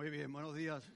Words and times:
Muy 0.00 0.08
bien, 0.08 0.32
buenos 0.32 0.56
días. 0.56 0.90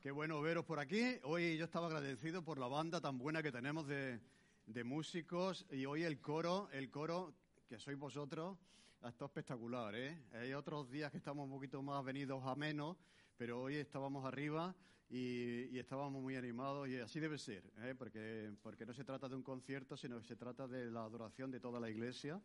Qué 0.00 0.10
bueno 0.10 0.40
veros 0.40 0.64
por 0.64 0.78
aquí. 0.78 1.18
Hoy 1.24 1.58
yo 1.58 1.66
estaba 1.66 1.88
agradecido 1.88 2.42
por 2.42 2.58
la 2.58 2.66
banda 2.66 3.02
tan 3.02 3.18
buena 3.18 3.42
que 3.42 3.52
tenemos 3.52 3.86
de, 3.86 4.18
de 4.64 4.82
músicos 4.82 5.66
y 5.70 5.84
hoy 5.84 6.04
el 6.04 6.22
coro, 6.22 6.70
el 6.72 6.90
coro 6.90 7.34
que 7.68 7.78
sois 7.78 7.98
vosotros, 7.98 8.56
ha 9.02 9.10
estado 9.10 9.26
espectacular, 9.26 9.94
¿eh? 9.94 10.22
Hay 10.32 10.54
otros 10.54 10.90
días 10.90 11.10
que 11.10 11.18
estamos 11.18 11.44
un 11.44 11.50
poquito 11.50 11.82
más 11.82 12.02
venidos 12.02 12.42
a 12.46 12.54
menos, 12.54 12.96
pero 13.36 13.60
hoy 13.60 13.74
estábamos 13.74 14.24
arriba 14.24 14.74
y, 15.10 15.78
estábamos 15.78 16.22
muy 16.22 16.36
animados 16.36 16.88
y 16.88 16.96
así 16.96 17.20
debe 17.20 17.36
ser, 17.36 17.62
¿eh? 17.82 17.94
porque, 17.94 18.54
porque 18.62 18.86
no 18.86 18.94
se 18.94 19.04
trata 19.04 19.28
de 19.28 19.36
un 19.36 19.42
concierto, 19.42 19.98
sino 19.98 20.18
que 20.18 20.24
se 20.24 20.34
trata 20.34 20.66
de 20.66 20.90
la 20.90 21.04
adoración 21.04 21.50
de 21.50 21.60
toda 21.60 21.78
la 21.78 21.90
iglesia, 21.90 22.40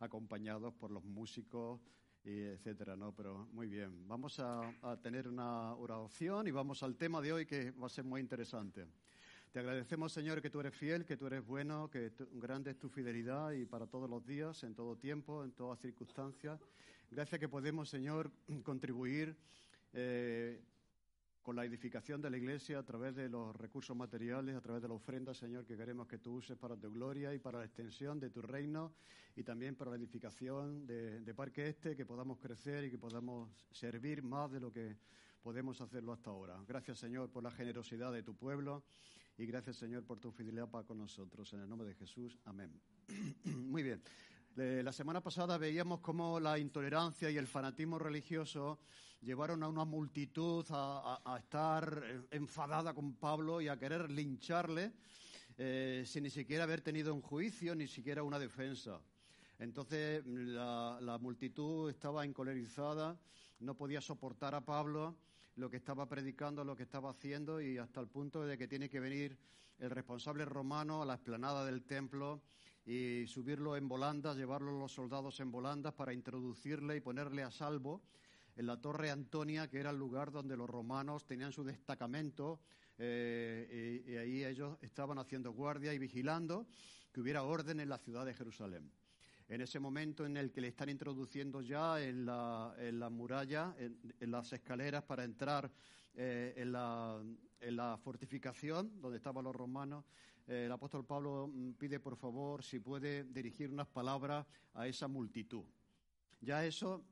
acompañados 0.00 0.74
por 0.74 0.90
los 0.90 1.04
músicos, 1.04 1.80
y 2.24 2.40
etcétera, 2.40 2.96
¿no? 2.96 3.12
Pero 3.12 3.48
muy 3.52 3.68
bien, 3.68 4.08
vamos 4.08 4.40
a, 4.40 4.72
tener 5.02 5.28
una 5.28 5.74
oración 5.74 6.46
y 6.46 6.50
vamos 6.50 6.82
al 6.82 6.96
tema 6.96 7.20
de 7.20 7.32
hoy 7.32 7.46
que 7.46 7.70
va 7.72 7.86
a 7.86 7.90
ser 7.90 8.04
muy 8.04 8.20
interesante. 8.20 8.86
Te 9.52 9.60
agradecemos, 9.60 10.12
Señor, 10.12 10.40
que 10.40 10.50
tú 10.50 10.60
eres 10.60 10.74
fiel, 10.74 11.04
que 11.04 11.16
tú 11.16 11.26
eres 11.26 11.46
bueno, 11.46 11.88
que 11.90 12.12
grande 12.32 12.72
es 12.72 12.78
tu 12.78 12.88
fidelidad 12.88 13.52
y 13.52 13.66
para 13.66 13.86
todos 13.86 14.08
los 14.10 14.26
días, 14.26 14.64
en 14.64 14.74
todo 14.74 14.96
tiempo, 14.96 15.44
en 15.44 15.52
todas 15.52 15.78
circunstancias. 15.78 16.58
Gracias 17.10 17.38
que 17.38 17.48
podemos, 17.48 17.88
Señor, 17.88 18.32
contribuir 18.64 19.36
eh, 19.92 20.60
con 21.44 21.56
la 21.56 21.64
edificación 21.66 22.22
de 22.22 22.30
la 22.30 22.38
Iglesia 22.38 22.78
a 22.78 22.82
través 22.82 23.14
de 23.14 23.28
los 23.28 23.54
recursos 23.54 23.94
materiales, 23.94 24.56
a 24.56 24.62
través 24.62 24.80
de 24.80 24.88
la 24.88 24.94
ofrenda, 24.94 25.34
Señor, 25.34 25.66
que 25.66 25.76
queremos 25.76 26.08
que 26.08 26.16
tú 26.16 26.36
uses 26.36 26.56
para 26.56 26.74
tu 26.74 26.90
gloria 26.90 27.34
y 27.34 27.38
para 27.38 27.58
la 27.58 27.66
extensión 27.66 28.18
de 28.18 28.30
tu 28.30 28.40
reino 28.40 28.94
y 29.36 29.42
también 29.42 29.76
para 29.76 29.90
la 29.90 29.98
edificación 29.98 30.86
de, 30.86 31.20
de 31.20 31.34
Parque 31.34 31.68
Este, 31.68 31.94
que 31.94 32.06
podamos 32.06 32.38
crecer 32.38 32.84
y 32.84 32.90
que 32.90 32.96
podamos 32.96 33.50
servir 33.70 34.22
más 34.22 34.50
de 34.50 34.58
lo 34.58 34.72
que 34.72 34.96
podemos 35.42 35.78
hacerlo 35.82 36.14
hasta 36.14 36.30
ahora. 36.30 36.58
Gracias, 36.66 36.98
Señor, 36.98 37.28
por 37.30 37.42
la 37.42 37.50
generosidad 37.50 38.10
de 38.10 38.22
tu 38.22 38.34
pueblo 38.34 38.82
y 39.36 39.44
gracias, 39.44 39.76
Señor, 39.76 40.02
por 40.04 40.18
tu 40.18 40.32
fidelidad 40.32 40.70
para 40.70 40.86
con 40.86 40.96
nosotros. 40.96 41.52
En 41.52 41.60
el 41.60 41.68
nombre 41.68 41.88
de 41.88 41.94
Jesús, 41.94 42.38
amén. 42.46 42.72
Muy 43.44 43.82
bien. 43.82 44.00
La 44.56 44.92
semana 44.92 45.20
pasada 45.20 45.58
veíamos 45.58 45.98
cómo 45.98 46.38
la 46.38 46.60
intolerancia 46.60 47.28
y 47.28 47.36
el 47.36 47.48
fanatismo 47.48 47.98
religioso 47.98 48.78
llevaron 49.20 49.64
a 49.64 49.68
una 49.68 49.84
multitud 49.84 50.64
a, 50.70 51.36
estar 51.40 52.28
enfadada 52.30 52.94
con 52.94 53.14
Pablo 53.14 53.60
y 53.60 53.66
a 53.66 53.76
querer 53.76 54.08
lincharle 54.12 54.92
eh, 55.58 56.04
sin 56.06 56.22
ni 56.22 56.30
siquiera 56.30 56.62
haber 56.62 56.82
tenido 56.82 57.12
un 57.12 57.20
juicio, 57.20 57.74
ni 57.74 57.88
siquiera 57.88 58.22
una 58.22 58.38
defensa. 58.38 59.00
Entonces 59.58 60.24
la 60.24 61.18
multitud 61.20 61.90
estaba 61.90 62.24
encolerizada, 62.24 63.18
no 63.58 63.76
podía 63.76 64.00
soportar 64.00 64.54
a 64.54 64.64
Pablo, 64.64 65.16
lo 65.56 65.68
que 65.68 65.78
estaba 65.78 66.08
predicando, 66.08 66.62
lo 66.62 66.76
que 66.76 66.84
estaba 66.84 67.10
haciendo 67.10 67.60
y 67.60 67.78
hasta 67.78 68.00
el 68.00 68.06
punto 68.06 68.44
de 68.44 68.56
que 68.56 68.68
tiene 68.68 68.88
que 68.88 69.00
venir 69.00 69.36
el 69.80 69.90
responsable 69.90 70.44
romano 70.44 71.02
a 71.02 71.06
la 71.06 71.14
explanada 71.14 71.64
del 71.64 71.82
templo 71.82 72.40
y 72.84 73.26
subirlo 73.26 73.76
en 73.76 73.88
volandas, 73.88 74.36
llevarlo 74.36 74.78
los 74.78 74.92
soldados 74.92 75.40
en 75.40 75.50
volandas 75.50 75.94
para 75.94 76.12
introducirle 76.12 76.96
y 76.96 77.00
ponerle 77.00 77.42
a 77.42 77.50
salvo 77.50 78.02
en 78.56 78.66
la 78.66 78.80
Torre 78.80 79.10
Antonia, 79.10 79.68
que 79.68 79.80
era 79.80 79.90
el 79.90 79.98
lugar 79.98 80.30
donde 80.30 80.56
los 80.56 80.68
romanos 80.68 81.26
tenían 81.26 81.52
su 81.52 81.64
destacamento, 81.64 82.60
eh, 82.98 84.02
y, 84.06 84.16
ahí 84.16 84.44
ellos 84.44 84.78
estaban 84.80 85.18
haciendo 85.18 85.52
guardia 85.52 85.92
y 85.92 85.98
vigilando 85.98 86.66
que 87.12 87.20
hubiera 87.20 87.42
orden 87.42 87.80
en 87.80 87.88
la 87.88 87.98
ciudad 87.98 88.24
de 88.24 88.34
Jerusalén. 88.34 88.90
En 89.48 89.60
ese 89.60 89.78
momento 89.78 90.24
en 90.24 90.36
el 90.36 90.52
que 90.52 90.60
le 90.60 90.68
están 90.68 90.88
introduciendo 90.88 91.60
ya 91.60 92.00
en 92.00 92.24
la, 92.24 93.08
muralla, 93.10 93.74
en, 93.78 94.30
las 94.30 94.52
escaleras 94.52 95.02
para 95.02 95.24
entrar 95.24 95.70
eh, 96.14 96.54
en, 96.56 96.72
la, 96.72 97.98
fortificación 98.02 99.00
donde 99.00 99.18
estaban 99.18 99.44
los 99.44 99.54
romanos, 99.54 100.04
el 100.46 100.70
apóstol 100.70 101.06
Pablo 101.06 101.48
mm, 101.48 101.72
pide 101.72 102.00
por 102.00 102.16
favor 102.16 102.62
si 102.62 102.78
puede 102.78 103.24
dirigir 103.24 103.70
unas 103.70 103.88
palabras 103.88 104.46
a 104.74 104.86
esa 104.86 105.08
multitud. 105.08 105.64
Ya 106.40 106.64
eso 106.64 107.04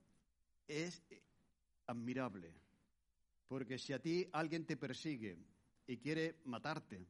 es 0.69 1.03
admirable. 1.87 2.55
Porque 3.49 3.79
si 3.79 3.93
a 3.93 4.01
ti 4.01 4.29
alguien 4.33 4.65
te 4.65 4.77
persigue 4.77 5.39
y 5.87 5.97
quiere 5.99 6.41
matarte, 6.45 7.07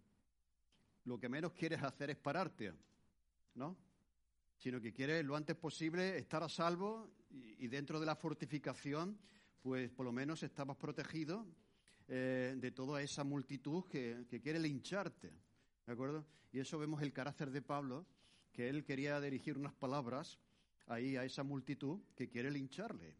lo 1.04 1.18
que 1.18 1.28
menos 1.28 1.52
quieres 1.52 1.82
hacer 1.82 2.10
es 2.10 2.16
pararte, 2.16 2.72
¿no? 3.54 3.76
Sino 4.56 4.80
que 4.80 4.92
quieres 4.92 5.24
lo 5.24 5.36
antes 5.36 5.56
posible 5.56 6.16
estar 6.18 6.42
a 6.42 6.48
salvo 6.48 7.10
y, 7.30 7.66
dentro 7.66 7.98
de 7.98 8.06
la 8.06 8.14
fortificación, 8.14 9.18
pues 9.60 9.90
por 9.90 10.06
lo 10.06 10.12
menos 10.12 10.42
estabas 10.42 10.76
protegido 10.76 11.46
eh, 12.08 12.54
de 12.56 12.70
toda 12.70 13.02
esa 13.02 13.24
multitud 13.24 13.84
que, 13.88 14.26
que 14.28 14.40
quiere 14.40 14.58
lincharte, 14.58 15.32
¿de 15.86 15.92
acuerdo? 15.92 16.24
Y 16.52 16.60
eso 16.60 16.78
vemos 16.78 17.02
el 17.02 17.12
carácter 17.12 17.50
de 17.50 17.62
Pablo, 17.62 18.06
que 18.52 18.68
él 18.68 18.84
quería 18.84 19.20
dirigir 19.20 19.56
unas 19.56 19.72
palabras 19.72 20.38
ahí 20.86 21.16
a 21.16 21.24
esa 21.24 21.42
multitud 21.42 22.00
que 22.14 22.28
quiere 22.28 22.50
lincharle. 22.50 23.14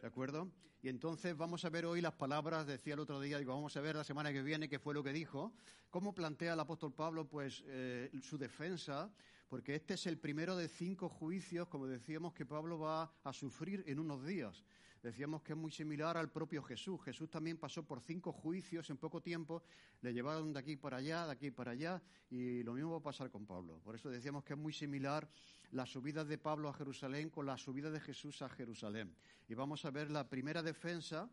¿De 0.00 0.06
acuerdo? 0.06 0.50
Y 0.80 0.88
entonces 0.88 1.36
vamos 1.36 1.64
a 1.64 1.70
ver 1.70 1.86
hoy 1.86 2.00
las 2.00 2.12
palabras, 2.12 2.66
decía 2.66 2.94
el 2.94 3.00
otro 3.00 3.20
día, 3.20 3.38
digo, 3.38 3.52
vamos 3.52 3.76
a 3.76 3.80
ver 3.80 3.96
la 3.96 4.04
semana 4.04 4.32
que 4.32 4.42
viene 4.42 4.68
qué 4.68 4.78
fue 4.78 4.94
lo 4.94 5.02
que 5.02 5.12
dijo, 5.12 5.52
cómo 5.90 6.14
plantea 6.14 6.54
el 6.54 6.60
apóstol 6.60 6.94
Pablo 6.94 7.28
pues 7.28 7.64
eh, 7.66 8.10
su 8.22 8.38
defensa, 8.38 9.12
porque 9.48 9.74
este 9.74 9.94
es 9.94 10.06
el 10.06 10.18
primero 10.18 10.56
de 10.56 10.68
cinco 10.68 11.08
juicios, 11.08 11.66
como 11.66 11.88
decíamos, 11.88 12.32
que 12.32 12.46
Pablo 12.46 12.78
va 12.78 13.12
a 13.24 13.32
sufrir 13.32 13.82
en 13.88 13.98
unos 13.98 14.24
días. 14.24 14.62
Decíamos 15.02 15.42
que 15.42 15.52
es 15.52 15.58
muy 15.58 15.70
similar 15.70 16.16
al 16.16 16.30
propio 16.30 16.62
Jesús. 16.62 17.00
Jesús 17.04 17.30
también 17.30 17.56
pasó 17.56 17.84
por 17.84 18.00
cinco 18.00 18.32
juicios 18.32 18.90
en 18.90 18.96
poco 18.96 19.20
tiempo, 19.20 19.62
le 20.00 20.12
llevaron 20.12 20.52
de 20.52 20.58
aquí 20.58 20.76
para 20.76 20.96
allá, 20.96 21.26
de 21.26 21.32
aquí 21.32 21.50
para 21.50 21.72
allá, 21.72 22.02
y 22.30 22.62
lo 22.62 22.74
mismo 22.74 22.92
va 22.92 22.98
a 22.98 23.02
pasar 23.02 23.30
con 23.30 23.46
Pablo. 23.46 23.80
Por 23.84 23.94
eso 23.94 24.10
decíamos 24.10 24.44
que 24.44 24.54
es 24.54 24.58
muy 24.58 24.72
similar 24.72 25.28
la 25.70 25.86
subida 25.86 26.24
de 26.24 26.38
Pablo 26.38 26.68
a 26.68 26.74
Jerusalén 26.74 27.30
con 27.30 27.46
la 27.46 27.56
subida 27.56 27.90
de 27.90 28.00
Jesús 28.00 28.42
a 28.42 28.48
Jerusalén. 28.48 29.14
Y 29.48 29.54
vamos 29.54 29.84
a 29.84 29.90
ver 29.90 30.10
la 30.10 30.28
primera 30.28 30.62
defensa 30.62 31.30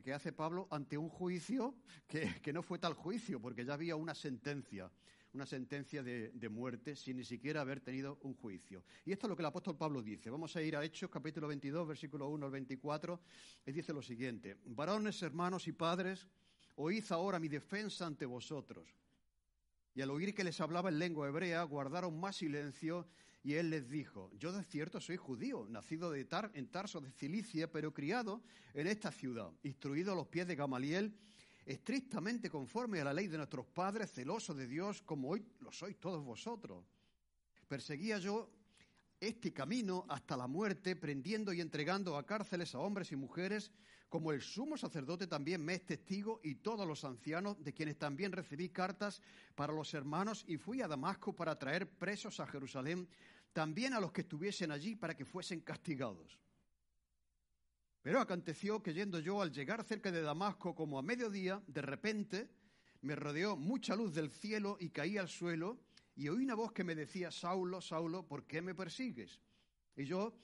que 0.00 0.14
hace 0.14 0.32
Pablo 0.32 0.68
ante 0.70 0.96
un 0.96 1.10
juicio 1.10 1.74
que, 2.06 2.40
que 2.40 2.52
no 2.52 2.62
fue 2.62 2.78
tal 2.78 2.94
juicio, 2.94 3.40
porque 3.40 3.64
ya 3.64 3.74
había 3.74 3.96
una 3.96 4.14
sentencia 4.14 4.90
una 5.34 5.46
sentencia 5.46 6.02
de, 6.02 6.48
muerte 6.50 6.94
sin 6.94 7.16
ni 7.16 7.24
siquiera 7.24 7.62
haber 7.62 7.80
tenido 7.80 8.18
un 8.22 8.34
juicio. 8.34 8.84
Y 9.04 9.12
esto 9.12 9.26
es 9.26 9.30
lo 9.30 9.36
que 9.36 9.42
el 9.42 9.46
apóstol 9.46 9.76
Pablo 9.76 10.02
dice. 10.02 10.28
Vamos 10.28 10.54
a 10.56 10.62
ir 10.62 10.76
a 10.76 10.84
Hechos 10.84 11.10
capítulo 11.10 11.48
22, 11.48 11.88
versículo 11.88 12.28
1 12.28 12.46
al 12.46 12.52
24. 12.52 13.20
Y 13.66 13.72
dice 13.72 13.92
lo 13.92 14.02
siguiente, 14.02 14.58
varones, 14.66 15.22
hermanos 15.22 15.66
y 15.68 15.72
padres, 15.72 16.28
oíd 16.76 17.04
ahora 17.10 17.38
mi 17.38 17.48
defensa 17.48 18.06
ante 18.06 18.26
vosotros. 18.26 18.94
Y 19.94 20.02
al 20.02 20.10
oír 20.10 20.34
que 20.34 20.44
les 20.44 20.60
hablaba 20.60 20.90
en 20.90 20.98
lengua 20.98 21.28
hebrea, 21.28 21.62
guardaron 21.62 22.18
más 22.18 22.36
silencio 22.36 23.06
y 23.42 23.54
él 23.54 23.70
les 23.70 23.88
dijo, 23.88 24.30
yo 24.38 24.52
de 24.52 24.62
cierto 24.64 25.00
soy 25.00 25.16
judío, 25.16 25.66
nacido 25.68 26.10
de 26.10 26.24
Tar, 26.24 26.50
en 26.54 26.68
Tarso 26.68 27.00
de 27.00 27.10
Cilicia, 27.10 27.70
pero 27.70 27.92
criado 27.92 28.42
en 28.72 28.86
esta 28.86 29.10
ciudad, 29.10 29.50
instruido 29.62 30.12
a 30.12 30.16
los 30.16 30.28
pies 30.28 30.46
de 30.46 30.54
Gamaliel, 30.54 31.14
estrictamente 31.64 32.50
conforme 32.50 33.00
a 33.00 33.04
la 33.04 33.12
ley 33.12 33.28
de 33.28 33.36
nuestros 33.36 33.66
padres, 33.66 34.12
celoso 34.12 34.54
de 34.54 34.66
Dios, 34.66 35.02
como 35.02 35.30
hoy 35.30 35.44
lo 35.60 35.72
sois 35.72 35.98
todos 35.98 36.24
vosotros. 36.24 36.84
Perseguía 37.68 38.18
yo 38.18 38.50
este 39.20 39.52
camino 39.52 40.04
hasta 40.08 40.36
la 40.36 40.48
muerte, 40.48 40.96
prendiendo 40.96 41.52
y 41.52 41.60
entregando 41.60 42.16
a 42.16 42.26
cárceles 42.26 42.74
a 42.74 42.80
hombres 42.80 43.12
y 43.12 43.16
mujeres, 43.16 43.70
como 44.08 44.32
el 44.32 44.42
sumo 44.42 44.76
sacerdote 44.76 45.26
también 45.26 45.64
me 45.64 45.74
es 45.74 45.86
testigo 45.86 46.40
y 46.42 46.56
todos 46.56 46.86
los 46.86 47.04
ancianos, 47.04 47.62
de 47.62 47.72
quienes 47.72 47.96
también 47.98 48.32
recibí 48.32 48.68
cartas 48.68 49.22
para 49.54 49.72
los 49.72 49.94
hermanos, 49.94 50.44
y 50.48 50.56
fui 50.56 50.82
a 50.82 50.88
Damasco 50.88 51.34
para 51.34 51.58
traer 51.58 51.88
presos 51.88 52.40
a 52.40 52.46
Jerusalén, 52.46 53.08
también 53.52 53.94
a 53.94 54.00
los 54.00 54.12
que 54.12 54.22
estuviesen 54.22 54.72
allí 54.72 54.96
para 54.96 55.16
que 55.16 55.24
fuesen 55.24 55.60
castigados. 55.60 56.38
Pero 58.02 58.20
aconteció 58.20 58.82
que 58.82 58.92
yendo 58.92 59.20
yo 59.20 59.40
al 59.40 59.52
llegar 59.52 59.84
cerca 59.84 60.10
de 60.10 60.22
Damasco 60.22 60.74
como 60.74 60.98
a 60.98 61.02
mediodía, 61.02 61.62
de 61.68 61.82
repente 61.82 62.50
me 63.00 63.14
rodeó 63.14 63.56
mucha 63.56 63.94
luz 63.94 64.12
del 64.14 64.30
cielo 64.30 64.76
y 64.80 64.90
caí 64.90 65.18
al 65.18 65.28
suelo 65.28 65.78
y 66.16 66.28
oí 66.28 66.44
una 66.44 66.54
voz 66.54 66.72
que 66.72 66.84
me 66.84 66.94
decía, 66.94 67.30
Saulo, 67.30 67.80
Saulo, 67.80 68.26
¿por 68.26 68.44
qué 68.46 68.60
me 68.60 68.74
persigues? 68.74 69.40
Y 69.96 70.04
yo 70.04 70.34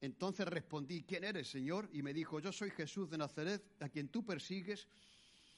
entonces 0.00 0.46
respondí, 0.46 1.02
¿quién 1.02 1.24
eres, 1.24 1.50
Señor? 1.50 1.88
Y 1.92 2.02
me 2.02 2.14
dijo, 2.14 2.40
yo 2.40 2.52
soy 2.52 2.70
Jesús 2.70 3.10
de 3.10 3.18
Nazaret, 3.18 3.62
a 3.80 3.88
quien 3.88 4.08
tú 4.08 4.24
persigues. 4.24 4.88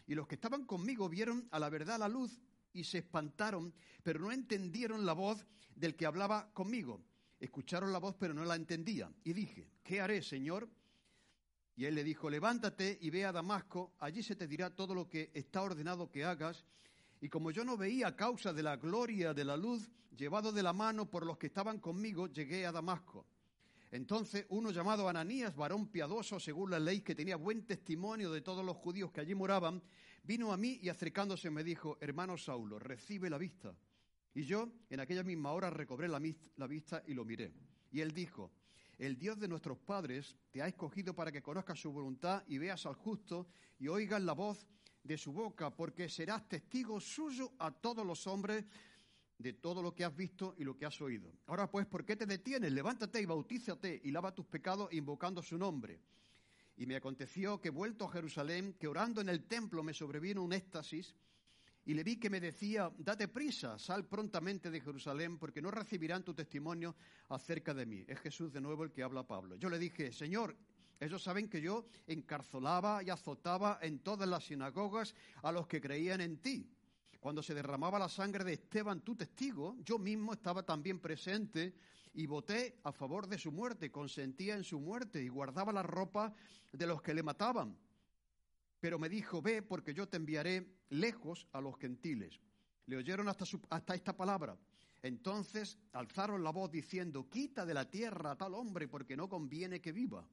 Y 0.06 0.14
los 0.14 0.26
que 0.26 0.34
estaban 0.34 0.66
conmigo 0.66 1.08
vieron 1.08 1.48
a 1.50 1.58
la 1.58 1.70
verdad 1.70 1.98
la 1.98 2.08
luz 2.08 2.40
y 2.72 2.84
se 2.84 2.98
espantaron, 2.98 3.72
pero 4.02 4.18
no 4.20 4.32
entendieron 4.32 5.06
la 5.06 5.12
voz 5.12 5.46
del 5.74 5.94
que 5.94 6.06
hablaba 6.06 6.52
conmigo. 6.52 7.02
Escucharon 7.38 7.92
la 7.92 7.98
voz, 7.98 8.16
pero 8.18 8.34
no 8.34 8.44
la 8.44 8.56
entendían. 8.56 9.14
Y 9.24 9.32
dije, 9.32 9.70
¿qué 9.82 10.00
haré, 10.00 10.22
Señor? 10.22 10.68
Y 11.76 11.86
él 11.86 11.94
le 11.94 12.04
dijo, 12.04 12.30
levántate 12.30 12.98
y 13.00 13.10
ve 13.10 13.24
a 13.24 13.32
Damasco, 13.32 13.94
allí 13.98 14.22
se 14.22 14.36
te 14.36 14.46
dirá 14.46 14.70
todo 14.70 14.94
lo 14.94 15.08
que 15.08 15.30
está 15.34 15.62
ordenado 15.62 16.10
que 16.10 16.24
hagas. 16.24 16.64
Y 17.20 17.28
como 17.28 17.50
yo 17.50 17.64
no 17.64 17.76
veía 17.76 18.14
causa 18.14 18.52
de 18.52 18.62
la 18.62 18.76
gloria 18.76 19.34
de 19.34 19.44
la 19.44 19.56
luz, 19.56 19.90
llevado 20.16 20.52
de 20.52 20.62
la 20.62 20.72
mano 20.72 21.10
por 21.10 21.26
los 21.26 21.36
que 21.36 21.48
estaban 21.48 21.80
conmigo, 21.80 22.28
llegué 22.28 22.66
a 22.66 22.72
Damasco. 22.72 23.26
Entonces 23.90 24.46
uno 24.48 24.70
llamado 24.70 25.08
Ananías, 25.08 25.54
varón 25.54 25.88
piadoso 25.88 26.40
según 26.40 26.70
la 26.70 26.78
ley, 26.78 27.00
que 27.00 27.14
tenía 27.14 27.36
buen 27.36 27.64
testimonio 27.64 28.30
de 28.32 28.40
todos 28.40 28.64
los 28.64 28.76
judíos 28.76 29.12
que 29.12 29.20
allí 29.20 29.34
moraban, 29.34 29.82
vino 30.22 30.52
a 30.52 30.56
mí 30.56 30.80
y 30.82 30.88
acercándose 30.88 31.50
me 31.50 31.62
dijo, 31.64 31.98
hermano 32.00 32.36
Saulo, 32.36 32.78
recibe 32.78 33.30
la 33.30 33.38
vista. 33.38 33.74
Y 34.34 34.44
yo 34.44 34.68
en 34.90 35.00
aquella 35.00 35.22
misma 35.22 35.52
hora 35.52 35.70
recobré 35.70 36.08
la, 36.08 36.20
la 36.56 36.66
vista 36.66 37.02
y 37.06 37.14
lo 37.14 37.24
miré. 37.24 37.52
Y 37.92 38.00
él 38.00 38.12
dijo, 38.12 38.50
el 38.98 39.18
Dios 39.18 39.38
de 39.38 39.48
nuestros 39.48 39.78
padres 39.78 40.36
te 40.50 40.62
ha 40.62 40.68
escogido 40.68 41.14
para 41.14 41.32
que 41.32 41.42
conozcas 41.42 41.80
su 41.80 41.92
voluntad 41.92 42.42
y 42.46 42.58
veas 42.58 42.86
al 42.86 42.94
justo 42.94 43.48
y 43.78 43.88
oigas 43.88 44.22
la 44.22 44.32
voz 44.32 44.66
de 45.02 45.18
su 45.18 45.32
boca, 45.32 45.70
porque 45.70 46.08
serás 46.08 46.48
testigo 46.48 47.00
suyo 47.00 47.52
a 47.58 47.70
todos 47.70 48.06
los 48.06 48.26
hombres 48.26 48.64
de 49.38 49.52
todo 49.52 49.82
lo 49.82 49.94
que 49.94 50.04
has 50.04 50.16
visto 50.16 50.54
y 50.56 50.64
lo 50.64 50.76
que 50.76 50.86
has 50.86 51.00
oído. 51.00 51.32
Ahora 51.46 51.70
pues, 51.70 51.86
¿por 51.86 52.04
qué 52.04 52.16
te 52.16 52.26
detienes? 52.26 52.72
Levántate 52.72 53.20
y 53.20 53.26
bautízate 53.26 54.00
y 54.04 54.10
lava 54.10 54.34
tus 54.34 54.46
pecados 54.46 54.92
invocando 54.92 55.42
su 55.42 55.58
nombre. 55.58 56.00
Y 56.76 56.86
me 56.86 56.96
aconteció 56.96 57.60
que 57.60 57.70
vuelto 57.70 58.04
a 58.04 58.10
Jerusalén, 58.10 58.74
que 58.78 58.88
orando 58.88 59.20
en 59.20 59.28
el 59.28 59.44
templo 59.44 59.82
me 59.82 59.94
sobrevino 59.94 60.42
un 60.42 60.52
éxtasis, 60.52 61.14
y 61.86 61.94
le 61.94 62.02
vi 62.02 62.16
que 62.16 62.30
me 62.30 62.40
decía, 62.40 62.90
date 62.98 63.28
prisa, 63.28 63.78
sal 63.78 64.06
prontamente 64.06 64.70
de 64.70 64.80
Jerusalén, 64.80 65.38
porque 65.38 65.60
no 65.60 65.70
recibirán 65.70 66.24
tu 66.24 66.32
testimonio 66.32 66.96
acerca 67.28 67.74
de 67.74 67.84
mí. 67.84 68.04
Es 68.08 68.20
Jesús 68.20 68.52
de 68.52 68.60
nuevo 68.60 68.84
el 68.84 68.92
que 68.92 69.02
habla 69.02 69.20
a 69.20 69.26
Pablo. 69.26 69.56
Yo 69.56 69.68
le 69.68 69.78
dije, 69.78 70.10
Señor, 70.10 70.56
ellos 70.98 71.22
saben 71.22 71.48
que 71.48 71.60
yo 71.60 71.86
encarcelaba 72.06 73.02
y 73.02 73.10
azotaba 73.10 73.78
en 73.82 73.98
todas 73.98 74.28
las 74.28 74.44
sinagogas 74.44 75.14
a 75.42 75.52
los 75.52 75.66
que 75.66 75.80
creían 75.80 76.20
en 76.22 76.38
ti. 76.38 76.70
Cuando 77.20 77.42
se 77.42 77.54
derramaba 77.54 77.98
la 77.98 78.08
sangre 78.08 78.44
de 78.44 78.54
Esteban, 78.54 79.00
tu 79.00 79.16
testigo, 79.16 79.76
yo 79.82 79.98
mismo 79.98 80.32
estaba 80.32 80.62
también 80.62 81.00
presente 81.00 81.74
y 82.14 82.26
voté 82.26 82.78
a 82.84 82.92
favor 82.92 83.26
de 83.26 83.38
su 83.38 83.50
muerte, 83.50 83.90
consentía 83.90 84.54
en 84.54 84.64
su 84.64 84.78
muerte 84.78 85.22
y 85.22 85.28
guardaba 85.28 85.72
la 85.72 85.82
ropa 85.82 86.32
de 86.72 86.86
los 86.86 87.02
que 87.02 87.14
le 87.14 87.22
mataban. 87.22 87.76
Pero 88.84 88.98
me 88.98 89.08
dijo, 89.08 89.40
ve, 89.40 89.62
porque 89.62 89.94
yo 89.94 90.06
te 90.06 90.18
enviaré 90.18 90.82
lejos 90.90 91.48
a 91.52 91.60
los 91.62 91.78
gentiles. 91.78 92.38
Le 92.84 92.98
oyeron 92.98 93.26
hasta, 93.28 93.46
hasta 93.70 93.94
esta 93.94 94.14
palabra. 94.14 94.58
Entonces 95.00 95.78
alzaron 95.92 96.44
la 96.44 96.50
voz 96.50 96.70
diciendo, 96.70 97.30
quita 97.30 97.64
de 97.64 97.72
la 97.72 97.90
tierra 97.90 98.32
a 98.32 98.36
tal 98.36 98.52
hombre, 98.52 98.86
porque 98.86 99.16
no 99.16 99.26
conviene 99.26 99.80
que 99.80 99.90
viva. 99.90 100.28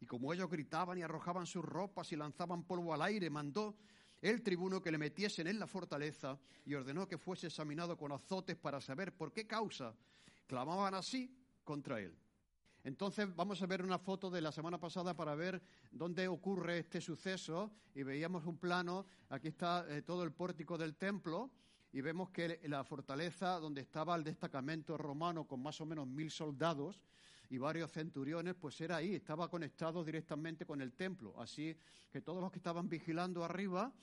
Y 0.00 0.06
como 0.06 0.32
ellos 0.32 0.48
gritaban 0.48 0.96
y 0.96 1.02
arrojaban 1.02 1.44
sus 1.44 1.62
ropas 1.62 2.10
y 2.10 2.16
lanzaban 2.16 2.64
polvo 2.64 2.94
al 2.94 3.02
aire, 3.02 3.28
mandó 3.28 3.76
el 4.22 4.42
tribuno 4.42 4.80
que 4.80 4.90
le 4.90 4.96
metiesen 4.96 5.46
en 5.46 5.58
la 5.58 5.66
fortaleza 5.66 6.40
y 6.64 6.72
ordenó 6.72 7.06
que 7.06 7.18
fuese 7.18 7.48
examinado 7.48 7.98
con 7.98 8.12
azotes 8.12 8.56
para 8.56 8.80
saber 8.80 9.14
por 9.14 9.30
qué 9.30 9.46
causa 9.46 9.94
clamaban 10.46 10.94
así 10.94 11.36
contra 11.64 12.00
él. 12.00 12.16
Entonces 12.84 13.34
vamos 13.34 13.62
a 13.62 13.66
ver 13.66 13.82
una 13.82 13.98
foto 13.98 14.30
de 14.30 14.42
la 14.42 14.52
semana 14.52 14.78
pasada 14.78 15.16
para 15.16 15.34
ver 15.34 15.62
dónde 15.90 16.28
ocurre 16.28 16.80
este 16.80 17.00
suceso 17.00 17.72
y 17.94 18.02
veíamos 18.02 18.44
un 18.44 18.58
plano, 18.58 19.06
aquí 19.30 19.48
está 19.48 19.86
eh, 19.88 20.02
todo 20.02 20.22
el 20.22 20.32
pórtico 20.32 20.76
del 20.76 20.94
templo 20.94 21.50
y 21.92 22.02
vemos 22.02 22.28
que 22.28 22.60
la 22.64 22.84
fortaleza 22.84 23.58
donde 23.58 23.80
estaba 23.80 24.14
el 24.16 24.22
destacamento 24.22 24.98
romano 24.98 25.46
con 25.46 25.62
más 25.62 25.80
o 25.80 25.86
menos 25.86 26.06
mil 26.06 26.30
soldados 26.30 27.00
y 27.48 27.56
varios 27.56 27.90
centuriones, 27.90 28.54
pues 28.54 28.78
era 28.82 28.96
ahí, 28.96 29.14
estaba 29.14 29.48
conectado 29.48 30.04
directamente 30.04 30.66
con 30.66 30.82
el 30.82 30.92
templo. 30.92 31.40
Así 31.40 31.74
que 32.10 32.20
todos 32.20 32.42
los 32.42 32.52
que 32.52 32.58
estaban 32.58 32.88
vigilando 32.88 33.44
arriba 33.44 33.94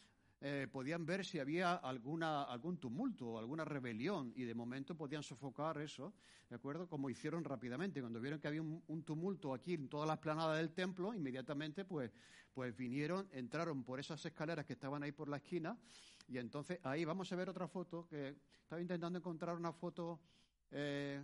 eh, 0.43 0.67
podían 0.71 1.05
ver 1.05 1.23
si 1.23 1.37
había 1.37 1.75
alguna, 1.75 2.41
algún 2.41 2.79
tumulto 2.79 3.27
o 3.27 3.37
alguna 3.37 3.63
rebelión 3.63 4.33
y 4.35 4.43
de 4.43 4.55
momento 4.55 4.97
podían 4.97 5.21
sofocar 5.21 5.77
eso, 5.79 6.15
¿de 6.49 6.55
acuerdo? 6.55 6.87
Como 6.87 7.11
hicieron 7.11 7.43
rápidamente. 7.43 8.01
Cuando 8.01 8.19
vieron 8.19 8.39
que 8.39 8.47
había 8.47 8.63
un, 8.63 9.03
tumulto 9.03 9.53
aquí 9.53 9.75
en 9.75 9.87
todas 9.87 10.07
las 10.07 10.17
planadas 10.17 10.57
del 10.57 10.71
templo, 10.71 11.13
inmediatamente 11.13 11.85
pues, 11.85 12.11
pues 12.55 12.75
vinieron, 12.75 13.29
entraron 13.33 13.83
por 13.83 13.99
esas 13.99 14.25
escaleras 14.25 14.65
que 14.65 14.73
estaban 14.73 15.03
ahí 15.03 15.11
por 15.11 15.29
la 15.29 15.37
esquina 15.37 15.77
y 16.27 16.39
entonces 16.39 16.79
ahí 16.81 17.05
vamos 17.05 17.31
a 17.31 17.35
ver 17.35 17.47
otra 17.47 17.67
foto 17.67 18.07
que 18.07 18.35
estaba 18.63 18.81
intentando 18.81 19.19
encontrar 19.19 19.55
una 19.55 19.71
foto 19.71 20.21
eh, 20.71 21.23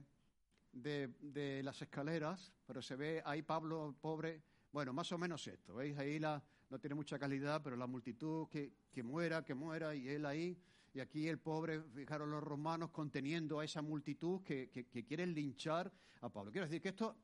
de, 0.72 1.08
de 1.22 1.64
las 1.64 1.82
escaleras, 1.82 2.54
pero 2.68 2.84
se 2.84 2.96
ve 2.96 3.24
ahí 3.26 3.42
Pablo, 3.42 3.96
pobre, 4.00 4.44
bueno, 4.72 4.94
más 4.94 5.12
o 5.12 5.18
menos 5.18 5.48
esto, 5.48 5.74
¿veis? 5.74 5.98
Ahí 5.98 6.20
la 6.20 6.44
no 6.70 6.80
tiene 6.80 6.96
mucha 6.96 7.18
calidad, 7.18 7.62
pero 7.64 7.76
la 7.76 7.88
multitud 7.88 8.48
que, 8.48 8.72
que 8.92 9.04
muera, 9.04 9.44
que 9.44 9.54
muera, 9.54 9.96
y 9.96 10.08
él 10.10 10.26
ahí, 10.26 10.58
y 10.94 11.00
aquí 11.00 11.28
el 11.28 11.40
pobre, 11.40 11.82
fijaron 11.94 12.32
los 12.32 12.44
romanos 12.44 12.90
conteniendo 12.92 13.60
a 13.60 13.66
esa 13.66 13.82
multitud 13.82 14.42
que, 14.42 14.70
que, 14.70 15.06
quieren 15.06 15.34
linchar 15.34 15.92
a 16.22 16.30
Pablo. 16.30 16.52
Quiero 16.52 16.68
decir 16.68 16.82
que 16.82 16.90
esto, 16.90 17.16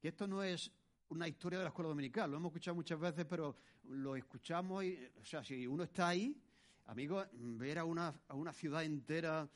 que 0.00 0.08
esto 0.08 0.26
no 0.26 0.42
es 0.42 0.70
una 1.08 1.26
historia 1.26 1.58
de 1.58 1.64
la 1.64 1.70
escuela 1.70 1.88
dominical, 1.88 2.30
lo 2.30 2.36
hemos 2.36 2.50
escuchado 2.50 2.76
muchas 2.76 2.98
veces, 2.98 3.26
pero 3.28 3.56
lo 3.88 4.16
escuchamos 4.16 4.84
y, 4.84 4.98
o 5.20 5.24
sea, 5.24 5.42
si 5.42 5.66
uno 5.66 5.82
está 5.82 6.08
ahí, 6.08 6.36
amigo, 6.86 7.24
ver 7.32 7.78
a 7.80 7.84
una, 7.84 8.14
a 8.28 8.34
una 8.34 8.52
ciudad 8.52 8.84
entera 8.84 9.48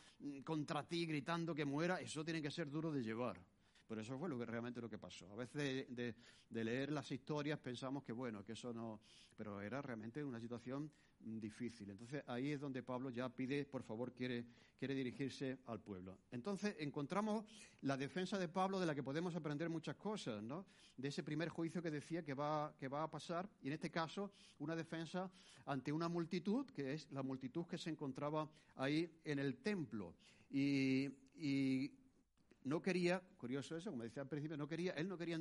contra 0.44 0.82
ti 0.86 1.06
gritando 1.06 1.54
que 1.54 1.64
muera, 1.64 2.00
eso 2.00 2.24
tiene 2.24 2.42
que 2.42 2.50
ser 2.50 2.70
duro 2.70 2.90
de 2.90 3.02
llevar. 3.02 3.40
Pero 3.86 4.00
eso 4.00 4.18
fue 4.18 4.28
lo 4.28 4.38
que 4.38 4.46
realmente 4.46 4.80
lo 4.80 4.88
que 4.88 4.98
pasó. 4.98 5.30
A 5.32 5.36
veces 5.36 5.86
de, 5.94 6.14
leer 6.50 6.92
las 6.92 7.10
historias 7.10 7.58
pensamos 7.58 8.02
que 8.02 8.12
bueno, 8.12 8.44
que 8.44 8.52
eso 8.52 8.72
no, 8.72 9.00
pero 9.36 9.60
era 9.60 9.82
realmente 9.82 10.24
una 10.24 10.40
situación 10.40 10.90
difícil. 11.20 11.90
Entonces 11.90 12.22
ahí 12.26 12.52
es 12.52 12.60
donde 12.60 12.82
Pablo 12.82 13.10
ya 13.10 13.28
pide, 13.28 13.64
por 13.66 13.82
favor, 13.82 14.12
quiere, 14.12 14.46
quiere 14.78 14.94
dirigirse 14.94 15.58
al 15.66 15.80
pueblo. 15.80 16.18
Entonces 16.30 16.76
encontramos 16.78 17.44
la 17.82 17.96
defensa 17.96 18.38
de 18.38 18.48
Pablo 18.48 18.80
de 18.80 18.86
la 18.86 18.94
que 18.94 19.02
podemos 19.02 19.34
aprender 19.34 19.68
muchas 19.68 19.96
cosas, 19.96 20.42
¿no? 20.42 20.66
De 20.96 21.08
ese 21.08 21.22
primer 21.22 21.48
juicio 21.48 21.82
que 21.82 21.90
decía 21.90 22.22
que 22.22 22.34
va, 22.34 22.74
que 22.78 22.88
va 22.88 23.02
a 23.02 23.10
pasar, 23.10 23.48
y 23.62 23.68
en 23.68 23.74
este 23.74 23.90
caso 23.90 24.32
una 24.58 24.76
defensa 24.76 25.30
ante 25.66 25.92
una 25.92 26.08
multitud, 26.08 26.66
que 26.70 26.94
es 26.94 27.10
la 27.10 27.22
multitud 27.22 27.66
que 27.66 27.78
se 27.78 27.90
encontraba 27.90 28.48
ahí 28.76 29.10
en 29.24 29.38
el 29.38 29.58
templo. 29.58 30.14
y 30.50 31.90
no 32.64 32.80
quería, 32.82 33.20
curioso 33.36 33.76
eso, 33.76 33.90
como 33.90 34.02
decía 34.02 34.22
al 34.22 34.28
principio, 34.28 34.56
no 34.56 34.66
quería, 34.66 34.92
él 34.92 35.08
no 35.08 35.16
quería 35.16 35.38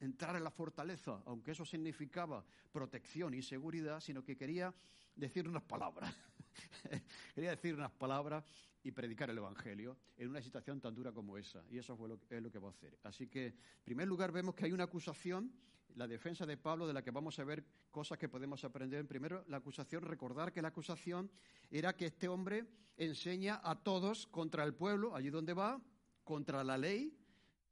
entrar 0.00 0.36
en 0.36 0.44
la 0.44 0.50
fortaleza, 0.50 1.22
aunque 1.26 1.52
eso 1.52 1.64
significaba 1.64 2.44
protección 2.72 3.34
y 3.34 3.42
seguridad, 3.42 4.00
sino 4.00 4.24
que 4.24 4.36
quería 4.36 4.74
decir 5.14 5.48
unas 5.48 5.62
palabras. 5.62 6.14
quería 7.34 7.50
decir 7.50 7.74
unas 7.74 7.92
palabras 7.92 8.44
y 8.82 8.90
predicar 8.90 9.30
el 9.30 9.38
Evangelio 9.38 9.96
en 10.16 10.28
una 10.28 10.42
situación 10.42 10.80
tan 10.80 10.94
dura 10.94 11.12
como 11.12 11.36
esa. 11.38 11.62
Y 11.70 11.78
eso 11.78 11.96
fue 11.96 12.08
lo, 12.08 12.18
es 12.28 12.42
lo 12.42 12.50
que 12.50 12.58
va 12.58 12.68
a 12.68 12.72
hacer. 12.72 12.98
Así 13.04 13.28
que, 13.28 13.46
en 13.46 13.84
primer 13.84 14.08
lugar, 14.08 14.32
vemos 14.32 14.54
que 14.54 14.64
hay 14.64 14.72
una 14.72 14.84
acusación, 14.84 15.52
la 15.94 16.08
defensa 16.08 16.46
de 16.46 16.56
Pablo, 16.56 16.86
de 16.86 16.94
la 16.94 17.02
que 17.02 17.10
vamos 17.10 17.38
a 17.38 17.44
ver 17.44 17.64
cosas 17.90 18.18
que 18.18 18.28
podemos 18.28 18.64
aprender. 18.64 19.06
Primero, 19.06 19.44
la 19.48 19.58
acusación, 19.58 20.02
recordar 20.02 20.52
que 20.52 20.62
la 20.62 20.68
acusación 20.68 21.30
era 21.70 21.94
que 21.94 22.06
este 22.06 22.28
hombre 22.28 22.66
enseña 22.96 23.60
a 23.62 23.76
todos 23.76 24.26
contra 24.26 24.64
el 24.64 24.74
pueblo, 24.74 25.14
allí 25.14 25.30
donde 25.30 25.54
va, 25.54 25.80
contra 26.24 26.62
la 26.64 26.76
ley 26.78 27.16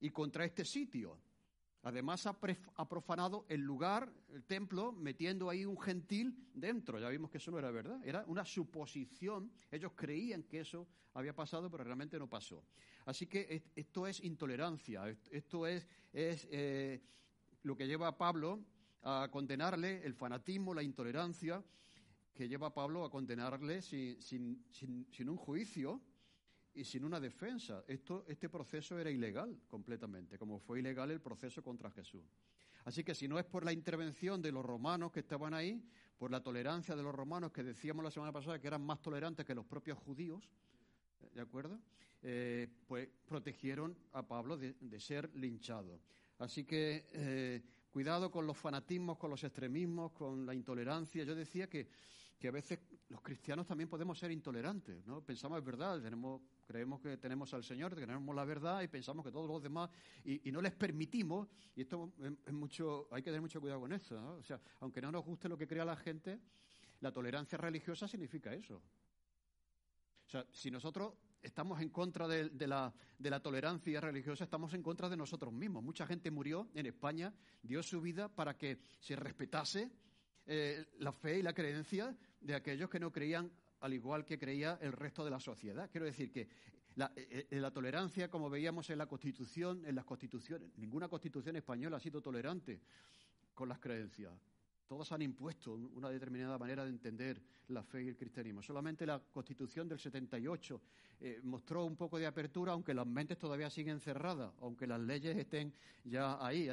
y 0.00 0.10
contra 0.10 0.44
este 0.44 0.64
sitio. 0.64 1.18
Además 1.82 2.26
ha, 2.26 2.38
profanado 2.88 3.46
el 3.48 3.62
lugar, 3.62 4.12
el 4.28 4.44
templo, 4.44 4.92
metiendo 4.92 5.48
ahí 5.48 5.64
un 5.64 5.80
gentil 5.80 6.36
dentro. 6.52 6.98
Ya 6.98 7.08
vimos 7.08 7.30
que 7.30 7.38
eso 7.38 7.50
no 7.50 7.58
era 7.58 7.70
verdad, 7.70 7.98
era 8.04 8.22
una 8.26 8.44
suposición. 8.44 9.50
Ellos 9.70 9.92
creían 9.94 10.42
que 10.42 10.60
eso 10.60 10.86
había 11.14 11.34
pasado, 11.34 11.70
pero 11.70 11.82
realmente 11.82 12.18
no 12.18 12.28
pasó. 12.28 12.62
Así 13.06 13.26
que 13.26 13.64
esto 13.74 14.06
es 14.06 14.22
intolerancia, 14.22 15.08
esto 15.30 15.66
es, 15.66 15.86
eh, 16.12 17.00
lo 17.62 17.74
que 17.74 17.86
lleva 17.86 18.08
a 18.08 18.18
Pablo 18.18 18.60
a 19.02 19.28
condenarle, 19.32 20.04
el 20.04 20.12
fanatismo, 20.12 20.74
la 20.74 20.82
intolerancia, 20.82 21.64
que 22.34 22.46
lleva 22.46 22.68
a 22.68 22.74
Pablo 22.74 23.04
a 23.04 23.10
condenarle 23.10 23.80
sin 23.80 24.62
un 25.26 25.36
juicio, 25.36 26.02
y 26.74 26.84
sin 26.84 27.04
una 27.04 27.20
defensa. 27.20 27.84
Esto, 27.86 28.24
este 28.28 28.48
proceso 28.48 28.98
era 28.98 29.10
ilegal 29.10 29.60
completamente, 29.68 30.38
como 30.38 30.58
fue 30.58 30.80
ilegal 30.80 31.10
el 31.10 31.20
proceso 31.20 31.62
contra 31.62 31.90
Jesús. 31.90 32.24
Así 32.84 33.04
que 33.04 33.14
si 33.14 33.28
no 33.28 33.38
es 33.38 33.44
por 33.44 33.64
la 33.64 33.72
intervención 33.72 34.40
de 34.40 34.52
los 34.52 34.64
romanos 34.64 35.12
que 35.12 35.20
estaban 35.20 35.54
ahí, 35.54 35.82
por 36.18 36.30
la 36.30 36.42
tolerancia 36.42 36.96
de 36.96 37.02
los 37.02 37.14
romanos 37.14 37.52
que 37.52 37.62
decíamos 37.62 38.04
la 38.04 38.10
semana 38.10 38.32
pasada 38.32 38.58
que 38.58 38.66
eran 38.66 38.82
más 38.82 39.00
tolerantes 39.00 39.44
que 39.44 39.54
los 39.54 39.66
propios 39.66 39.98
judíos, 39.98 40.50
¿de 41.34 41.40
acuerdo? 41.40 41.78
Eh, 42.22 42.68
pues 42.86 43.08
protegieron 43.26 43.96
a 44.12 44.22
Pablo 44.26 44.56
de, 44.56 45.00
ser 45.00 45.34
linchado. 45.34 46.00
Así 46.38 46.64
que 46.64 47.06
eh, 47.12 47.62
cuidado 47.90 48.30
con 48.30 48.46
los 48.46 48.56
fanatismos, 48.56 49.18
con 49.18 49.30
los 49.30 49.42
extremismos, 49.44 50.12
con 50.12 50.44
la 50.44 50.54
intolerancia. 50.54 51.24
Yo 51.24 51.34
decía 51.34 51.68
que, 51.68 51.88
que 52.40 52.48
a 52.48 52.50
veces 52.50 52.80
los 53.10 53.20
cristianos 53.20 53.66
también 53.66 53.88
podemos 53.88 54.18
ser 54.18 54.30
intolerantes, 54.30 55.06
¿no? 55.06 55.22
Pensamos, 55.22 55.58
es 55.58 55.64
verdad, 55.64 56.00
tenemos 56.00 56.40
creemos 56.64 56.98
que 57.00 57.18
tenemos 57.18 57.52
al 57.52 57.62
Señor, 57.62 57.94
tenemos 57.94 58.34
la 58.34 58.44
verdad 58.46 58.80
y 58.80 58.88
pensamos 58.88 59.24
que 59.24 59.30
todos 59.30 59.46
los 59.46 59.62
demás, 59.62 59.90
y, 60.24 60.50
no 60.50 60.62
les 60.62 60.72
permitimos, 60.72 61.48
y 61.76 61.82
esto 61.82 62.14
es, 62.46 62.52
mucho, 62.54 63.08
hay 63.10 63.22
que 63.22 63.28
tener 63.30 63.42
mucho 63.42 63.60
cuidado 63.60 63.80
con 63.80 63.92
eso, 63.92 64.18
¿no? 64.18 64.36
O 64.36 64.42
sea, 64.42 64.58
aunque 64.80 65.02
no 65.02 65.12
nos 65.12 65.22
guste 65.22 65.50
lo 65.50 65.58
que 65.58 65.66
crea 65.66 65.84
la 65.84 65.96
gente, 65.96 66.40
la 67.00 67.12
tolerancia 67.12 67.58
religiosa 67.58 68.08
significa 68.08 68.54
eso. 68.54 68.76
O 68.76 70.30
sea, 70.30 70.46
si 70.50 70.70
nosotros 70.70 71.12
estamos 71.42 71.78
en 71.82 71.90
contra 71.90 72.26
de, 72.26 72.66
la, 72.66 72.94
de, 73.18 73.30
la, 73.30 73.40
tolerancia 73.40 74.00
religiosa, 74.00 74.44
estamos 74.44 74.72
en 74.72 74.82
contra 74.82 75.10
de 75.10 75.16
nosotros 75.16 75.52
mismos. 75.52 75.82
Mucha 75.82 76.06
gente 76.06 76.30
murió 76.30 76.70
en 76.74 76.86
España, 76.86 77.34
dio 77.62 77.82
su 77.82 78.00
vida 78.00 78.28
para 78.28 78.56
que 78.56 78.78
se 78.98 79.16
respetase 79.16 79.90
eh, 80.46 80.86
la 80.98 81.12
fe 81.12 81.38
y 81.38 81.42
la 81.42 81.52
creencia 81.52 82.16
de 82.40 82.54
aquellos 82.54 82.90
que 82.90 83.00
no 83.00 83.12
creían 83.12 83.50
al 83.80 83.94
igual 83.94 84.24
que 84.24 84.38
creía 84.38 84.78
el 84.80 84.92
resto 84.92 85.24
de 85.24 85.30
la 85.30 85.40
sociedad. 85.40 85.88
Quiero 85.90 86.06
decir 86.06 86.30
que 86.30 86.48
la, 86.96 87.12
eh, 87.16 87.46
eh, 87.50 87.60
la, 87.60 87.70
tolerancia, 87.70 88.28
como 88.28 88.50
veíamos 88.50 88.90
en 88.90 88.98
la 88.98 89.06
Constitución, 89.06 89.82
en 89.86 89.94
las 89.94 90.04
constituciones, 90.04 90.70
ninguna 90.76 91.08
constitución 91.08 91.56
española 91.56 91.96
ha 91.96 92.00
sido 92.00 92.20
tolerante 92.20 92.80
con 93.54 93.68
las 93.68 93.78
creencias. 93.78 94.32
Todas 94.90 95.12
han 95.12 95.22
impuesto 95.22 95.74
una 95.74 96.10
determinada 96.10 96.58
manera 96.58 96.82
de 96.82 96.90
entender 96.90 97.40
la 97.68 97.84
fe 97.84 98.02
y 98.02 98.08
el 98.08 98.16
cristianismo. 98.16 98.60
Solamente 98.60 99.06
la 99.06 99.20
Constitución 99.20 99.88
del 99.88 100.00
78 100.00 100.80
eh, 101.20 101.40
mostró 101.44 101.84
un 101.84 101.94
poco 101.94 102.18
de 102.18 102.26
apertura, 102.26 102.72
aunque 102.72 102.92
las 102.92 103.06
mentes 103.06 103.38
todavía 103.38 103.70
siguen 103.70 104.00
cerradas, 104.00 104.52
aunque 104.60 104.88
las 104.88 104.98
leyes 105.00 105.36
estén 105.36 105.72
ya 106.02 106.44
ahí. 106.44 106.68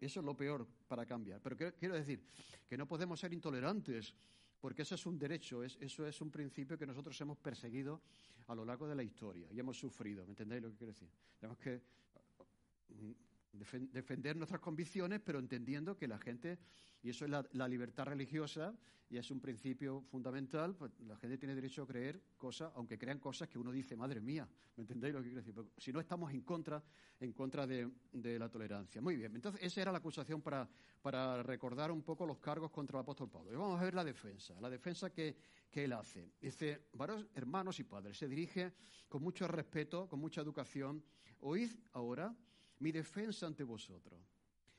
Eso 0.00 0.20
es 0.20 0.24
lo 0.24 0.36
peor 0.36 0.64
para 0.86 1.04
cambiar. 1.04 1.40
Pero 1.42 1.56
quiero 1.76 1.96
decir 1.96 2.22
que 2.68 2.78
no 2.78 2.86
podemos 2.86 3.18
ser 3.18 3.32
intolerantes, 3.32 4.14
porque 4.60 4.82
eso 4.82 4.94
es 4.94 5.06
un 5.06 5.18
derecho, 5.18 5.62
eso 5.64 6.06
es 6.06 6.20
un 6.20 6.30
principio 6.30 6.76
que 6.76 6.86
nosotros 6.86 7.18
hemos 7.20 7.38
perseguido 7.38 8.02
a 8.48 8.54
lo 8.54 8.64
largo 8.64 8.86
de 8.86 8.94
la 8.94 9.02
historia 9.02 9.48
y 9.50 9.58
hemos 9.58 9.78
sufrido. 9.78 10.24
¿Me 10.24 10.30
entendéis 10.30 10.62
lo 10.62 10.70
que 10.70 10.76
quiero 10.76 10.92
decir? 10.92 11.08
Tenemos 11.38 11.58
que 11.58 11.80
defender 13.52 14.36
nuestras 14.36 14.60
convicciones, 14.60 15.20
pero 15.20 15.38
entendiendo 15.38 15.96
que 15.96 16.06
la 16.06 16.18
gente, 16.18 16.58
y 17.02 17.10
eso 17.10 17.24
es 17.24 17.30
la, 17.30 17.68
libertad 17.68 18.04
religiosa, 18.04 18.74
y 19.08 19.16
es 19.16 19.30
un 19.30 19.40
principio 19.40 20.02
fundamental, 20.02 20.76
pues 20.76 20.92
la 21.00 21.16
gente 21.16 21.36
tiene 21.36 21.54
derecho 21.54 21.82
a 21.82 21.86
creer 21.86 22.22
cosas, 22.36 22.70
aunque 22.76 22.96
crean 22.96 23.18
cosas 23.18 23.48
que 23.48 23.58
uno 23.58 23.72
dice, 23.72 23.96
madre 23.96 24.20
mía, 24.20 24.48
¿me 24.76 24.82
entendéis 24.82 25.14
lo 25.14 25.20
que 25.20 25.30
quiero 25.30 25.42
decir? 25.42 25.54
si 25.78 25.92
no 25.92 25.98
estamos 25.98 26.32
en 26.32 26.42
contra, 26.42 26.80
en 27.18 27.32
contra 27.32 27.66
de, 27.66 27.90
la 28.12 28.48
tolerancia. 28.48 29.00
Muy 29.00 29.16
bien, 29.16 29.34
entonces 29.34 29.60
esa 29.62 29.82
era 29.82 29.92
la 29.92 29.98
acusación 29.98 30.40
para, 30.42 30.68
para 31.02 31.42
recordar 31.42 31.90
un 31.90 32.02
poco 32.02 32.24
los 32.24 32.38
cargos 32.38 32.70
contra 32.70 32.98
el 32.98 33.02
apóstol 33.02 33.28
Pablo. 33.28 33.52
Y 33.52 33.56
vamos 33.56 33.80
a 33.80 33.84
ver 33.84 33.94
la 33.94 34.04
defensa, 34.04 34.60
la 34.60 34.70
defensa 34.70 35.10
que, 35.10 35.36
que 35.68 35.84
él 35.84 35.92
hace. 35.92 36.30
Dice, 36.40 36.86
hermanos 37.34 37.80
y 37.80 37.84
padres, 37.84 38.16
se 38.16 38.28
dirige 38.28 38.72
con 39.08 39.22
mucho 39.22 39.48
respeto, 39.48 40.08
con 40.08 40.20
mucha 40.20 40.40
educación, 40.40 41.02
oíd 41.40 41.72
ahora 41.92 42.32
mi 42.80 42.92
defensa 42.92 43.46
ante 43.46 43.64
vosotros. 43.64 44.20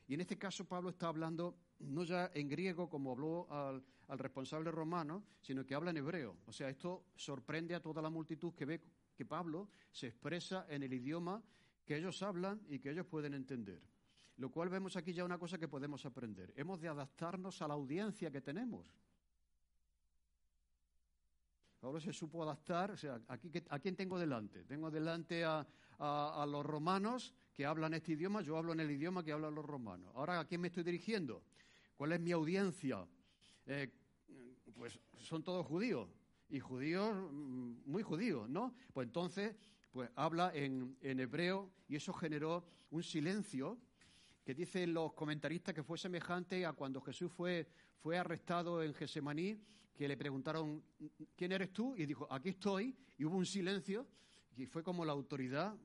Y 0.07 0.13
en 0.13 0.21
este 0.21 0.37
caso 0.37 0.65
Pablo 0.65 0.89
está 0.89 1.07
hablando 1.07 1.57
no 1.79 2.03
ya 2.03 2.31
en 2.33 2.49
griego 2.49 2.89
como 2.89 3.11
habló 3.11 3.51
al, 3.51 3.83
al, 4.07 4.19
responsable 4.19 4.69
romano, 4.69 5.23
sino 5.41 5.65
que 5.65 5.73
habla 5.73 5.91
en 5.91 5.97
hebreo. 5.97 6.37
O 6.45 6.51
sea, 6.51 6.69
esto 6.69 7.05
sorprende 7.15 7.73
a 7.73 7.81
toda 7.81 8.01
la 8.01 8.09
multitud 8.09 8.53
que 8.53 8.65
ve 8.65 8.81
que 9.15 9.25
Pablo 9.25 9.69
se 9.91 10.07
expresa 10.07 10.65
en 10.69 10.83
el 10.83 10.93
idioma 10.93 11.41
que 11.85 11.97
ellos 11.97 12.21
hablan 12.21 12.61
y 12.67 12.79
que 12.79 12.91
ellos 12.91 13.05
pueden 13.05 13.33
entender. 13.33 13.81
Lo 14.37 14.49
cual 14.49 14.69
vemos 14.69 14.95
aquí 14.95 15.13
ya 15.13 15.23
una 15.23 15.37
cosa 15.37 15.57
que 15.57 15.67
podemos 15.67 16.05
aprender. 16.05 16.53
Hemos 16.55 16.81
de 16.81 16.87
adaptarnos 16.87 17.61
a 17.61 17.67
la 17.67 17.73
audiencia 17.75 18.31
que 18.31 18.41
tenemos. 18.41 18.87
Pablo 21.79 21.99
se 21.99 22.13
supo 22.13 22.43
adaptar, 22.43 22.91
o 22.91 22.97
sea, 22.97 23.19
aquí, 23.27 23.51
¿a 23.69 23.79
quién 23.79 23.95
tengo 23.95 24.19
delante? 24.19 24.63
Tengo 24.65 24.91
delante 24.91 25.43
a, 25.43 25.65
los 26.47 26.65
romanos 26.65 27.33
que 27.53 27.65
hablan 27.65 27.93
este 27.93 28.13
idioma, 28.13 28.41
yo 28.41 28.57
hablo 28.57 28.73
en 28.73 28.79
el 28.79 28.91
idioma 28.91 29.23
que 29.23 29.31
hablan 29.31 29.55
los 29.55 29.65
romanos. 29.65 30.11
Ahora, 30.15 30.39
¿a 30.39 30.45
quién 30.45 30.61
me 30.61 30.67
estoy 30.67 30.83
dirigiendo? 30.83 31.43
¿Cuál 31.95 32.13
es 32.13 32.19
mi 32.19 32.31
audiencia? 32.31 33.05
Eh, 33.65 33.89
pues 34.75 34.99
son 35.17 35.43
todos 35.43 35.65
judíos, 35.65 36.07
y 36.51 36.59
judíos, 36.59 37.15
mm, 37.31 37.73
muy 37.85 38.03
judíos, 38.03 38.49
¿no? 38.49 38.75
Pues 38.93 39.07
entonces, 39.07 39.55
pues 39.91 40.09
habla 40.15 40.51
en, 40.53 40.97
hebreo 41.01 41.71
y 41.87 41.95
eso 41.95 42.13
generó 42.13 42.65
un 42.91 43.03
silencio 43.03 43.77
que 44.43 44.53
dicen 44.53 44.93
los 44.93 45.13
comentaristas 45.13 45.73
que 45.73 45.83
fue 45.83 45.97
semejante 45.97 46.65
a 46.65 46.73
cuando 46.73 47.01
Jesús 47.01 47.31
fue, 47.31 47.67
fue 48.01 48.17
arrestado 48.17 48.83
en 48.83 48.93
Gesemaní 48.93 49.57
que 49.95 50.07
le 50.07 50.17
preguntaron, 50.17 50.83
¿quién 51.35 51.51
eres 51.51 51.71
tú? 51.71 51.95
Y 51.95 52.05
dijo, 52.05 52.27
aquí 52.31 52.49
estoy, 52.49 52.95
y 53.17 53.25
hubo 53.25 53.37
un 53.37 53.45
silencio, 53.45 54.07
y 54.57 54.65
fue 54.65 54.83
como 54.83 55.05
la 55.05 55.13
autoridad, 55.13 55.75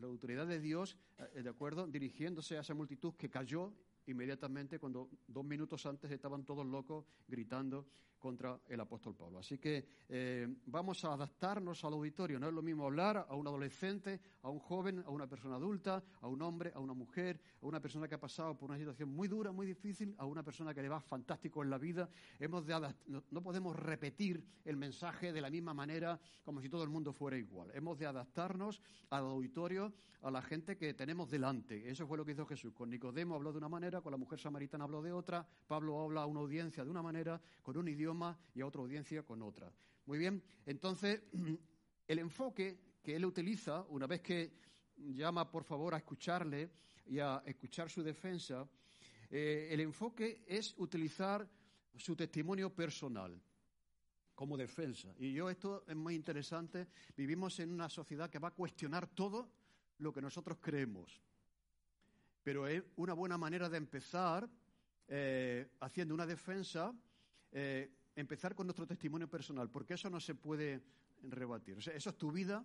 la 0.00 0.06
autoridad 0.06 0.46
de 0.46 0.60
Dios, 0.60 0.96
eh, 1.34 1.42
¿de 1.42 1.50
acuerdo?, 1.50 1.86
dirigiéndose 1.86 2.56
a 2.56 2.60
esa 2.60 2.74
multitud 2.74 3.14
que 3.14 3.28
cayó 3.28 3.72
inmediatamente 4.06 4.78
cuando 4.78 5.08
dos 5.26 5.44
minutos 5.44 5.86
antes 5.86 6.10
estaban 6.10 6.44
todos 6.44 6.66
locos 6.66 7.04
gritando 7.28 7.86
contra 8.22 8.60
el 8.68 8.80
apóstol 8.80 9.16
Pablo. 9.16 9.40
Así 9.40 9.58
que 9.58 9.84
eh, 10.08 10.46
vamos 10.66 11.04
a 11.04 11.12
adaptarnos 11.12 11.84
al 11.84 11.94
auditorio. 11.94 12.38
No 12.38 12.46
es 12.46 12.54
lo 12.54 12.62
mismo 12.62 12.86
hablar 12.86 13.26
a 13.28 13.34
un 13.34 13.48
adolescente, 13.48 14.20
a 14.42 14.48
un 14.48 14.60
joven, 14.60 15.02
a 15.04 15.10
una 15.10 15.26
persona 15.26 15.56
adulta, 15.56 16.04
a 16.20 16.28
un 16.28 16.40
hombre, 16.40 16.70
a 16.72 16.78
una 16.78 16.94
mujer, 16.94 17.40
a 17.60 17.66
una 17.66 17.80
persona 17.80 18.06
que 18.06 18.14
ha 18.14 18.20
pasado 18.20 18.56
por 18.56 18.70
una 18.70 18.78
situación 18.78 19.08
muy 19.08 19.26
dura, 19.26 19.50
muy 19.50 19.66
difícil, 19.66 20.14
a 20.18 20.24
una 20.24 20.44
persona 20.44 20.72
que 20.72 20.82
le 20.82 20.88
va 20.88 21.00
fantástico 21.00 21.64
en 21.64 21.70
la 21.70 21.78
vida. 21.78 22.08
Hemos 22.38 22.64
de 22.64 22.72
no, 23.06 23.24
no 23.28 23.42
podemos 23.42 23.74
repetir 23.74 24.44
el 24.64 24.76
mensaje 24.76 25.32
de 25.32 25.40
la 25.40 25.50
misma 25.50 25.74
manera 25.74 26.20
como 26.44 26.60
si 26.60 26.68
todo 26.68 26.84
el 26.84 26.90
mundo 26.90 27.12
fuera 27.12 27.36
igual. 27.36 27.72
Hemos 27.74 27.98
de 27.98 28.06
adaptarnos 28.06 28.80
al 29.10 29.24
auditorio, 29.24 29.92
a 30.22 30.30
la 30.30 30.40
gente 30.40 30.76
que 30.76 30.94
tenemos 30.94 31.30
delante. 31.30 31.90
Eso 31.90 32.06
fue 32.06 32.16
lo 32.16 32.24
que 32.24 32.32
hizo 32.32 32.46
Jesús. 32.46 32.72
Con 32.72 32.90
Nicodemo 32.90 33.34
habló 33.34 33.52
de 33.52 33.58
una 33.58 33.68
manera, 33.68 34.00
con 34.00 34.12
la 34.12 34.16
mujer 34.16 34.38
samaritana 34.38 34.84
habló 34.84 35.02
de 35.02 35.12
otra, 35.12 35.46
Pablo 35.66 36.00
habla 36.00 36.22
a 36.22 36.26
una 36.26 36.40
audiencia 36.40 36.84
de 36.84 36.90
una 36.90 37.02
manera, 37.02 37.40
con 37.62 37.76
un 37.76 37.88
idioma 37.88 38.11
y 38.54 38.60
a 38.60 38.66
otra 38.66 38.82
audiencia 38.82 39.22
con 39.22 39.42
otra. 39.42 39.72
Muy 40.06 40.18
bien, 40.18 40.42
entonces 40.66 41.22
el 42.08 42.18
enfoque 42.18 42.78
que 43.02 43.16
él 43.16 43.24
utiliza, 43.24 43.82
una 43.88 44.06
vez 44.06 44.20
que 44.20 44.52
llama 44.96 45.50
por 45.50 45.64
favor 45.64 45.94
a 45.94 45.98
escucharle 45.98 46.70
y 47.06 47.18
a 47.18 47.42
escuchar 47.46 47.90
su 47.90 48.02
defensa, 48.02 48.68
eh, 49.30 49.68
el 49.70 49.80
enfoque 49.80 50.44
es 50.46 50.74
utilizar 50.76 51.48
su 51.96 52.14
testimonio 52.14 52.74
personal 52.74 53.40
como 54.34 54.56
defensa. 54.56 55.14
Y 55.18 55.32
yo 55.32 55.50
esto 55.50 55.84
es 55.86 55.96
muy 55.96 56.14
interesante. 56.14 56.88
Vivimos 57.16 57.58
en 57.60 57.72
una 57.72 57.88
sociedad 57.88 58.30
que 58.30 58.38
va 58.38 58.48
a 58.48 58.54
cuestionar 58.54 59.06
todo 59.08 59.48
lo 59.98 60.12
que 60.12 60.22
nosotros 60.22 60.58
creemos. 60.60 61.20
Pero 62.42 62.66
es 62.66 62.82
una 62.96 63.14
buena 63.14 63.38
manera 63.38 63.68
de 63.68 63.76
empezar 63.76 64.48
eh, 65.08 65.68
haciendo 65.80 66.14
una 66.14 66.26
defensa 66.26 66.92
eh, 67.52 67.90
empezar 68.16 68.54
con 68.54 68.66
nuestro 68.66 68.86
testimonio 68.86 69.28
personal, 69.28 69.70
porque 69.70 69.94
eso 69.94 70.10
no 70.10 70.20
se 70.20 70.34
puede 70.34 70.82
rebatir. 71.22 71.76
Eso 71.78 72.10
es 72.10 72.18
tu 72.18 72.30
vida 72.30 72.64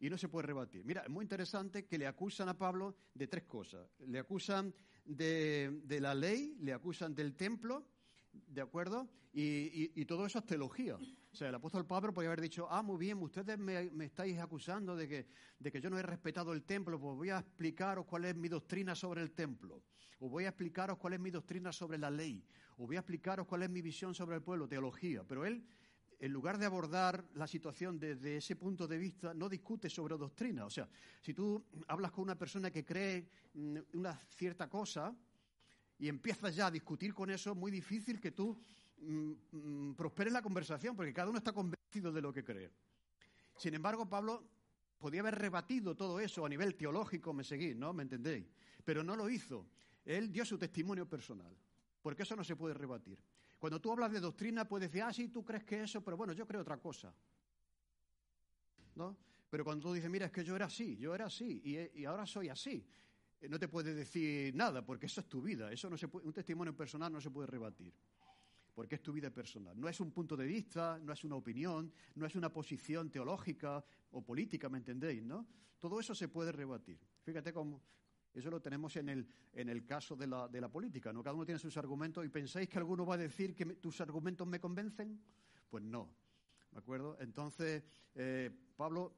y 0.00 0.10
no 0.10 0.18
se 0.18 0.28
puede 0.28 0.46
rebatir. 0.46 0.84
Mira, 0.84 1.02
es 1.02 1.10
muy 1.10 1.24
interesante 1.24 1.86
que 1.86 1.98
le 1.98 2.06
acusan 2.06 2.48
a 2.48 2.56
Pablo 2.56 2.94
de 3.14 3.26
tres 3.26 3.44
cosas. 3.44 3.88
Le 4.06 4.18
acusan 4.18 4.72
de, 5.04 5.98
la 6.00 6.14
ley, 6.14 6.56
le 6.60 6.72
acusan 6.72 7.14
del 7.14 7.34
templo, 7.34 7.84
¿de 8.32 8.60
acuerdo? 8.60 9.08
Y, 9.32 10.04
todo 10.06 10.26
eso 10.26 10.38
es 10.38 10.46
teología. 10.46 10.96
O 11.38 11.42
sea, 11.42 11.50
el 11.50 11.54
apóstol 11.54 11.86
Pablo 11.86 12.12
podría 12.12 12.30
haber 12.30 12.40
dicho, 12.40 12.66
ah, 12.68 12.82
muy 12.82 12.98
bien, 12.98 13.22
ustedes 13.22 13.56
me, 13.56 13.90
me, 13.90 14.06
estáis 14.06 14.38
acusando 14.40 14.96
de 14.96 15.06
que, 15.06 15.26
de 15.60 15.70
que 15.70 15.80
yo 15.80 15.88
no 15.88 15.96
he 15.96 16.02
respetado 16.02 16.52
el 16.52 16.64
templo, 16.64 16.98
pues 16.98 17.16
voy 17.16 17.30
a 17.30 17.38
explicaros 17.38 18.06
cuál 18.06 18.24
es 18.24 18.34
mi 18.34 18.48
doctrina 18.48 18.96
sobre 18.96 19.22
el 19.22 19.30
templo. 19.30 19.84
O 20.18 20.28
voy 20.28 20.46
a 20.46 20.48
explicaros 20.48 20.98
cuál 20.98 21.12
es 21.12 21.20
mi 21.20 21.30
doctrina 21.30 21.72
sobre 21.72 21.96
la 21.96 22.10
ley 22.10 22.44
os 22.78 22.86
voy 22.86 22.96
a 22.96 23.00
explicaros 23.00 23.46
cuál 23.46 23.64
es 23.64 23.70
mi 23.70 23.82
visión 23.82 24.14
sobre 24.14 24.36
el 24.36 24.42
pueblo, 24.42 24.68
teología. 24.68 25.24
Pero 25.24 25.44
él, 25.44 25.64
en 26.20 26.32
lugar 26.32 26.58
de 26.58 26.66
abordar 26.66 27.24
la 27.34 27.48
situación 27.48 27.98
desde 27.98 28.36
ese 28.36 28.54
punto 28.54 28.86
de 28.86 28.98
vista, 28.98 29.34
no 29.34 29.48
discute 29.48 29.90
sobre 29.90 30.16
doctrina. 30.16 30.64
O 30.64 30.70
sea, 30.70 30.88
si 31.20 31.34
tú 31.34 31.64
hablas 31.88 32.12
con 32.12 32.22
una 32.22 32.38
persona 32.38 32.70
que 32.70 32.84
cree 32.84 33.28
mm, 33.54 33.78
una 33.94 34.14
cierta 34.30 34.68
cosa 34.68 35.16
y 35.98 36.08
empiezas 36.08 36.54
ya 36.54 36.68
a 36.68 36.70
discutir 36.70 37.12
con 37.12 37.30
eso, 37.30 37.50
es 37.50 37.56
muy 37.56 37.72
difícil 37.72 38.20
que 38.20 38.30
tú 38.30 38.56
mm, 39.00 39.32
mm, 39.52 39.94
prosperes 39.94 40.32
la 40.32 40.42
conversación, 40.42 40.96
porque 40.96 41.12
cada 41.12 41.28
uno 41.28 41.38
está 41.38 41.52
convencido 41.52 42.12
de 42.12 42.22
lo 42.22 42.32
que 42.32 42.44
cree. 42.44 42.70
Sin 43.56 43.74
embargo, 43.74 44.08
Pablo 44.08 44.44
podía 44.98 45.20
haber 45.20 45.36
rebatido 45.36 45.94
todo 45.96 46.20
eso 46.20 46.44
a 46.44 46.48
nivel 46.48 46.74
teológico, 46.74 47.32
me 47.32 47.44
seguís, 47.44 47.76
¿no? 47.76 47.92
¿Me 47.92 48.02
entendéis? 48.02 48.46
Pero 48.84 49.02
no 49.02 49.16
lo 49.16 49.28
hizo. 49.28 49.66
Él 50.04 50.32
dio 50.32 50.44
su 50.44 50.58
testimonio 50.58 51.08
personal 51.08 51.54
porque 52.02 52.22
eso 52.22 52.36
no 52.36 52.44
se 52.44 52.56
puede 52.56 52.74
rebatir. 52.74 53.18
Cuando 53.58 53.80
tú 53.80 53.92
hablas 53.92 54.12
de 54.12 54.20
doctrina, 54.20 54.66
puedes 54.66 54.90
decir, 54.90 55.02
ah, 55.02 55.12
sí, 55.12 55.28
tú 55.28 55.44
crees 55.44 55.64
que 55.64 55.82
eso, 55.82 56.02
pero 56.02 56.16
bueno, 56.16 56.32
yo 56.32 56.46
creo 56.46 56.62
otra 56.62 56.78
cosa. 56.78 57.12
¿No? 58.94 59.16
Pero 59.50 59.64
cuando 59.64 59.88
tú 59.88 59.92
dices, 59.92 60.10
mira, 60.10 60.26
es 60.26 60.32
que 60.32 60.44
yo 60.44 60.56
era 60.56 60.66
así, 60.66 60.96
yo 60.96 61.14
era 61.14 61.26
así, 61.26 61.60
y, 61.94 62.04
ahora 62.04 62.26
soy 62.26 62.48
así, 62.48 62.82
eh, 63.40 63.48
no 63.48 63.58
te 63.58 63.68
puedes 63.68 63.96
decir 63.96 64.54
nada, 64.54 64.84
porque 64.84 65.06
eso 65.06 65.20
es 65.20 65.28
tu 65.28 65.42
vida. 65.42 65.72
Eso 65.72 65.88
no 65.88 65.96
se 65.96 66.06
un 66.06 66.32
testimonio 66.32 66.74
personal 66.76 67.12
no 67.12 67.20
se 67.20 67.30
puede 67.30 67.46
rebatir, 67.46 67.92
porque 68.78 68.94
es 68.94 69.02
tu 69.02 69.12
vida 69.12 69.28
personal. 69.28 69.74
No 69.76 69.88
es 69.88 69.98
un 69.98 70.12
punto 70.12 70.36
de 70.36 70.46
vista, 70.46 71.00
no 71.02 71.12
es 71.12 71.24
una 71.24 71.34
opinión, 71.34 71.92
no 72.14 72.26
es 72.26 72.36
una 72.36 72.52
posición 72.52 73.10
teológica 73.10 73.84
o 74.12 74.22
política, 74.22 74.68
¿me 74.68 74.78
entendéis? 74.78 75.20
¿no? 75.20 75.48
Todo 75.80 75.98
eso 75.98 76.14
se 76.14 76.28
puede 76.28 76.52
rebatir. 76.52 76.96
Fíjate 77.24 77.52
cómo, 77.52 77.82
eso 78.32 78.48
lo 78.50 78.62
tenemos 78.62 78.94
en 78.94 79.08
el, 79.08 79.28
en 79.52 79.68
el 79.68 79.84
caso 79.84 80.14
de 80.14 80.28
la, 80.28 80.46
de 80.46 80.60
la 80.60 80.68
política, 80.70 81.12
¿no? 81.12 81.24
Cada 81.24 81.34
uno 81.34 81.44
tiene 81.44 81.58
sus 81.58 81.76
argumentos 81.76 82.24
y 82.24 82.28
pensáis 82.28 82.68
que 82.68 82.78
alguno 82.78 83.04
va 83.04 83.14
a 83.14 83.18
decir 83.18 83.52
que 83.52 83.66
tus 83.66 84.00
argumentos 84.00 84.46
me 84.46 84.60
convencen. 84.60 85.20
Pues 85.68 85.82
no. 85.82 86.08
¿De 86.70 86.78
acuerdo? 86.78 87.16
Entonces, 87.18 87.82
eh, 88.14 88.48
Pablo 88.76 89.12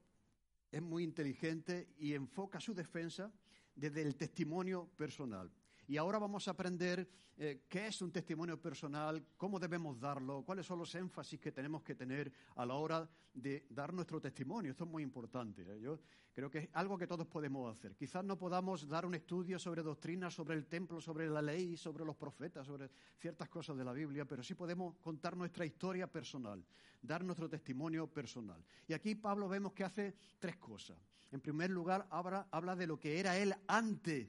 es 0.73 0.81
muy 0.81 1.05
inteligente 1.05 1.93
y 1.99 2.15
enfoca 2.15 2.61
su 2.61 2.73
defensa 2.73 3.31
desde 3.75 4.01
el 4.01 4.17
testimonio 4.17 4.89
personal. 4.97 5.53
Y 5.91 5.97
ahora 5.97 6.21
vamos 6.21 6.47
a 6.47 6.53
aprender 6.53 7.11
eh, 7.37 7.65
qué 7.69 7.89
es 7.89 8.01
un 8.01 8.13
testimonio 8.13 8.63
personal, 8.63 9.27
cómo 9.37 9.59
debemos 9.59 9.99
darlo, 9.99 10.45
cuáles 10.45 10.65
son 10.65 10.79
los 10.79 10.95
énfasis 10.95 11.41
que 11.41 11.51
tenemos 11.51 11.83
que 11.83 11.97
tener 11.97 12.33
a 12.55 12.65
la 12.65 12.75
hora 12.75 13.11
de 13.35 13.67
dar 13.69 13.93
nuestro 13.93 14.21
testimonio. 14.21 14.71
Esto 14.71 14.85
es 14.85 14.91
muy 14.91 15.03
importante. 15.03 15.63
¿eh? 15.63 15.81
Yo 15.81 15.99
creo 16.33 16.49
que 16.49 16.59
es 16.59 16.69
algo 16.75 16.97
que 16.97 17.09
todos 17.09 17.27
podemos 17.27 17.77
hacer. 17.77 17.97
Quizás 17.97 18.25
no 18.25 18.39
podamos 18.39 18.87
dar 18.87 19.05
un 19.05 19.17
estudio 19.17 19.59
sobre 19.59 19.83
doctrina, 19.83 20.31
sobre 20.31 20.55
el 20.55 20.69
templo, 20.69 21.01
sobre 21.01 21.29
la 21.29 21.43
ley, 21.43 21.77
sobre 21.77 22.05
los 22.05 22.15
profetas, 22.15 22.69
sobre 22.69 22.89
ciertas 23.19 23.49
cosas 23.49 23.77
de 23.77 23.85
la 23.85 23.93
Biblia, 23.93 24.25
pero 24.25 24.45
sí 24.45 24.55
podemos 24.55 24.95
contar 24.99 25.37
nuestra 25.37 25.67
historia 25.67 26.07
personal, 26.07 26.65
dar 27.03 27.25
nuestro 27.25 27.49
testimonio 27.49 28.07
personal. 28.07 28.65
Y 28.87 28.93
aquí 28.93 29.17
Pablo 29.17 29.49
vemos 29.49 29.73
que 29.73 29.83
hace 29.83 30.15
tres 30.39 30.57
cosas. 30.57 30.99
En 31.33 31.41
primer 31.41 31.69
lugar, 31.69 32.07
habla, 32.11 32.47
habla 32.53 32.77
de 32.77 32.87
lo 32.87 32.97
que 32.97 33.19
era 33.19 33.37
él 33.37 33.53
antes 33.67 34.29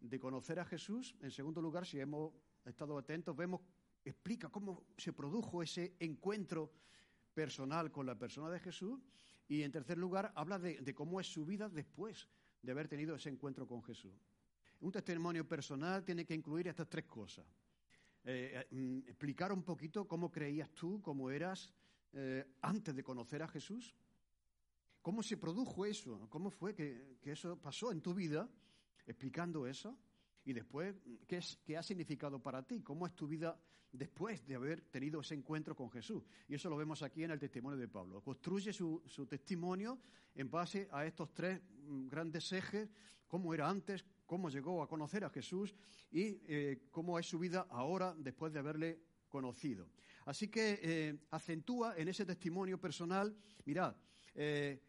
de 0.00 0.18
conocer 0.18 0.60
a 0.60 0.64
Jesús. 0.64 1.14
En 1.20 1.30
segundo 1.30 1.60
lugar, 1.60 1.86
si 1.86 2.00
hemos 2.00 2.32
estado 2.64 2.98
atentos, 2.98 3.36
vemos, 3.36 3.60
explica 4.04 4.48
cómo 4.48 4.86
se 4.96 5.12
produjo 5.12 5.62
ese 5.62 5.96
encuentro 5.98 6.72
personal 7.34 7.90
con 7.90 8.06
la 8.06 8.18
persona 8.18 8.50
de 8.50 8.60
Jesús. 8.60 9.00
Y 9.48 9.62
en 9.62 9.72
tercer 9.72 9.98
lugar, 9.98 10.32
habla 10.34 10.58
de, 10.58 10.94
cómo 10.94 11.20
es 11.20 11.26
su 11.26 11.44
vida 11.44 11.68
después 11.68 12.28
de 12.62 12.72
haber 12.72 12.88
tenido 12.88 13.16
ese 13.16 13.30
encuentro 13.30 13.66
con 13.66 13.82
Jesús. 13.82 14.12
Un 14.80 14.92
testimonio 14.92 15.46
personal 15.46 16.04
tiene 16.04 16.24
que 16.24 16.34
incluir 16.34 16.68
estas 16.68 16.88
tres 16.88 17.06
cosas. 17.06 17.46
Eh, 18.24 18.66
mm, 18.70 19.08
explicar 19.08 19.52
un 19.52 19.62
poquito 19.62 20.06
cómo 20.06 20.30
creías 20.30 20.70
tú, 20.70 21.00
cómo 21.00 21.30
eras 21.30 21.72
eh, 22.12 22.44
antes 22.60 22.94
de 22.94 23.02
conocer 23.02 23.42
a 23.42 23.48
Jesús. 23.48 23.94
¿Cómo 25.00 25.22
se 25.22 25.36
produjo 25.36 25.86
eso? 25.86 26.28
¿Cómo 26.28 26.50
fue 26.50 26.74
que, 26.74 27.16
que 27.20 27.32
eso 27.32 27.56
pasó 27.56 27.90
en 27.90 28.02
tu 28.02 28.12
vida? 28.12 28.48
Explicando 29.08 29.66
eso. 29.66 29.98
Y 30.44 30.52
después, 30.52 30.94
¿qué, 31.26 31.38
es, 31.38 31.58
¿qué 31.64 31.76
ha 31.76 31.82
significado 31.82 32.40
para 32.40 32.62
ti? 32.62 32.80
¿Cómo 32.82 33.06
es 33.06 33.14
tu 33.14 33.26
vida 33.26 33.60
después 33.90 34.46
de 34.46 34.54
haber 34.54 34.82
tenido 34.82 35.20
ese 35.20 35.34
encuentro 35.34 35.74
con 35.74 35.90
Jesús? 35.90 36.22
Y 36.46 36.54
eso 36.54 36.70
lo 36.70 36.76
vemos 36.76 37.02
aquí 37.02 37.24
en 37.24 37.32
el 37.32 37.38
testimonio 37.38 37.78
de 37.78 37.88
Pablo. 37.88 38.22
Construye 38.22 38.72
su, 38.72 39.02
su 39.06 39.26
testimonio 39.26 39.98
en 40.34 40.50
base 40.50 40.88
a 40.92 41.04
estos 41.04 41.34
tres 41.34 41.60
mm, 41.60 42.08
grandes 42.08 42.52
ejes, 42.52 42.88
cómo 43.26 43.52
era 43.52 43.68
antes, 43.68 44.04
cómo 44.24 44.48
llegó 44.48 44.82
a 44.82 44.88
conocer 44.88 45.24
a 45.24 45.30
Jesús 45.30 45.74
y 46.10 46.40
eh, 46.46 46.86
cómo 46.90 47.18
es 47.18 47.26
su 47.26 47.38
vida 47.38 47.66
ahora 47.70 48.14
después 48.16 48.52
de 48.52 48.58
haberle 48.58 49.00
conocido. 49.28 49.90
Así 50.24 50.48
que 50.48 50.80
eh, 50.82 51.18
acentúa 51.30 51.96
en 51.96 52.08
ese 52.08 52.24
testimonio 52.24 52.78
personal, 52.78 53.34
mirad, 53.64 53.96
eh, 54.34 54.82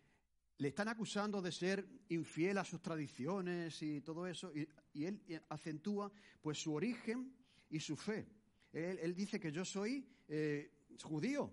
le 0.59 0.67
están 0.67 0.89
acusando 0.89 1.41
de 1.41 1.51
ser 1.53 1.87
infiel 2.09 2.57
a 2.57 2.65
sus 2.65 2.81
tradiciones 2.81 3.81
y 3.81 4.01
todo 4.01 4.27
eso, 4.27 4.51
y, 4.53 4.67
él 5.05 5.21
eh, 5.27 5.39
acentúa 5.49 6.11
pues 6.41 6.61
su 6.61 6.73
origen 6.73 7.33
y 7.69 7.79
su 7.79 7.95
fe. 7.95 8.27
Él, 8.73 9.15
dice 9.15 9.39
que 9.39 9.51
yo 9.51 9.63
soy 9.63 10.05
eh, 10.27 10.71
judío, 11.01 11.51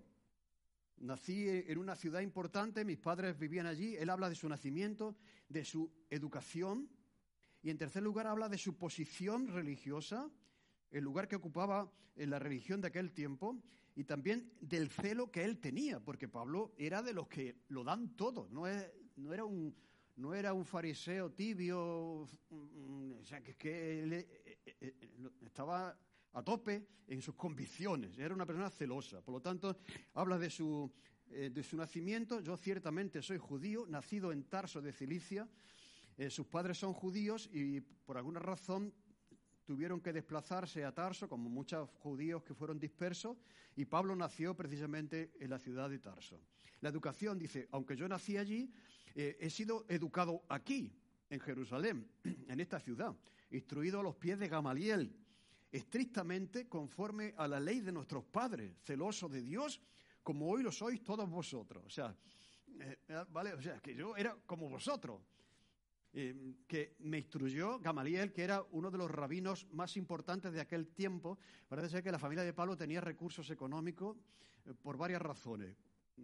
nací 0.97 1.47
en 1.47 1.77
una 1.77 1.95
ciudad 1.95 2.19
importante, 2.19 2.83
mis 2.83 2.97
padres 2.97 3.39
vivían 3.39 3.65
allí, 3.65 3.95
él 3.95 4.09
habla 4.09 4.29
de 4.29 4.35
su 4.35 4.47
nacimiento, 4.49 5.15
de 5.47 5.63
su 5.63 5.89
educación, 6.09 6.89
y 7.63 7.69
en 7.69 7.77
tercer 7.77 8.03
lugar 8.03 8.27
habla 8.27 8.49
de 8.49 8.57
su 8.57 8.77
posición 8.77 9.47
religiosa, 9.47 10.29
el 10.91 11.03
lugar 11.03 11.27
que 11.27 11.37
ocupaba 11.37 11.91
en 12.17 12.29
la 12.29 12.39
religión 12.39 12.81
de 12.81 12.89
aquel 12.89 13.13
tiempo, 13.13 13.57
y 13.97 14.03
también 14.03 14.53
del 14.61 14.91
celo 14.91 15.31
que 15.31 15.43
él 15.43 15.57
tenía, 15.57 15.99
porque 15.99 16.27
Pablo 16.27 16.75
era 16.77 17.01
de 17.01 17.13
los 17.13 17.27
que 17.27 17.63
lo 17.69 17.83
dan 17.83 18.15
todo, 18.15 18.47
no, 18.51 18.67
no, 19.17 19.33
era, 19.33 19.45
un, 19.45 19.75
no 20.15 20.33
era 20.33 20.53
un 20.53 20.65
fariseo 20.65 21.31
tibio, 21.31 22.27
mm, 22.49 23.11
o 23.21 23.25
sea, 23.25 23.41
que, 23.41 23.55
que 23.55 24.03
él 24.03 24.13
eh, 24.13 24.27
eh, 24.65 24.75
eh, 24.81 24.93
estaba 25.45 25.97
a 26.33 26.43
tope 26.43 26.87
en 27.07 27.21
sus 27.21 27.35
convicciones, 27.35 28.17
era 28.17 28.33
una 28.33 28.45
persona 28.45 28.69
celosa. 28.69 29.21
Por 29.21 29.33
lo 29.33 29.41
tanto, 29.41 29.77
habla 30.13 30.37
de 30.37 30.49
su, 30.49 30.91
de 31.25 31.63
su 31.63 31.77
nacimiento, 31.77 32.41
yo 32.41 32.55
ciertamente 32.57 33.21
soy 33.21 33.37
judío, 33.37 33.85
nacido 33.87 34.31
en 34.31 34.43
Tarso 34.43 34.81
de 34.81 34.93
Cilicia, 34.93 35.47
sus 36.29 36.47
padres 36.47 36.77
son 36.77 36.93
judíos 36.93 37.49
y 37.51 37.81
por 37.81 38.17
alguna 38.17 38.39
razón 38.39 38.93
tuvieron 39.65 39.99
que 39.99 40.13
desplazarse 40.13 40.85
a 40.85 40.93
Tarso, 40.93 41.27
como 41.27 41.49
muchos 41.49 41.89
judíos 41.99 42.43
que 42.43 42.53
fueron 42.53 42.79
dispersos, 42.79 43.37
y 43.75 43.85
Pablo 43.85 44.15
nació 44.15 44.55
precisamente 44.55 45.33
en 45.39 45.49
la 45.49 45.59
ciudad 45.59 45.89
de 45.89 45.99
Tarso. 45.99 46.39
La 46.81 46.89
educación 46.89 47.37
dice, 47.37 47.67
aunque 47.71 47.95
yo 47.95 48.07
nací 48.07 48.37
allí, 48.37 48.71
eh, 49.17 49.35
he 49.39 49.49
sido 49.49 49.85
educado 49.89 50.43
aquí, 50.47 50.93
en 51.29 51.39
Jerusalén, 51.39 52.07
en 52.47 52.59
esta 52.59 52.79
ciudad, 52.79 53.15
instruido 53.49 53.99
a 53.99 54.03
los 54.03 54.15
pies 54.15 54.37
de 54.37 54.47
Gamaliel, 54.47 55.11
estrictamente 55.71 56.69
conforme 56.69 57.33
a 57.35 57.47
la 57.47 57.59
ley 57.59 57.81
de 57.81 57.91
nuestros 57.91 58.23
padres, 58.25 58.77
celoso 58.83 59.27
de 59.27 59.41
Dios, 59.41 59.81
como 60.21 60.49
hoy 60.49 60.61
lo 60.61 60.71
sois 60.71 61.03
todos 61.03 61.27
vosotros. 61.29 61.83
O 61.85 61.89
sea, 61.89 62.15
eh, 62.79 62.97
¿vale? 63.29 63.53
O 63.53 63.61
sea, 63.61 63.79
que 63.79 63.95
yo 63.95 64.15
era 64.15 64.37
como 64.45 64.69
vosotros. 64.69 65.19
Eh, 66.13 66.55
que 66.67 66.95
me 66.99 67.17
instruyó 67.17 67.79
Gamaliel, 67.79 68.31
que 68.31 68.43
era 68.43 68.63
uno 68.71 68.89
de 68.89 68.97
los 68.97 69.11
rabinos 69.11 69.67
más 69.71 69.97
importantes 69.97 70.53
de 70.53 70.61
aquel 70.61 70.87
tiempo. 70.87 71.37
Parece 71.67 71.89
ser 71.89 72.03
que 72.03 72.11
la 72.11 72.19
familia 72.19 72.43
de 72.43 72.53
Pablo 72.53 72.77
tenía 72.77 73.01
recursos 73.01 73.49
económicos 73.49 74.17
eh, 74.65 74.73
por 74.73 74.97
varias 74.97 75.21
razones, 75.21 75.75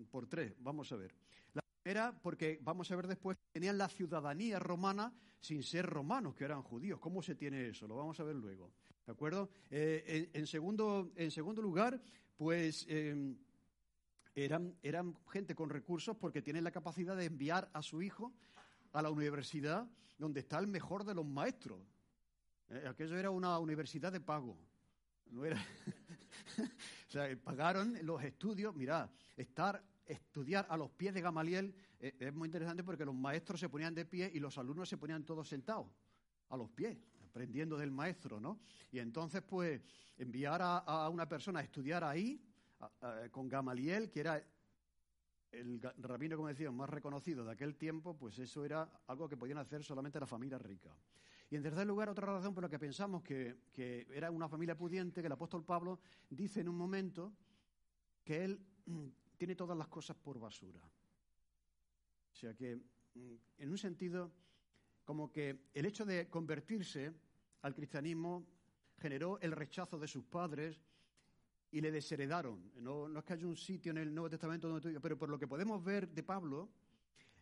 por 0.10 0.27
tres, 0.27 0.53
vamos 0.60 0.91
a 0.91 0.95
ver. 0.95 1.13
La 1.53 1.62
primera, 1.83 2.13
porque 2.21 2.59
vamos 2.61 2.89
a 2.91 2.95
ver 2.95 3.07
después, 3.07 3.37
tenían 3.51 3.77
la 3.77 3.89
ciudadanía 3.89 4.57
romana 4.57 5.13
sin 5.39 5.63
ser 5.63 5.85
romanos, 5.85 6.33
que 6.33 6.45
eran 6.45 6.63
judíos. 6.63 6.99
¿Cómo 6.99 7.21
se 7.21 7.35
tiene 7.35 7.67
eso? 7.67 7.87
Lo 7.87 7.97
vamos 7.97 8.19
a 8.19 8.23
ver 8.23 8.35
luego. 8.35 8.71
¿De 9.05 9.11
acuerdo? 9.11 9.49
Eh, 9.69 10.29
en, 10.33 10.47
segundo, 10.47 11.11
en 11.17 11.29
segundo 11.29 11.61
lugar, 11.61 12.01
pues 12.37 12.87
eran, 14.33 14.75
eran 14.81 15.17
gente 15.29 15.53
con 15.53 15.69
recursos 15.69 16.15
porque 16.15 16.41
tienen 16.41 16.63
la 16.63 16.71
capacidad 16.71 17.17
de 17.17 17.25
enviar 17.25 17.69
a 17.73 17.81
su 17.81 18.01
hijo 18.01 18.33
a 18.93 19.01
la 19.01 19.09
universidad 19.09 19.85
donde 20.17 20.39
está 20.39 20.59
el 20.59 20.67
mejor 20.67 21.03
de 21.03 21.15
los 21.15 21.25
maestros. 21.25 21.81
Eh, 22.69 22.85
aquello 22.87 23.17
era 23.17 23.29
una 23.29 23.59
universidad 23.59 24.11
de 24.11 24.21
pago. 24.21 24.57
No 25.31 25.43
era. 25.43 25.57
o 26.57 27.11
sea, 27.11 27.35
pagaron 27.43 27.97
los 28.03 28.23
estudios. 28.23 28.73
Mirad, 28.73 29.09
estar, 29.35 29.83
estudiar 30.05 30.65
a 30.69 30.77
los 30.77 30.91
pies 30.91 31.13
de 31.13 31.21
Gamaliel 31.21 31.75
eh, 31.99 32.15
es 32.19 32.33
muy 32.33 32.47
interesante 32.47 32.83
porque 32.83 33.05
los 33.05 33.15
maestros 33.15 33.59
se 33.59 33.69
ponían 33.69 33.95
de 33.95 34.05
pie 34.05 34.31
y 34.33 34.39
los 34.39 34.57
alumnos 34.57 34.89
se 34.89 34.97
ponían 34.97 35.23
todos 35.23 35.47
sentados, 35.47 35.87
a 36.49 36.57
los 36.57 36.69
pies, 36.69 36.97
aprendiendo 37.25 37.77
del 37.77 37.91
maestro, 37.91 38.39
¿no? 38.39 38.59
Y 38.91 38.99
entonces, 38.99 39.41
pues, 39.41 39.81
enviar 40.17 40.61
a, 40.61 41.09
una 41.09 41.27
persona 41.27 41.59
a 41.59 41.63
estudiar 41.63 42.03
ahí, 42.03 42.41
con 43.31 43.47
Gamaliel, 43.47 44.11
que 44.11 44.19
era 44.19 44.43
el 45.53 45.81
rabino, 45.99 46.35
como 46.35 46.49
decía, 46.49 46.71
más 46.71 46.89
reconocido 46.89 47.45
de 47.45 47.51
aquel 47.51 47.75
tiempo, 47.75 48.17
pues 48.17 48.37
eso 48.39 48.65
era 48.65 48.89
algo 49.07 49.29
que 49.29 49.37
podían 49.37 49.59
hacer 49.59 49.83
solamente 49.83 50.19
la 50.19 50.25
familia 50.25 50.57
rica. 50.57 50.93
Y 51.49 51.55
en 51.55 51.61
tercer 51.61 51.85
lugar, 51.85 52.09
otra 52.09 52.25
razón 52.25 52.53
por 52.53 52.63
la 52.63 52.69
que 52.69 52.79
pensamos 52.79 53.21
que, 53.21 53.57
era 54.11 54.31
una 54.31 54.49
familia 54.49 54.75
pudiente, 54.75 55.21
que 55.21 55.27
el 55.27 55.33
apóstol 55.33 55.63
Pablo 55.63 55.99
dice 56.29 56.61
en 56.61 56.69
un 56.69 56.75
momento 56.75 57.31
que 58.23 58.43
él 58.43 58.59
tiene 59.43 59.56
todas 59.56 59.77
las 59.77 59.89
cosas 59.89 60.15
por 60.15 60.39
basura. 60.39 60.79
O 62.32 62.34
sea 62.34 62.53
que, 62.53 62.77
mm, 62.77 63.36
en 63.58 63.69
un 63.69 63.77
sentido, 63.77 64.32
como 65.03 65.29
que 65.34 65.67
el 65.73 65.86
hecho 65.86 66.06
de 66.06 66.29
convertirse 66.29 67.13
al 67.62 67.75
cristianismo 67.75 68.47
generó 68.97 69.38
el 69.41 69.51
rechazo 69.51 69.99
de 69.99 70.08
sus 70.08 70.23
padres, 70.23 70.79
y 71.71 71.82
le 71.82 71.91
desheredaron. 71.91 72.71
No, 72.75 73.17
es 73.17 73.23
que 73.25 73.34
haya 73.34 73.47
un 73.47 73.58
sitio 73.58 73.91
en 73.91 73.97
el 73.97 74.13
Nuevo 74.13 74.29
Testamento 74.29 74.69
donde 74.69 74.99
pero 75.01 75.17
por 75.17 75.27
lo 75.27 75.39
que 75.39 75.47
podemos 75.47 75.84
ver 75.84 76.08
de 76.08 76.21
Pablo, 76.21 76.69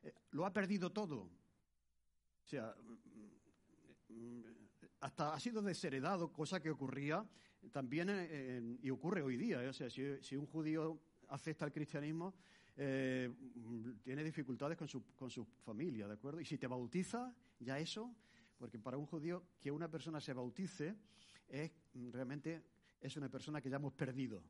eh, 0.01 0.13
lo 0.31 0.45
ha 0.45 0.53
perdido 0.53 0.89
todo. 0.89 1.17
O 1.19 2.47
sea, 2.47 2.73
mm, 4.07 4.41
hasta 5.01 5.33
ha 5.33 5.39
sido 5.39 5.61
desheredado, 5.61 6.31
cosa 6.31 6.61
que 6.61 6.71
ocurría 6.71 7.27
también 7.71 8.07
eh, 8.09 8.77
y 8.81 8.89
ocurre 8.89 9.21
hoy 9.21 9.35
día. 9.35 9.59
O 9.69 9.73
sea, 9.73 9.89
si, 9.89 10.35
un 10.35 10.47
judío 10.47 10.97
acepta 11.31 11.65
el 11.65 11.71
cristianismo, 11.71 12.33
tiene 12.75 14.23
dificultades 14.23 14.77
con 14.77 14.87
su, 14.87 15.03
con 15.15 15.29
su 15.29 15.45
familia, 15.45 16.07
¿de 16.07 16.13
acuerdo? 16.13 16.39
Y 16.39 16.45
si 16.45 16.57
te 16.57 16.67
bautiza, 16.67 17.35
ya 17.59 17.77
eso, 17.77 18.15
porque 18.57 18.79
para 18.79 18.97
un 18.97 19.05
judío 19.05 19.43
que 19.59 19.71
una 19.71 19.89
persona 19.89 20.21
se 20.21 20.33
bautice 20.33 20.95
es 21.47 21.71
realmente 22.11 22.63
es 23.01 23.17
una 23.17 23.29
persona 23.29 23.59
que 23.59 23.69
ya 23.69 23.77
hemos 23.77 23.93
perdido. 23.93 24.43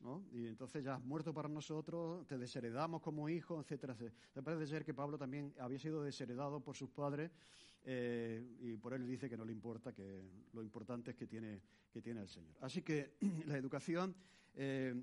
¿no? 0.00 0.24
Y 0.32 0.46
entonces 0.46 0.82
ya 0.84 0.94
has 0.94 1.02
muerto 1.02 1.32
para 1.34 1.48
nosotros, 1.48 2.26
te 2.26 2.38
desheredamos 2.38 3.02
como 3.02 3.28
hijo, 3.28 3.60
etcétera, 3.60 3.94
etcétera. 3.94 4.42
Parece 4.42 4.66
ser 4.66 4.84
que 4.84 4.94
Pablo 4.94 5.18
también 5.18 5.54
había 5.58 5.78
sido 5.78 6.02
desheredado 6.02 6.60
por 6.60 6.76
sus 6.76 6.90
padres 6.90 7.30
eh, 7.82 8.42
y 8.60 8.76
por 8.76 8.94
él 8.94 9.06
dice 9.06 9.28
que 9.28 9.36
no 9.36 9.44
le 9.44 9.52
importa, 9.52 9.92
que 9.92 10.22
lo 10.52 10.62
importante 10.62 11.10
es 11.10 11.16
que 11.16 11.26
tiene, 11.26 11.62
que 11.90 12.00
tiene 12.00 12.20
el 12.20 12.28
Señor. 12.28 12.54
Así 12.60 12.82
que 12.82 13.16
la 13.46 13.56
educación 13.56 14.14
eh, 14.54 14.94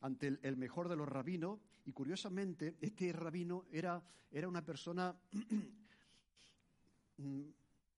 ante 0.00 0.38
el, 0.42 0.56
mejor 0.56 0.88
de 0.88 0.96
los 0.96 1.08
rabinos, 1.08 1.58
y 1.84 1.92
curiosamente 1.92 2.76
este 2.80 3.12
rabino 3.12 3.64
era, 3.70 4.02
era 4.30 4.48
una 4.48 4.64
persona, 4.64 5.14
mm, 7.18 7.42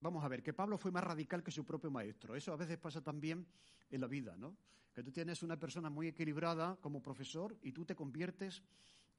vamos 0.01 0.23
a 0.23 0.27
ver, 0.27 0.43
que 0.43 0.53
Pablo 0.53 0.77
fue 0.77 0.91
más 0.91 1.03
radical 1.03 1.43
que 1.43 1.51
su 1.51 1.65
propio 1.65 1.91
maestro. 1.91 2.35
Eso 2.35 2.53
a 2.53 2.57
veces 2.57 2.77
pasa 2.77 3.01
también 3.01 3.45
en 3.89 4.01
la 4.01 4.07
vida, 4.07 4.35
¿no? 4.37 4.55
Que 4.93 5.03
tú 5.03 5.11
tienes 5.11 5.43
una 5.43 5.57
persona 5.57 5.89
muy 5.89 6.07
equilibrada 6.07 6.77
como 6.81 7.01
profesor 7.01 7.57
y 7.61 7.71
tú 7.71 7.85
te 7.85 7.95
conviertes, 7.95 8.61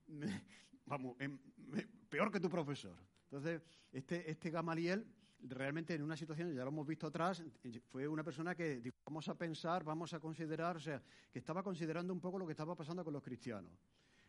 vamos, 0.87 1.17
peor 2.09 2.31
que 2.31 2.41
tu 2.41 2.49
profesor. 2.49 2.97
Entonces, 3.25 3.63
este, 3.93 4.31
este 4.31 4.51
Gamaliel 4.51 5.07
realmente 5.43 5.95
en 5.95 6.03
una 6.03 6.17
situación, 6.17 6.55
ya 6.55 6.63
lo 6.65 6.69
hemos 6.71 6.87
visto 6.87 7.07
atrás, 7.07 7.43
fue 7.89 8.07
una 8.07 8.23
persona 8.23 8.55
que 8.55 8.81
dijo, 8.81 8.97
vamos 9.07 9.29
a 9.29 9.35
pensar, 9.35 9.85
vamos 9.85 10.13
a 10.15 10.21
considerar, 10.21 10.77
o 10.77 10.81
sea, 10.81 11.03
que 11.33 11.39
estaba 11.39 11.63
considerando 11.63 12.13
un 12.13 12.21
poco 12.21 12.39
lo 12.39 12.47
que 12.47 12.53
estaba 12.53 12.75
pasando 12.75 13.05
con 13.05 13.13
los 13.13 13.23
cristianos. 13.23 13.73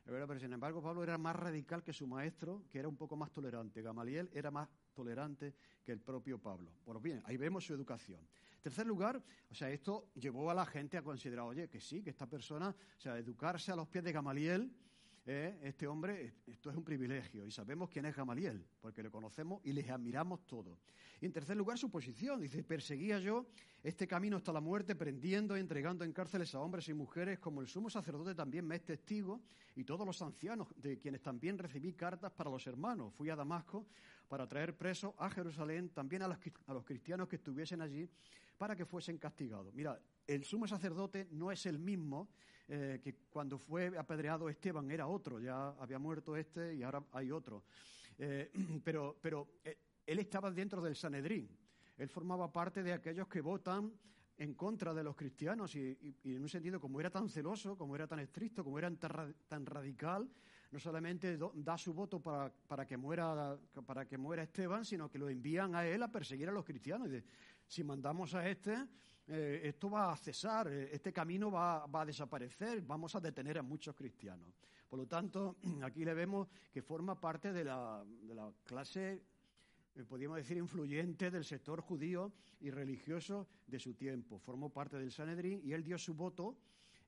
Pero 0.03 0.39
sin 0.39 0.51
embargo, 0.51 0.81
Pablo 0.81 1.03
era 1.03 1.17
más 1.17 1.35
radical 1.35 1.83
que 1.83 1.93
su 1.93 2.07
maestro, 2.07 2.63
que 2.69 2.79
era 2.79 2.87
un 2.87 2.97
poco 2.97 3.15
más 3.15 3.31
tolerante. 3.31 3.81
Gamaliel 3.81 4.29
era 4.33 4.49
más 4.49 4.67
tolerante 4.93 5.53
que 5.83 5.91
el 5.91 5.99
propio 5.99 6.39
Pablo. 6.39 6.71
Pues 6.83 7.01
bien, 7.01 7.21
ahí 7.25 7.37
vemos 7.37 7.65
su 7.65 7.73
educación. 7.73 8.19
En 8.55 8.61
tercer 8.61 8.85
lugar, 8.85 9.21
o 9.49 9.55
sea, 9.55 9.69
esto 9.69 10.09
llevó 10.15 10.49
a 10.49 10.53
la 10.53 10.65
gente 10.65 10.97
a 10.97 11.03
considerar, 11.03 11.45
oye, 11.45 11.69
que 11.69 11.79
sí, 11.79 12.01
que 12.03 12.09
esta 12.09 12.27
persona, 12.27 12.69
o 12.69 12.99
sea, 12.99 13.17
educarse 13.17 13.71
a 13.71 13.75
los 13.75 13.87
pies 13.87 14.03
de 14.03 14.11
Gamaliel, 14.11 14.71
eh, 15.25 15.59
este 15.61 15.85
hombre, 15.85 16.33
esto 16.47 16.71
es 16.71 16.75
un 16.75 16.83
privilegio 16.83 17.45
y 17.45 17.51
sabemos 17.51 17.89
quién 17.89 18.05
es 18.05 18.15
Gamaliel, 18.15 18.65
porque 18.79 19.03
le 19.03 19.11
conocemos 19.11 19.61
y 19.63 19.71
les 19.71 19.89
admiramos 19.89 20.47
todo. 20.47 20.79
Y 21.21 21.27
en 21.27 21.31
tercer 21.31 21.55
lugar, 21.55 21.77
su 21.77 21.91
posición. 21.91 22.41
Dice, 22.41 22.63
perseguía 22.63 23.19
yo 23.19 23.45
este 23.83 24.07
camino 24.07 24.37
hasta 24.37 24.51
la 24.51 24.59
muerte, 24.59 24.95
prendiendo 24.95 25.55
y 25.55 25.59
entregando 25.59 26.03
en 26.03 26.13
cárceles 26.13 26.55
a 26.55 26.59
hombres 26.59 26.89
y 26.89 26.93
mujeres, 26.95 27.37
como 27.37 27.61
el 27.61 27.67
sumo 27.67 27.91
sacerdote 27.91 28.33
también 28.33 28.65
me 28.65 28.75
es 28.75 28.83
testigo, 28.83 29.41
y 29.75 29.83
todos 29.83 30.05
los 30.07 30.19
ancianos, 30.23 30.67
de 30.75 30.97
quienes 30.97 31.21
también 31.21 31.59
recibí 31.59 31.93
cartas 31.93 32.31
para 32.31 32.49
los 32.49 32.65
hermanos. 32.65 33.13
Fui 33.13 33.29
a 33.29 33.35
Damasco 33.35 33.85
para 34.27 34.47
traer 34.47 34.75
presos 34.75 35.13
a 35.19 35.29
Jerusalén, 35.29 35.89
también 35.89 36.23
a 36.23 36.27
los, 36.27 36.37
a 36.65 36.73
los 36.73 36.83
cristianos 36.83 37.27
que 37.27 37.35
estuviesen 37.35 37.81
allí, 37.81 38.09
para 38.57 38.75
que 38.75 38.85
fuesen 38.85 39.19
castigados. 39.19 39.71
Mira, 39.75 39.99
el 40.25 40.43
sumo 40.43 40.67
sacerdote 40.67 41.27
no 41.31 41.51
es 41.51 41.67
el 41.67 41.77
mismo 41.77 42.29
eh, 42.73 43.01
que 43.03 43.15
cuando 43.29 43.57
fue 43.57 43.91
apedreado 43.97 44.47
Esteban 44.47 44.89
era 44.89 45.05
otro, 45.05 45.41
ya 45.41 45.71
había 45.71 45.99
muerto 45.99 46.37
este 46.37 46.73
y 46.73 46.83
ahora 46.83 47.03
hay 47.11 47.29
otro. 47.29 47.65
Eh, 48.17 48.49
pero 48.85 49.17
pero 49.21 49.59
eh, 49.65 49.77
él 50.05 50.19
estaba 50.19 50.49
dentro 50.49 50.81
del 50.81 50.95
Sanedrín, 50.95 51.49
él 51.97 52.07
formaba 52.07 52.49
parte 52.49 52.81
de 52.81 52.93
aquellos 52.93 53.27
que 53.27 53.41
votan 53.41 53.91
en 54.37 54.53
contra 54.53 54.93
de 54.93 55.03
los 55.03 55.17
cristianos 55.17 55.75
y, 55.75 56.15
en 56.23 56.41
un 56.41 56.47
sentido 56.47 56.79
como 56.79 57.01
era 57.01 57.09
tan 57.09 57.27
celoso, 57.27 57.77
como 57.77 57.93
era 57.93 58.07
tan 58.07 58.19
estricto, 58.19 58.63
como 58.63 58.79
era 58.79 58.89
tan, 58.89 59.65
radical, 59.65 60.31
no 60.71 60.79
solamente 60.79 61.37
da 61.55 61.77
su 61.77 61.93
voto 61.93 62.21
para, 62.21 62.53
para, 62.69 62.87
que 62.87 62.95
muera, 62.95 63.59
para 63.85 64.07
que 64.07 64.17
muera 64.17 64.43
Esteban, 64.43 64.85
sino 64.85 65.09
que 65.09 65.19
lo 65.19 65.27
envían 65.27 65.75
a 65.75 65.85
él 65.85 66.01
a 66.03 66.07
perseguir 66.09 66.47
a 66.47 66.53
los 66.53 66.63
cristianos. 66.63 67.09
Y 67.11 67.21
si 67.67 67.83
mandamos 67.83 68.33
a 68.33 68.47
este, 68.49 68.77
eh, 69.27 69.61
esto 69.63 69.89
va 69.89 70.11
a 70.11 70.17
cesar, 70.17 70.67
eh, 70.67 70.89
este 70.91 71.13
camino 71.13 71.51
va, 71.51 71.85
a 71.91 72.05
desaparecer, 72.05 72.81
vamos 72.81 73.15
a 73.15 73.19
detener 73.19 73.59
a 73.59 73.63
muchos 73.63 73.95
cristianos. 73.95 74.53
Por 74.89 74.99
lo 74.99 75.07
tanto, 75.07 75.57
aquí 75.83 76.03
le 76.03 76.13
vemos 76.13 76.47
que 76.71 76.81
forma 76.81 77.19
parte 77.19 77.53
de 77.53 77.63
la, 77.63 78.03
clase, 78.65 79.21
eh, 79.95 80.03
podríamos 80.03 80.37
decir, 80.37 80.57
influyente 80.57 81.29
del 81.29 81.45
sector 81.45 81.81
judío 81.81 82.33
y 82.59 82.71
religioso 82.71 83.47
de 83.67 83.79
su 83.79 83.93
tiempo. 83.93 84.39
Formó 84.39 84.69
parte 84.69 84.97
del 84.97 85.11
Sanedrín 85.11 85.61
y 85.63 85.73
él 85.73 85.83
dio 85.83 85.97
su 85.97 86.13
voto. 86.13 86.57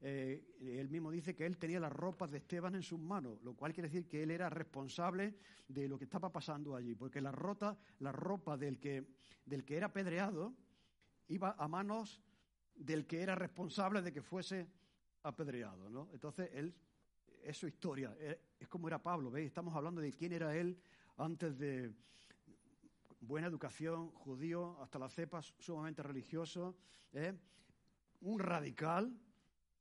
él 0.01 0.89
mismo 0.89 1.11
dice 1.11 1.33
que 1.33 1.45
él 1.45 1.57
tenía 1.57 1.79
las 1.79 1.91
ropas 1.91 2.29
de 2.29 2.37
Esteban 2.37 2.75
en 2.75 2.83
sus 2.83 2.99
manos, 2.99 3.41
lo 3.41 3.53
cual 3.53 3.73
quiere 3.73 3.87
decir 3.87 4.07
que 4.07 4.21
él 4.21 4.31
era 4.31 4.49
responsable 4.49 5.33
de 5.67 5.87
lo 5.87 5.97
que 5.97 6.03
estaba 6.03 6.29
pasando 6.29 6.75
allí, 6.75 6.93
porque 6.93 7.21
la, 7.21 7.31
rota, 7.31 7.77
la 7.99 8.11
ropa 8.11 8.57
del 8.57 8.79
que, 8.79 9.05
del 9.45 9.63
que 9.63 9.77
era 9.77 9.87
apedreado 9.87 10.53
iba 11.27 11.55
a 11.57 11.67
manos 11.67 12.21
del 12.75 13.05
que 13.05 13.21
era 13.21 13.35
responsable 13.35 14.01
de 14.01 14.11
que 14.11 14.21
fuese 14.21 14.67
apedreado, 15.23 15.89
¿no? 15.89 16.09
Entonces, 16.13 16.49
él, 16.53 16.73
es 17.43 17.57
su 17.57 17.67
historia, 17.67 18.15
es 18.59 18.67
como 18.67 18.87
era 18.87 19.01
Pablo, 19.01 19.29
¿veis? 19.29 19.47
Estamos 19.47 19.75
hablando 19.75 20.01
de 20.01 20.11
quién 20.11 20.31
era 20.31 20.55
él 20.55 20.77
antes 21.17 21.57
de 21.57 21.93
buena 23.19 23.47
educación, 23.47 24.11
judío, 24.11 24.81
hasta 24.81 24.99
las 24.99 25.13
cepas, 25.13 25.53
sumamente 25.59 26.03
religioso, 26.03 26.75
¿eh? 27.13 27.33
un 28.21 28.39
radical, 28.39 29.17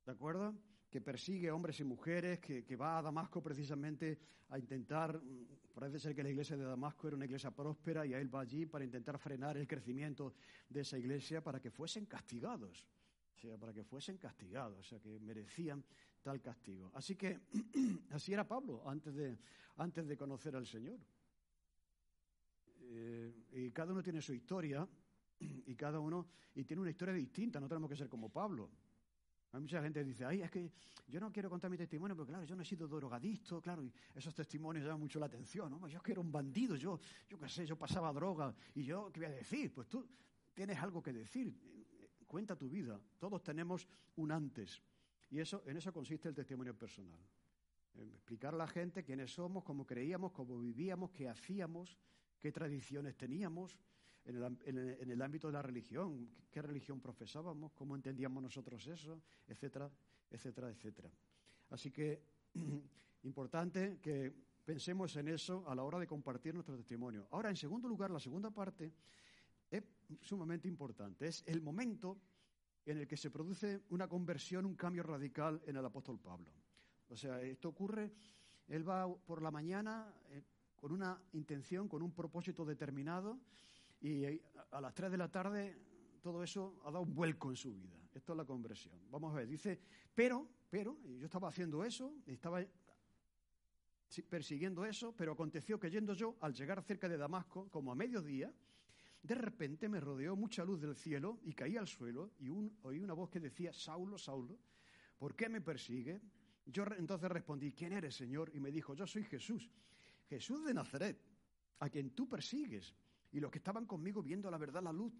¿de 0.05 0.11
acuerdo? 0.11 0.55
Que 0.89 1.01
persigue 1.01 1.51
hombres 1.51 1.79
y 1.79 1.83
mujeres, 1.83 2.39
que, 2.39 2.63
que 2.63 2.75
va 2.75 2.97
a 2.97 3.01
Damasco 3.01 3.41
precisamente 3.41 4.19
a 4.49 4.59
intentar 4.59 5.19
Parece 5.73 5.99
ser 5.99 6.15
que 6.15 6.21
la 6.21 6.29
iglesia 6.29 6.55
de 6.55 6.63
Damasco 6.63 7.07
era 7.07 7.15
una 7.15 7.25
iglesia 7.25 7.49
próspera 7.49 8.05
y 8.05 8.13
él 8.13 8.33
va 8.33 8.41
allí 8.41 8.65
para 8.67 8.85
intentar 8.85 9.17
frenar 9.17 9.57
el 9.57 9.67
crecimiento 9.67 10.35
de 10.69 10.81
esa 10.81 10.97
iglesia 10.99 11.41
para 11.41 11.59
que 11.59 11.71
fuesen 11.71 12.05
castigados. 12.05 12.87
O 13.35 13.39
sea, 13.39 13.57
para 13.57 13.73
que 13.73 13.83
fuesen 13.83 14.17
castigados, 14.17 14.79
o 14.79 14.83
sea, 14.83 14.99
que 14.99 15.19
merecían 15.19 15.83
tal 16.21 16.39
castigo. 16.41 16.91
Así 16.93 17.15
que 17.15 17.39
así 18.11 18.33
era 18.33 18.47
Pablo 18.47 18.87
antes 18.87 19.15
de, 19.15 19.37
antes 19.77 20.07
de 20.07 20.15
conocer 20.15 20.55
al 20.55 20.67
Señor. 20.67 20.99
Eh, 22.79 23.33
y 23.53 23.71
cada 23.71 23.93
uno 23.93 24.03
tiene 24.03 24.21
su 24.21 24.33
historia 24.33 24.87
y 25.39 25.75
cada 25.75 25.99
uno 25.99 26.27
y 26.55 26.63
tiene 26.65 26.81
una 26.81 26.91
historia 26.91 27.15
distinta, 27.15 27.59
no 27.59 27.67
tenemos 27.67 27.89
que 27.89 27.95
ser 27.95 28.07
como 28.07 28.29
Pablo. 28.29 28.69
Hay 29.53 29.59
mucha 29.59 29.83
gente 29.83 29.99
que 29.99 30.05
dice, 30.05 30.25
ay, 30.25 30.41
es 30.41 30.49
que 30.49 30.71
yo 31.07 31.19
no 31.19 31.31
quiero 31.31 31.47
contar 31.47 31.69
mi 31.69 31.77
testimonio, 31.77 32.15
porque 32.15 32.31
claro, 32.31 32.43
yo 32.43 32.55
no 32.55 32.63
he 32.63 32.65
sido 32.65 32.87
drogadicto, 32.87 33.61
claro, 33.61 33.83
y 33.83 33.93
esos 34.15 34.33
testimonios 34.33 34.83
llaman 34.83 35.01
mucho 35.01 35.19
la 35.19 35.27
atención, 35.27 35.69
¿no? 35.69 35.87
Yo 35.87 35.97
es 35.97 36.03
que 36.03 36.11
era 36.11 36.21
un 36.21 36.31
bandido, 36.31 36.75
yo, 36.75 36.99
yo 37.29 37.37
qué 37.37 37.47
sé, 37.47 37.63
yo 37.63 37.77
pasaba 37.77 38.11
droga, 38.11 38.55
y 38.73 38.83
yo, 38.83 39.11
¿qué 39.11 39.19
voy 39.19 39.29
a 39.29 39.35
decir? 39.35 39.71
Pues 39.71 39.87
tú 39.87 40.09
tienes 40.55 40.79
algo 40.79 41.03
que 41.03 41.13
decir, 41.13 41.55
cuenta 42.25 42.55
tu 42.55 42.67
vida, 42.67 42.99
todos 43.19 43.43
tenemos 43.43 43.87
un 44.15 44.31
antes, 44.31 44.81
y 45.29 45.39
eso, 45.39 45.61
en 45.67 45.77
eso 45.77 45.93
consiste 45.93 46.29
el 46.29 46.33
testimonio 46.33 46.75
personal. 46.75 47.19
explicar 47.93 48.55
a 48.55 48.57
la 48.57 48.67
gente 48.67 49.03
quiénes 49.03 49.31
somos, 49.31 49.63
cómo 49.63 49.85
creíamos, 49.85 50.31
cómo 50.31 50.57
vivíamos, 50.57 51.11
qué 51.11 51.29
hacíamos, 51.29 51.99
qué 52.39 52.51
tradiciones 52.51 53.15
teníamos, 53.15 53.77
en 54.25 55.11
el, 55.11 55.21
ámbito 55.21 55.47
de 55.47 55.53
la 55.53 55.61
religión, 55.61 56.29
qué 56.49 56.61
religión 56.61 57.01
profesábamos, 57.01 57.73
cómo 57.73 57.95
entendíamos 57.95 58.41
nosotros 58.41 58.85
eso, 58.87 59.21
etcétera, 59.47 59.91
etcétera, 60.29 60.69
etcétera. 60.69 61.09
Así 61.69 61.91
que 61.91 62.21
importante 63.23 63.99
que 64.01 64.33
pensemos 64.63 65.15
en 65.17 65.27
eso 65.27 65.67
a 65.67 65.75
la 65.75 65.83
hora 65.83 65.99
de 65.99 66.07
compartir 66.07 66.53
nuestro 66.53 66.77
testimonio. 66.77 67.27
Ahora, 67.31 67.49
en 67.49 67.57
segundo 67.57 67.87
lugar, 67.87 68.11
la 68.11 68.19
segunda 68.19 68.49
parte 68.49 68.93
es 69.69 69.83
sumamente 70.21 70.67
importante. 70.67 71.27
Es 71.27 71.43
el 71.47 71.61
momento 71.61 72.17
en 72.85 72.99
el 72.99 73.07
que 73.07 73.17
se 73.17 73.31
produce 73.31 73.81
una 73.89 74.07
conversión, 74.07 74.65
un 74.65 74.75
cambio 74.75 75.03
radical 75.03 75.61
en 75.65 75.75
el 75.75 75.85
apóstol 75.85 76.19
Pablo. 76.19 76.51
O 77.09 77.15
sea, 77.15 77.41
esto 77.41 77.69
ocurre, 77.69 78.11
él 78.67 78.87
va 78.87 79.13
por 79.25 79.41
la 79.41 79.51
mañana 79.51 80.13
eh, 80.29 80.43
con 80.75 80.91
una 80.91 81.21
intención, 81.33 81.87
con 81.87 82.01
un 82.01 82.11
propósito 82.11 82.65
determinado, 82.65 83.39
y 84.03 84.39
a 84.71 84.81
las 84.81 84.93
3 84.93 85.11
de 85.11 85.17
la 85.17 85.31
tarde 85.31 85.77
todo 86.21 86.43
eso 86.43 86.81
ha 86.83 86.91
dado 86.91 87.01
un 87.01 87.15
vuelco 87.15 87.49
en 87.49 87.55
su 87.55 87.73
vida. 87.73 87.97
Esto 88.13 88.33
es 88.33 88.37
la 88.37 88.45
conversión. 88.45 88.99
Vamos 89.09 89.33
a 89.33 89.37
ver, 89.37 89.47
dice, 89.47 89.79
pero, 90.13 90.47
pero, 90.69 90.97
yo 91.17 91.25
estaba 91.25 91.47
haciendo 91.47 91.83
eso, 91.83 92.13
estaba 92.27 92.63
persiguiendo 94.29 94.85
eso, 94.85 95.15
pero 95.15 95.31
aconteció 95.31 95.79
que 95.79 95.89
yendo 95.89 96.13
yo, 96.13 96.35
al 96.41 96.53
llegar 96.53 96.83
cerca 96.83 97.09
de 97.09 97.17
Damasco, 97.17 97.69
como 97.69 97.91
a 97.91 97.95
mediodía, 97.95 98.53
de 99.23 99.35
repente 99.35 99.87
me 99.87 100.01
rodeó 100.01 100.35
mucha 100.35 100.65
luz 100.65 100.81
del 100.81 100.95
cielo 100.95 101.39
y 101.43 101.53
caí 101.53 101.77
al 101.77 101.87
suelo 101.87 102.33
y 102.39 102.49
oí 102.49 102.99
una 102.99 103.13
voz 103.13 103.29
que 103.29 103.39
decía, 103.39 103.71
Saulo, 103.71 104.17
Saulo, 104.17 104.59
¿por 105.17 105.33
qué 105.33 105.47
me 105.47 105.61
persigue? 105.61 106.21
Yo 106.65 106.85
entonces 106.97 107.31
respondí, 107.31 107.71
¿quién 107.71 107.93
eres, 107.93 108.15
Señor? 108.15 108.51
Y 108.53 108.59
me 108.59 108.71
dijo, 108.71 108.93
yo 108.93 109.07
soy 109.07 109.23
Jesús, 109.23 109.69
Jesús 110.27 110.65
de 110.65 110.73
Nazaret, 110.73 111.17
a 111.79 111.89
quien 111.89 112.11
tú 112.11 112.27
persigues. 112.27 112.93
Y 113.33 113.39
los 113.39 113.51
que 113.51 113.57
estaban 113.57 113.85
conmigo 113.85 114.21
viendo 114.23 114.49
la 114.49 114.57
verdad, 114.57 114.81
la 114.81 114.93
luz, 114.93 115.13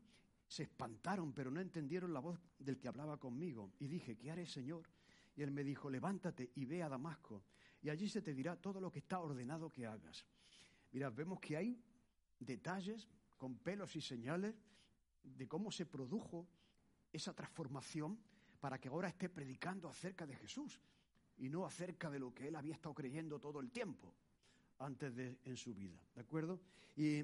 se 0.48 0.64
espantaron, 0.64 1.34
pero 1.34 1.50
no 1.50 1.60
entendieron 1.60 2.14
la 2.14 2.20
voz 2.20 2.40
del 2.60 2.78
que 2.78 2.88
hablaba 2.88 3.18
conmigo. 3.18 3.72
Y 3.80 3.88
dije, 3.88 4.16
¿qué 4.16 4.32
haré, 4.32 4.46
Señor? 4.46 4.84
Y 5.36 5.42
él 5.42 5.52
me 5.52 5.64
dijo, 5.64 5.90
levántate 5.90 6.52
y 6.56 6.66
ve 6.66 6.84
a 6.84 6.90
Damasco, 6.90 7.44
y 7.82 7.90
allí 7.90 8.08
se 8.08 8.22
te 8.22 8.34
dirá 8.34 8.56
todo 8.56 8.80
lo 8.80 8.92
que 8.92 9.00
está 9.00 9.20
ordenado 9.20 9.70
que 9.70 9.86
hagas. 9.86 10.26
Mira, 10.92 11.10
vemos 11.10 11.40
que 11.40 11.58
hay 11.58 11.82
detalles 12.40 13.10
con 13.36 13.58
pelos 13.58 13.96
y 13.96 14.02
señales 14.02 14.56
de 15.24 15.48
cómo 15.48 15.72
se 15.72 15.86
produjo 15.86 16.48
esa 17.12 17.34
transformación 17.34 18.18
para 18.60 18.80
que 18.80 18.88
ahora 18.88 19.10
esté 19.10 19.28
predicando 19.28 19.90
acerca 19.90 20.26
de 20.26 20.36
Jesús 20.36 20.80
y 21.38 21.50
no 21.50 21.66
acerca 21.66 22.10
de 22.10 22.20
lo 22.20 22.34
que 22.34 22.48
él 22.48 22.56
había 22.56 22.74
estado 22.74 22.94
creyendo 22.94 23.40
todo 23.40 23.60
el 23.60 23.72
tiempo 23.72 24.14
antes 24.80 25.16
de 25.16 25.40
en 25.44 25.58
su 25.58 25.74
vida, 25.74 26.00
¿de 26.16 26.22
acuerdo? 26.22 26.62
Y 26.96 27.24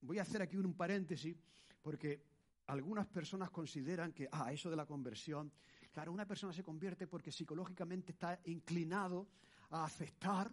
voy 0.00 0.18
a 0.18 0.22
hacer 0.22 0.42
aquí 0.42 0.56
un 0.56 0.74
paréntesis 0.74 1.36
porque 1.82 2.22
algunas 2.66 3.06
personas 3.06 3.50
consideran 3.50 4.12
que, 4.12 4.28
ah, 4.32 4.52
eso 4.52 4.70
de 4.70 4.76
la 4.76 4.86
conversión, 4.86 5.52
claro, 5.92 6.12
una 6.12 6.26
persona 6.26 6.52
se 6.52 6.62
convierte 6.62 7.06
porque 7.06 7.30
psicológicamente 7.30 8.12
está 8.12 8.40
inclinado 8.44 9.28
a 9.70 9.84
aceptar 9.84 10.50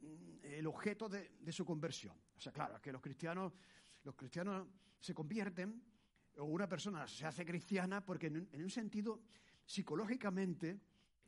mm, 0.00 0.44
el 0.44 0.66
objeto 0.66 1.08
de, 1.08 1.52
su 1.52 1.64
conversión. 1.64 2.16
O 2.36 2.40
sea, 2.40 2.52
claro, 2.52 2.80
que 2.80 2.92
los 2.92 3.02
cristianos, 3.02 3.52
los 4.04 4.14
cristianos 4.14 4.66
se 4.98 5.14
convierten, 5.14 5.82
o 6.38 6.44
una 6.44 6.68
persona 6.68 7.06
se 7.06 7.24
hace 7.24 7.46
cristiana 7.46 8.04
porque 8.04 8.26
en 8.26 8.62
un 8.62 8.70
sentido 8.70 9.22
psicológicamente 9.64 10.78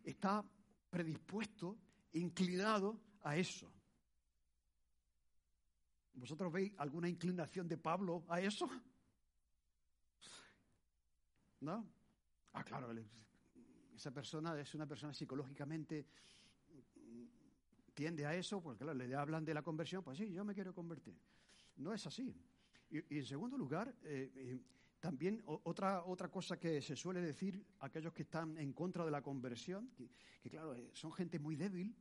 está 0.05 0.45
predispuesto, 0.91 1.79
inclinado 2.13 3.01
a 3.23 3.37
eso. 3.37 3.73
¿Vosotros 6.19 6.53
veis 6.53 6.73
alguna 6.79 7.09
inclinación 7.09 7.69
de 7.69 7.79
Pablo 7.79 8.25
a 8.29 8.41
eso? 8.41 8.69
¿No? 11.61 11.89
Ah, 12.53 12.65
claro, 12.65 12.93
esa 13.95 14.11
persona 14.13 14.59
es 14.61 14.75
una 14.75 14.87
persona 14.87 15.13
psicológicamente 15.13 16.07
tiende 17.95 18.25
a 18.25 18.33
eso, 18.33 18.63
porque 18.63 18.85
claro, 18.85 18.95
le 18.95 19.13
hablan 19.15 19.45
de 19.45 19.53
la 19.53 19.63
conversión, 19.63 20.05
pues 20.05 20.19
sí, 20.19 20.33
yo 20.33 20.45
me 20.45 20.55
quiero 20.55 20.73
convertir. 20.73 21.19
No 21.79 21.93
es 21.93 22.07
así. 22.07 22.33
Y, 22.91 23.19
en 23.19 23.27
segundo 23.27 23.59
lugar, 23.59 23.93
eh, 24.05 24.31
eh, 24.37 24.63
también 25.01 25.43
otra, 25.45 26.05
otra 26.05 26.31
cosa 26.31 26.59
que 26.61 26.81
se 26.81 26.95
suele 26.95 27.21
decir 27.21 27.65
aquellos 27.81 28.13
que 28.13 28.23
están 28.23 28.57
en 28.57 28.73
contra 28.73 29.05
de 29.05 29.11
la 29.11 29.21
conversión, 29.21 29.91
que, 29.97 30.49
claro, 30.49 30.75
eh, 30.75 30.91
son 30.93 31.13
gente 31.13 31.41
muy 31.41 31.57
débil, 31.57 31.93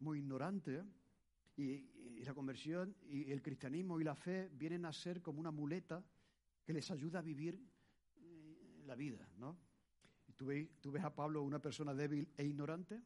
muy 0.00 0.18
ignorante, 0.18 0.84
y, 1.56 1.88
la 2.22 2.34
conversión 2.34 2.94
y 3.02 3.32
el 3.32 3.42
cristianismo 3.42 4.00
y 4.00 4.04
la 4.04 4.14
fe 4.14 4.48
vienen 4.52 4.84
a 4.84 4.92
ser 4.92 5.20
como 5.20 5.40
una 5.40 5.50
muleta 5.50 6.04
que 6.64 6.72
les 6.72 6.88
ayuda 6.92 7.18
a 7.18 7.22
vivir 7.22 7.60
eh, 8.14 8.82
la 8.86 8.94
vida, 8.94 9.28
¿no? 9.38 9.58
¿Tú, 10.36 10.46
¿Tú 10.80 10.92
ves 10.92 11.02
a 11.02 11.12
Pablo 11.12 11.42
una 11.42 11.58
persona 11.58 11.92
débil 11.92 12.32
e 12.36 12.44
ignorante? 12.44 13.02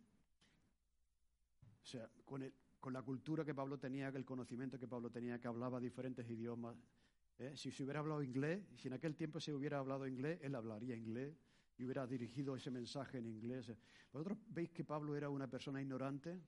O 1.83 1.87
sea, 1.87 2.11
con, 2.25 2.43
el, 2.43 2.53
con 2.79 2.93
la 2.93 3.03
cultura 3.03 3.45
que 3.45 3.55
Pablo 3.55 3.79
tenía, 3.79 4.09
el 4.09 4.25
conocimiento 4.25 4.79
que 4.79 4.87
Pablo 4.87 5.11
tenía, 5.11 5.41
que 5.41 5.49
hablaba 5.49 5.81
diferentes 5.81 6.29
idiomas. 6.29 6.77
¿eh? 7.39 7.53
Si 7.57 7.71
se 7.71 7.85
hubiera 7.85 8.01
hablado 8.01 8.23
inglés, 8.23 8.65
si 8.77 8.89
en 8.89 8.95
aquel 8.95 9.17
tiempo 9.17 9.41
se 9.41 9.53
hubiera 9.55 9.79
hablado 9.79 10.07
inglés, 10.07 10.39
él 10.43 10.55
hablaría 10.55 10.95
inglés 10.95 11.37
y 11.79 11.85
hubiera 11.85 12.07
dirigido 12.07 12.57
ese 12.57 12.71
mensaje 12.71 13.19
en 13.19 13.27
inglés. 13.27 13.73
¿Vosotros 14.13 14.39
veis 14.49 14.71
que 14.71 14.85
Pablo 14.85 15.17
era 15.17 15.29
una 15.29 15.49
persona 15.49 15.81
ignorante? 15.81 16.41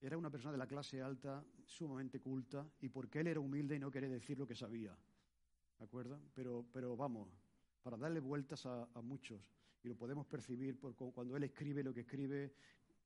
Era 0.00 0.16
una 0.16 0.30
persona 0.30 0.52
de 0.52 0.58
la 0.58 0.66
clase 0.66 1.02
alta, 1.02 1.44
sumamente 1.64 2.20
culta, 2.20 2.66
y 2.80 2.88
porque 2.88 3.20
él 3.20 3.26
era 3.28 3.40
humilde 3.40 3.76
y 3.76 3.78
no 3.78 3.90
quería 3.90 4.08
decir 4.08 4.38
lo 4.38 4.46
que 4.46 4.54
sabía. 4.54 4.96
¿De 5.78 5.84
acuerdo? 5.84 6.20
Pero, 6.34 6.64
pero 6.72 6.96
vamos, 6.96 7.28
para 7.82 7.96
darle 7.96 8.20
vueltas 8.20 8.64
a, 8.66 8.86
muchos, 9.02 9.40
y 9.82 9.88
lo 9.88 9.96
podemos 9.96 10.26
percibir 10.26 10.78
cuando 10.78 11.36
él 11.36 11.44
escribe 11.44 11.82
lo 11.82 11.92
que 11.92 12.00
escribe, 12.00 12.52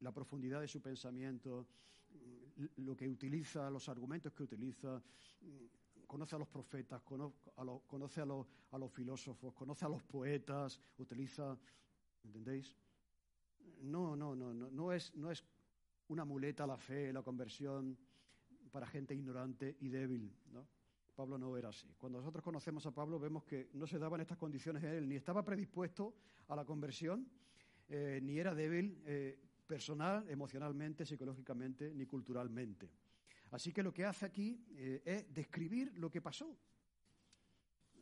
la 0.00 0.12
profundidad 0.12 0.60
de 0.60 0.68
su 0.68 0.82
pensamiento, 0.82 1.66
lo 2.76 2.96
que 2.96 3.08
utiliza, 3.08 3.70
los 3.70 3.88
argumentos 3.88 4.32
que 4.32 4.42
utiliza, 4.42 5.02
conoce 6.06 6.36
a 6.36 6.38
los 6.38 6.48
profetas, 6.48 7.00
conoce 7.02 8.20
a, 8.20 8.24
los, 8.26 8.46
a 8.70 8.78
los 8.78 8.92
filósofos, 8.92 9.54
conoce 9.54 9.86
a 9.86 9.88
los 9.88 10.02
poetas, 10.02 10.78
utiliza, 10.98 11.56
¿entendéis? 12.24 12.76
No, 13.80 14.14
no, 14.14 14.34
no, 14.34 14.52
no, 14.52 14.70
no 14.70 14.92
es, 14.92 15.14
no 15.14 15.30
es 15.30 15.42
una 16.08 16.24
muleta 16.24 16.66
la 16.66 16.76
fe, 16.76 17.12
la 17.12 17.22
conversión 17.22 17.96
para 18.70 18.86
gente 18.86 19.14
ignorante 19.14 19.76
y 19.80 19.88
débil. 19.88 20.34
¿no? 20.52 20.66
Pablo 21.14 21.38
no 21.38 21.56
era 21.56 21.68
así. 21.68 21.94
Cuando 21.98 22.18
nosotros 22.18 22.42
conocemos 22.42 22.86
a 22.86 22.90
Pablo 22.90 23.18
vemos 23.18 23.44
que 23.44 23.68
no 23.74 23.86
se 23.86 23.98
daban 23.98 24.20
estas 24.20 24.38
condiciones 24.38 24.82
a 24.82 24.94
él, 24.94 25.08
ni 25.08 25.16
estaba 25.16 25.44
predispuesto 25.44 26.14
a 26.48 26.56
la 26.56 26.64
conversión, 26.64 27.28
eh, 27.88 28.20
ni 28.22 28.38
era 28.38 28.54
débil 28.54 29.02
eh, 29.04 29.38
personal, 29.66 30.28
emocionalmente, 30.28 31.04
psicológicamente, 31.04 31.92
ni 31.94 32.06
culturalmente. 32.06 32.90
Así 33.50 33.72
que 33.72 33.82
lo 33.82 33.92
que 33.92 34.06
hace 34.06 34.24
aquí 34.24 34.64
eh, 34.70 35.02
es 35.04 35.34
describir 35.34 35.92
lo 35.98 36.10
que 36.10 36.22
pasó. 36.22 36.56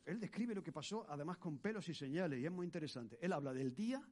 Él 0.04 0.20
describe 0.20 0.54
lo 0.54 0.62
que 0.62 0.72
pasó, 0.72 1.04
además 1.08 1.38
con 1.38 1.58
pelos 1.58 1.88
y 1.88 1.94
señales, 1.94 2.40
y 2.40 2.46
es 2.46 2.52
muy 2.52 2.64
interesante. 2.64 3.18
Él 3.20 3.32
habla 3.32 3.52
del 3.52 3.74
día 3.74 4.02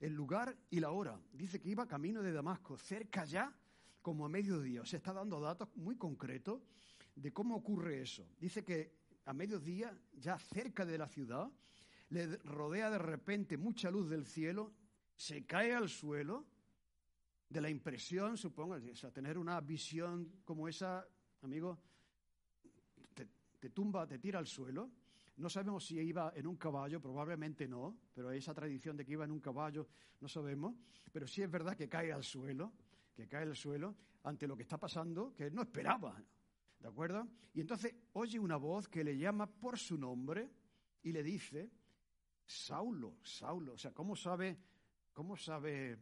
el 0.00 0.12
lugar 0.12 0.56
y 0.70 0.80
la 0.80 0.90
hora. 0.90 1.20
Dice 1.32 1.60
que 1.60 1.70
iba 1.70 1.86
camino 1.86 2.22
de 2.22 2.32
Damasco, 2.32 2.76
cerca 2.76 3.24
ya, 3.24 3.54
como 4.02 4.24
a 4.24 4.28
mediodía. 4.28 4.82
O 4.82 4.86
sea, 4.86 4.98
está 4.98 5.12
dando 5.12 5.40
datos 5.40 5.68
muy 5.76 5.96
concretos 5.96 6.62
de 7.14 7.32
cómo 7.32 7.56
ocurre 7.56 8.02
eso. 8.02 8.28
Dice 8.38 8.64
que 8.64 8.92
a 9.24 9.32
mediodía, 9.32 9.96
ya 10.12 10.38
cerca 10.38 10.84
de 10.84 10.98
la 10.98 11.08
ciudad, 11.08 11.50
le 12.10 12.36
rodea 12.38 12.90
de 12.90 12.98
repente 12.98 13.56
mucha 13.56 13.90
luz 13.90 14.08
del 14.08 14.26
cielo, 14.26 14.72
se 15.16 15.44
cae 15.44 15.74
al 15.74 15.88
suelo, 15.88 16.46
de 17.48 17.60
la 17.60 17.70
impresión, 17.70 18.36
supongo, 18.36 18.74
o 18.74 18.94
sea, 18.94 19.10
tener 19.12 19.38
una 19.38 19.60
visión 19.60 20.40
como 20.44 20.68
esa, 20.68 21.06
amigo, 21.42 21.78
te, 23.14 23.26
te 23.58 23.70
tumba, 23.70 24.06
te 24.06 24.18
tira 24.18 24.38
al 24.38 24.46
suelo, 24.46 24.90
no 25.36 25.50
sabemos 25.50 25.86
si 25.86 25.98
iba 25.98 26.32
en 26.34 26.46
un 26.46 26.56
caballo, 26.56 27.00
probablemente 27.00 27.68
no, 27.68 27.96
pero 28.14 28.30
esa 28.30 28.54
tradición 28.54 28.96
de 28.96 29.04
que 29.04 29.12
iba 29.12 29.24
en 29.24 29.30
un 29.30 29.40
caballo 29.40 29.86
no 30.20 30.28
sabemos, 30.28 30.74
pero 31.12 31.26
sí 31.26 31.42
es 31.42 31.50
verdad 31.50 31.76
que 31.76 31.88
cae 31.88 32.12
al 32.12 32.24
suelo, 32.24 32.72
que 33.14 33.28
cae 33.28 33.42
al 33.42 33.56
suelo 33.56 33.96
ante 34.22 34.46
lo 34.46 34.56
que 34.56 34.62
está 34.62 34.78
pasando, 34.78 35.34
que 35.34 35.50
no 35.50 35.62
esperaba, 35.62 36.22
¿de 36.78 36.88
acuerdo? 36.88 37.28
Y 37.52 37.60
entonces 37.60 37.94
oye 38.14 38.38
una 38.38 38.56
voz 38.56 38.88
que 38.88 39.04
le 39.04 39.16
llama 39.16 39.46
por 39.46 39.78
su 39.78 39.98
nombre 39.98 40.50
y 41.02 41.12
le 41.12 41.22
dice, 41.22 41.70
Saulo, 42.46 43.18
Saulo, 43.22 43.74
o 43.74 43.78
sea, 43.78 43.92
¿cómo 43.92 44.16
sabe, 44.16 44.58
cómo 45.12 45.36
sabe 45.36 45.98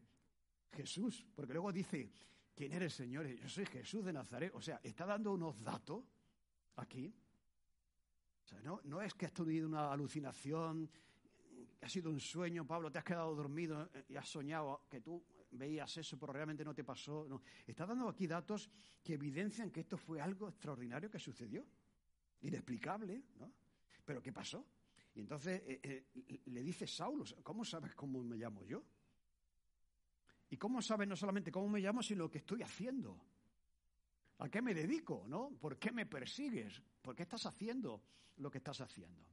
Jesús? 0.71 1.27
Porque 1.35 1.55
luego 1.55 1.73
dice, 1.73 2.13
¿quién 2.55 2.73
eres, 2.73 2.95
Señor? 2.95 3.27
Yo 3.27 3.49
soy 3.49 3.67
Jesús 3.67 4.05
de 4.05 4.13
Nazaret, 4.13 4.53
o 4.55 4.61
sea, 4.61 4.81
está 4.83 5.05
dando 5.07 5.33
unos 5.33 5.61
datos 5.63 6.05
aquí 6.77 7.13
no, 8.63 9.03
es 9.03 9.15
que 9.15 9.27
has 9.27 9.33
tenido 9.33 9.69
una 9.69 9.93
alucinación, 9.93 10.91
ha 11.81 11.89
sido 11.89 12.11
un 12.11 12.21
sueño, 12.21 12.67
Pablo, 12.67 12.91
te 12.91 12.99
has 12.99 13.05
quedado 13.05 13.35
dormido 13.35 13.91
y 14.09 14.17
has 14.17 14.29
soñado 14.29 14.87
que 14.89 15.01
tú 15.01 15.23
veías 15.53 15.97
eso, 15.97 16.19
pero 16.19 16.33
realmente 16.33 16.65
no 16.65 16.75
te 16.75 16.85
pasó. 16.85 17.27
No. 17.29 17.43
Está 17.67 17.87
dando 17.87 18.09
aquí 18.09 18.27
datos 18.27 18.71
que 19.03 19.15
evidencian 19.15 19.71
que 19.71 19.81
esto 19.81 19.97
fue 19.97 20.21
algo 20.21 20.49
extraordinario 20.49 21.11
que 21.11 21.19
sucedió, 21.19 21.67
inexplicable, 22.43 23.23
¿no? 23.37 23.53
Pero 24.05 24.23
¿qué 24.23 24.33
pasó? 24.33 24.67
Y 25.15 25.21
entonces 25.21 25.63
eh, 25.67 25.81
eh, 25.83 26.41
le 26.47 26.63
dice 26.63 26.87
Saulo, 26.87 27.25
¿cómo 27.43 27.65
sabes 27.65 27.95
cómo 27.95 28.23
me 28.23 28.37
llamo 28.37 28.65
yo? 28.65 28.83
¿Y 30.51 30.57
cómo 30.57 30.83
sabes 30.83 31.09
no 31.09 31.17
solamente 31.17 31.51
cómo 31.51 31.69
me 31.69 31.81
llamo, 31.81 32.03
sino 32.03 32.25
lo 32.25 32.31
que 32.31 32.39
estoy 32.39 32.63
haciendo? 32.63 33.19
¿A 34.39 34.49
qué 34.49 34.61
me 34.61 34.75
dedico? 34.75 35.25
¿No? 35.29 35.51
¿Por 35.61 35.79
qué 35.79 35.93
me 35.93 36.07
persigues? 36.07 36.83
¿Por 37.01 37.15
qué 37.15 37.23
estás 37.23 37.47
haciendo 37.47 38.03
lo 38.37 38.51
que 38.51 38.59
estás 38.59 38.81
haciendo? 38.81 39.25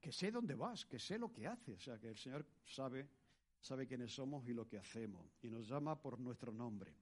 Que 0.00 0.12
sé 0.12 0.30
dónde 0.30 0.54
vas, 0.54 0.86
que 0.86 0.98
sé 0.98 1.18
lo 1.18 1.32
que 1.32 1.46
haces. 1.46 1.76
O 1.76 1.80
sea, 1.80 1.98
que 1.98 2.08
el 2.08 2.16
Señor 2.16 2.46
sabe, 2.64 3.08
sabe 3.60 3.86
quiénes 3.86 4.12
somos 4.12 4.46
y 4.48 4.54
lo 4.54 4.66
que 4.66 4.78
hacemos. 4.78 5.36
Y 5.42 5.50
nos 5.50 5.68
llama 5.68 6.00
por 6.00 6.18
nuestro 6.18 6.52
nombre. 6.52 6.94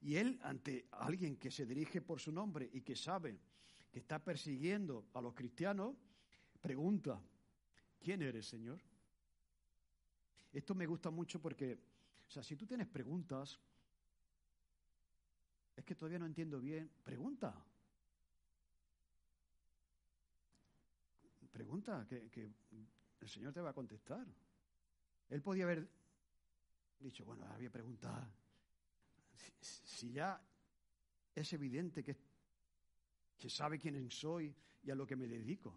Y 0.00 0.16
Él, 0.16 0.40
ante 0.42 0.88
alguien 0.90 1.36
que 1.36 1.50
se 1.50 1.64
dirige 1.64 2.02
por 2.02 2.18
su 2.20 2.32
nombre 2.32 2.68
y 2.72 2.80
que 2.80 2.96
sabe 2.96 3.38
que 3.92 4.00
está 4.00 4.18
persiguiendo 4.18 5.06
a 5.12 5.20
los 5.20 5.34
cristianos, 5.34 5.94
pregunta, 6.60 7.22
¿quién 8.00 8.22
eres, 8.22 8.46
Señor? 8.46 8.80
Esto 10.52 10.74
me 10.74 10.86
gusta 10.86 11.10
mucho 11.10 11.40
porque, 11.40 11.78
o 12.26 12.30
sea, 12.30 12.42
si 12.42 12.56
tú 12.56 12.66
tienes 12.66 12.88
preguntas, 12.88 13.60
es 15.76 15.84
que 15.84 15.94
todavía 15.94 16.18
no 16.18 16.26
entiendo 16.26 16.60
bien. 16.60 16.90
Pregunta. 17.02 17.54
Pregunta, 21.52 22.06
que, 22.08 22.50
el 23.20 23.28
Señor 23.28 23.52
te 23.52 23.60
va 23.60 23.70
a 23.70 23.74
contestar. 23.74 24.26
Él 25.28 25.42
podía 25.42 25.64
haber 25.64 25.88
dicho, 26.98 27.24
bueno, 27.24 27.44
había 27.46 27.70
preguntado. 27.70 28.26
Si, 29.60 30.12
ya 30.12 30.40
es 31.34 31.52
evidente 31.52 32.02
que, 32.02 32.16
que 33.38 33.48
sabe 33.48 33.78
quién 33.78 34.10
soy 34.10 34.54
y 34.82 34.90
a 34.90 34.94
lo 34.94 35.06
que 35.06 35.16
me 35.16 35.26
dedico. 35.26 35.74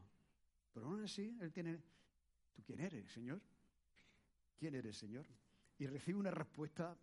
Pero 0.74 0.88
aún 0.88 1.04
así, 1.04 1.38
Él 1.40 1.52
tiene, 1.52 1.80
¿tú 2.54 2.64
quién 2.64 2.80
eres, 2.80 3.12
Señor? 3.12 3.42
¿Quién 4.58 4.76
eres, 4.76 4.98
Señor? 4.98 5.26
Y 5.78 5.88
recibe 5.88 6.20
una 6.20 6.32
respuesta 6.32 6.98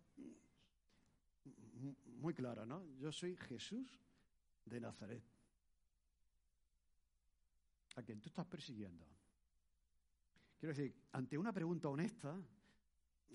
muy 2.05 2.33
clara, 2.33 2.65
¿no? 2.65 2.85
Yo 2.97 3.11
soy 3.11 3.35
Jesús 3.35 3.99
de 4.65 4.79
Nazaret, 4.79 5.23
a 7.95 8.01
quien 8.01 8.19
tú 8.19 8.29
estás 8.29 8.45
persiguiendo. 8.45 9.05
Quiero 10.59 10.73
decir, 10.73 10.95
ante 11.11 11.37
una 11.37 11.51
pregunta 11.51 11.89
honesta, 11.89 12.39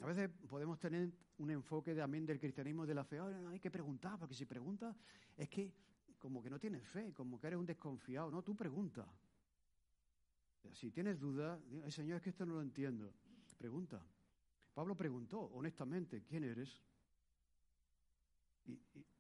a 0.01 0.07
veces 0.07 0.31
podemos 0.49 0.79
tener 0.79 1.13
un 1.39 1.51
enfoque 1.51 2.01
amén 2.01 2.25
del 2.25 2.39
cristianismo 2.39 2.87
de 2.87 2.95
la 2.95 3.05
fe. 3.05 3.21
hay 3.21 3.61
que 3.61 3.71
preguntar, 3.71 4.19
porque 4.19 4.35
si 4.35 4.47
preguntas 4.47 4.97
es 5.37 5.49
que 5.49 5.73
como 6.19 6.43
que 6.43 6.51
no 6.51 6.59
tienes 6.59 6.83
fe, 6.87 7.13
como 7.13 7.39
que 7.39 7.47
eres 7.47 7.59
un 7.59 7.67
desconfiado. 7.67 8.31
No, 8.31 8.43
tú 8.43 8.57
pregunta. 8.57 9.07
Si 10.73 10.91
tienes 10.91 11.19
dudas, 11.19 11.61
Señor, 11.89 12.17
es 12.17 12.23
que 12.23 12.31
esto 12.31 12.45
no 12.45 12.55
lo 12.55 12.63
entiendo. 12.63 13.13
Pregunta. 13.57 14.05
Pablo 14.75 14.97
preguntó 14.97 15.41
honestamente, 15.41 16.23
¿quién 16.23 16.45
eres? 16.45 16.83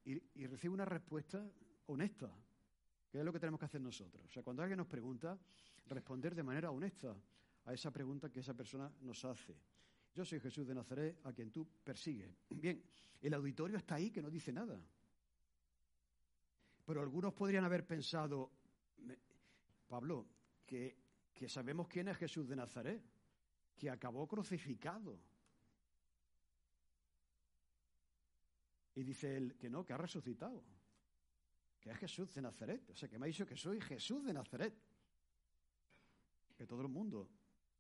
Y, 0.05 0.47
recibe 0.47 0.75
una 0.75 0.85
respuesta 0.85 1.51
honesta, 1.87 2.31
que 3.11 3.19
es 3.19 3.25
lo 3.25 3.33
que 3.33 3.41
tenemos 3.41 3.59
que 3.59 3.67
hacer 3.67 3.81
nosotros. 3.81 4.25
O 4.25 4.31
sea, 4.31 4.43
cuando 4.43 4.63
alguien 4.63 4.79
nos 4.79 4.87
pregunta, 4.87 5.39
responder 5.87 6.35
de 6.35 6.43
manera 6.43 6.71
honesta 6.71 7.17
a 7.65 7.75
esa 7.75 7.91
pregunta 7.91 8.31
que 8.31 8.41
esa 8.41 8.55
persona 8.55 8.91
nos 9.01 9.25
hace. 9.25 9.55
Yo 10.15 10.25
soy 10.25 10.41
Jesús 10.41 10.67
de 10.67 10.75
Nazaret, 10.75 11.19
a 11.25 11.33
quien 11.33 11.51
tú 11.51 11.69
persigues. 11.85 12.35
Bien, 12.51 12.83
el 13.21 13.35
auditorio 13.35 13.77
está 13.77 13.97
ahí 13.97 14.11
que 14.11 14.23
no 14.23 14.31
dice 14.31 14.53
nada. 14.53 14.81
Pero 16.85 17.03
algunos 17.03 17.35
podrían 17.35 17.65
haber 17.65 17.87
pensado, 17.87 18.51
Pablo, 19.87 20.27
que, 20.65 20.97
que 21.35 21.49
sabemos 21.49 21.87
quién 21.87 22.09
es 22.09 22.17
Jesús 22.17 22.49
de 22.49 22.57
Nazaret, 22.57 23.03
que 23.77 23.91
acabó 23.91 24.27
crucificado. 24.27 25.21
Y 28.99 29.05
dice 29.05 29.37
él 29.37 29.57
que 29.57 29.71
no, 29.71 29.85
que 29.85 29.93
ha 29.93 29.97
resucitado, 29.97 30.65
que 31.81 31.91
es 31.91 31.97
Jesús 31.99 32.35
de 32.35 32.43
Nazaret. 32.43 32.91
O 32.91 32.97
sea, 32.97 33.09
que 33.09 33.19
me 33.19 33.27
ha 33.27 33.29
dicho 33.29 33.47
que 33.47 33.57
soy 33.57 33.81
Jesús 33.81 34.25
de 34.25 34.33
Nazaret. 34.33 34.75
Que 36.57 36.67
todo 36.67 36.83
el 36.83 36.89
mundo 36.89 37.29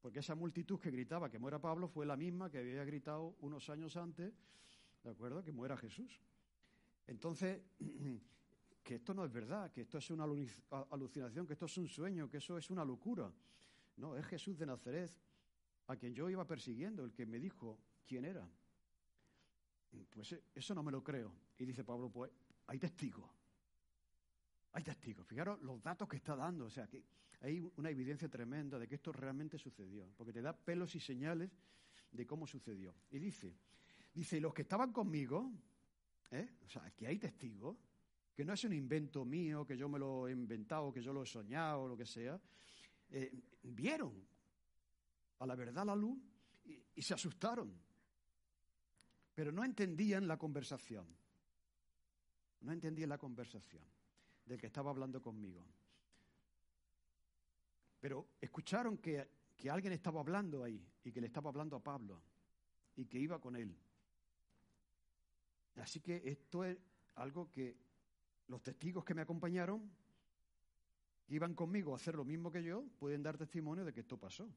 porque 0.00 0.20
esa 0.20 0.34
multitud 0.34 0.78
que 0.78 0.90
gritaba 0.90 1.28
que 1.28 1.38
muera 1.38 1.60
Pablo 1.60 1.88
fue 1.88 2.06
la 2.06 2.16
misma 2.16 2.50
que 2.50 2.58
había 2.58 2.84
gritado 2.84 3.36
unos 3.40 3.68
años 3.68 3.96
antes, 3.96 4.32
¿de 5.02 5.10
acuerdo? 5.10 5.42
Que 5.42 5.52
muera 5.52 5.76
Jesús. 5.76 6.20
Entonces, 7.06 7.60
que 8.82 8.94
esto 8.96 9.12
no 9.12 9.24
es 9.24 9.32
verdad, 9.32 9.72
que 9.72 9.82
esto 9.82 9.98
es 9.98 10.10
una 10.10 10.24
alucinación, 10.90 11.46
que 11.46 11.54
esto 11.54 11.66
es 11.66 11.76
un 11.78 11.88
sueño, 11.88 12.28
que 12.30 12.38
eso 12.38 12.56
es 12.56 12.70
una 12.70 12.84
locura. 12.84 13.32
No, 13.96 14.16
es 14.16 14.24
Jesús 14.26 14.56
de 14.58 14.66
Nazaret, 14.66 15.10
a 15.88 15.96
quien 15.96 16.14
yo 16.14 16.30
iba 16.30 16.46
persiguiendo, 16.46 17.04
el 17.04 17.12
que 17.12 17.26
me 17.26 17.38
dijo 17.40 17.78
quién 18.06 18.24
era. 18.24 18.48
Pues 20.10 20.32
eh, 20.32 20.42
eso 20.54 20.74
no 20.74 20.82
me 20.82 20.92
lo 20.92 21.02
creo. 21.02 21.32
Y 21.58 21.64
dice 21.64 21.84
Pablo, 21.84 22.10
pues 22.10 22.30
hay 22.66 22.78
testigos. 22.78 23.30
Hay 24.72 24.82
testigos. 24.82 25.26
Fijaros 25.26 25.60
los 25.62 25.82
datos 25.82 26.08
que 26.08 26.16
está 26.16 26.36
dando. 26.36 26.66
O 26.66 26.70
sea, 26.70 26.86
que 26.86 27.04
hay 27.40 27.60
una 27.76 27.90
evidencia 27.90 28.28
tremenda 28.28 28.78
de 28.78 28.86
que 28.86 28.96
esto 28.96 29.12
realmente 29.12 29.58
sucedió, 29.58 30.12
porque 30.16 30.32
te 30.32 30.42
da 30.42 30.52
pelos 30.52 30.94
y 30.94 31.00
señales 31.00 31.50
de 32.10 32.26
cómo 32.26 32.46
sucedió. 32.46 32.94
Y 33.10 33.18
dice, 33.18 33.56
dice, 34.12 34.40
los 34.40 34.52
que 34.52 34.62
estaban 34.62 34.92
conmigo, 34.92 35.52
¿eh? 36.30 36.56
o 36.64 36.68
sea, 36.68 36.84
aquí 36.84 37.06
hay 37.06 37.18
testigos, 37.18 37.76
que 38.34 38.44
no 38.44 38.52
es 38.52 38.64
un 38.64 38.72
invento 38.72 39.24
mío, 39.24 39.66
que 39.66 39.76
yo 39.76 39.88
me 39.88 39.98
lo 39.98 40.28
he 40.28 40.32
inventado, 40.32 40.92
que 40.92 41.02
yo 41.02 41.12
lo 41.12 41.22
he 41.22 41.26
soñado, 41.26 41.88
lo 41.88 41.96
que 41.96 42.06
sea, 42.06 42.40
eh, 43.10 43.32
vieron 43.62 44.26
a 45.38 45.46
la 45.46 45.54
verdad 45.54 45.86
la 45.86 45.96
luz 45.96 46.18
y 46.94 47.02
se 47.02 47.14
asustaron, 47.14 47.72
pero 49.38 49.52
no 49.52 49.62
entendían 49.62 50.26
la 50.26 50.36
conversación, 50.36 51.06
no 52.62 52.72
entendían 52.72 53.08
la 53.08 53.18
conversación 53.18 53.84
del 54.44 54.58
que 54.58 54.66
estaba 54.66 54.90
hablando 54.90 55.22
conmigo. 55.22 55.64
Pero 58.00 58.30
escucharon 58.40 58.98
que, 58.98 59.30
alguien 59.70 59.92
estaba 59.92 60.18
hablando 60.18 60.64
ahí 60.64 60.84
y 61.04 61.12
que 61.12 61.20
le 61.20 61.28
estaba 61.28 61.50
hablando 61.50 61.76
a 61.76 61.80
Pablo 61.84 62.20
y 62.96 63.06
que 63.06 63.20
iba 63.20 63.40
con 63.40 63.54
él. 63.54 63.78
Así 65.76 66.00
que 66.00 66.20
esto 66.24 66.64
es 66.64 66.76
algo 67.14 67.48
que 67.48 67.76
los 68.48 68.60
testigos 68.60 69.04
que 69.04 69.14
me 69.14 69.22
acompañaron, 69.22 69.88
que 71.28 71.36
iban 71.36 71.54
conmigo 71.54 71.92
a 71.92 71.96
hacer 71.96 72.16
lo 72.16 72.24
mismo 72.24 72.50
que 72.50 72.64
yo, 72.64 72.84
pueden 72.98 73.22
dar 73.22 73.38
testimonio 73.38 73.84
de 73.84 73.92
que 73.92 74.00
esto 74.00 74.18
pasó. 74.18 74.52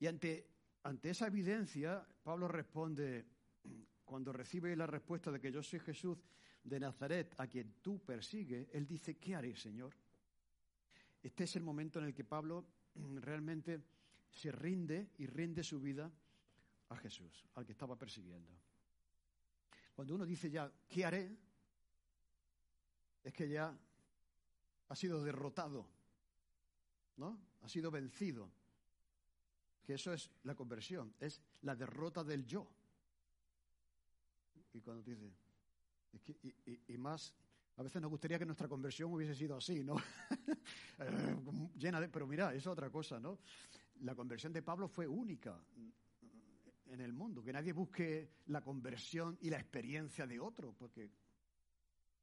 Y 0.00 0.08
ante, 0.08 0.51
ante 0.84 1.10
esa 1.10 1.26
evidencia, 1.26 2.06
Pablo 2.22 2.48
responde, 2.48 3.24
cuando 4.04 4.32
recibe 4.32 4.74
la 4.76 4.86
respuesta 4.86 5.30
de 5.30 5.40
que 5.40 5.52
yo 5.52 5.62
soy 5.62 5.80
Jesús 5.80 6.18
de 6.64 6.80
Nazaret, 6.80 7.34
a 7.38 7.46
quien 7.46 7.74
tú 7.80 8.00
persigues, 8.00 8.68
él 8.72 8.86
dice, 8.86 9.16
¿qué 9.16 9.34
haré, 9.34 9.56
Señor? 9.56 9.94
Este 11.22 11.44
es 11.44 11.56
el 11.56 11.62
momento 11.62 11.98
en 11.98 12.06
el 12.06 12.14
que 12.14 12.24
Pablo 12.24 12.66
realmente 13.20 13.80
se 14.28 14.50
rinde 14.50 15.10
y 15.18 15.26
rinde 15.26 15.62
su 15.62 15.80
vida 15.80 16.10
a 16.88 16.96
Jesús, 16.96 17.46
al 17.54 17.64
que 17.64 17.72
estaba 17.72 17.96
persiguiendo. 17.96 18.52
Cuando 19.94 20.14
uno 20.14 20.26
dice 20.26 20.50
ya, 20.50 20.72
¿qué 20.88 21.04
haré? 21.04 21.36
Es 23.22 23.32
que 23.32 23.48
ya 23.48 23.76
ha 24.88 24.96
sido 24.96 25.22
derrotado, 25.22 25.86
¿no? 27.16 27.38
Ha 27.62 27.68
sido 27.68 27.90
vencido. 27.90 28.50
Que 29.84 29.94
eso 29.94 30.12
es 30.12 30.30
la 30.44 30.54
conversión, 30.54 31.14
es 31.18 31.40
la 31.62 31.74
derrota 31.74 32.22
del 32.22 32.46
yo. 32.46 32.68
Y 34.72 34.80
cuando 34.80 35.02
dice, 35.02 35.32
y 36.88 36.96
más 36.96 37.34
a 37.76 37.82
veces 37.82 38.02
nos 38.02 38.10
gustaría 38.10 38.38
que 38.38 38.44
nuestra 38.44 38.68
conversión 38.68 39.12
hubiese 39.12 39.34
sido 39.34 39.56
así, 39.56 39.82
¿no? 39.82 39.96
Llena 41.78 42.00
de, 42.00 42.08
pero 42.08 42.26
mira, 42.26 42.54
es 42.54 42.66
otra 42.66 42.90
cosa, 42.90 43.18
¿no? 43.18 43.38
La 44.00 44.14
conversión 44.14 44.52
de 44.52 44.62
Pablo 44.62 44.88
fue 44.88 45.06
única 45.06 45.58
en 46.86 47.00
el 47.00 47.12
mundo, 47.12 47.42
que 47.42 47.52
nadie 47.52 47.72
busque 47.72 48.42
la 48.46 48.60
conversión 48.60 49.38
y 49.40 49.48
la 49.48 49.58
experiencia 49.58 50.26
de 50.26 50.38
otro, 50.38 50.74
porque 50.74 51.10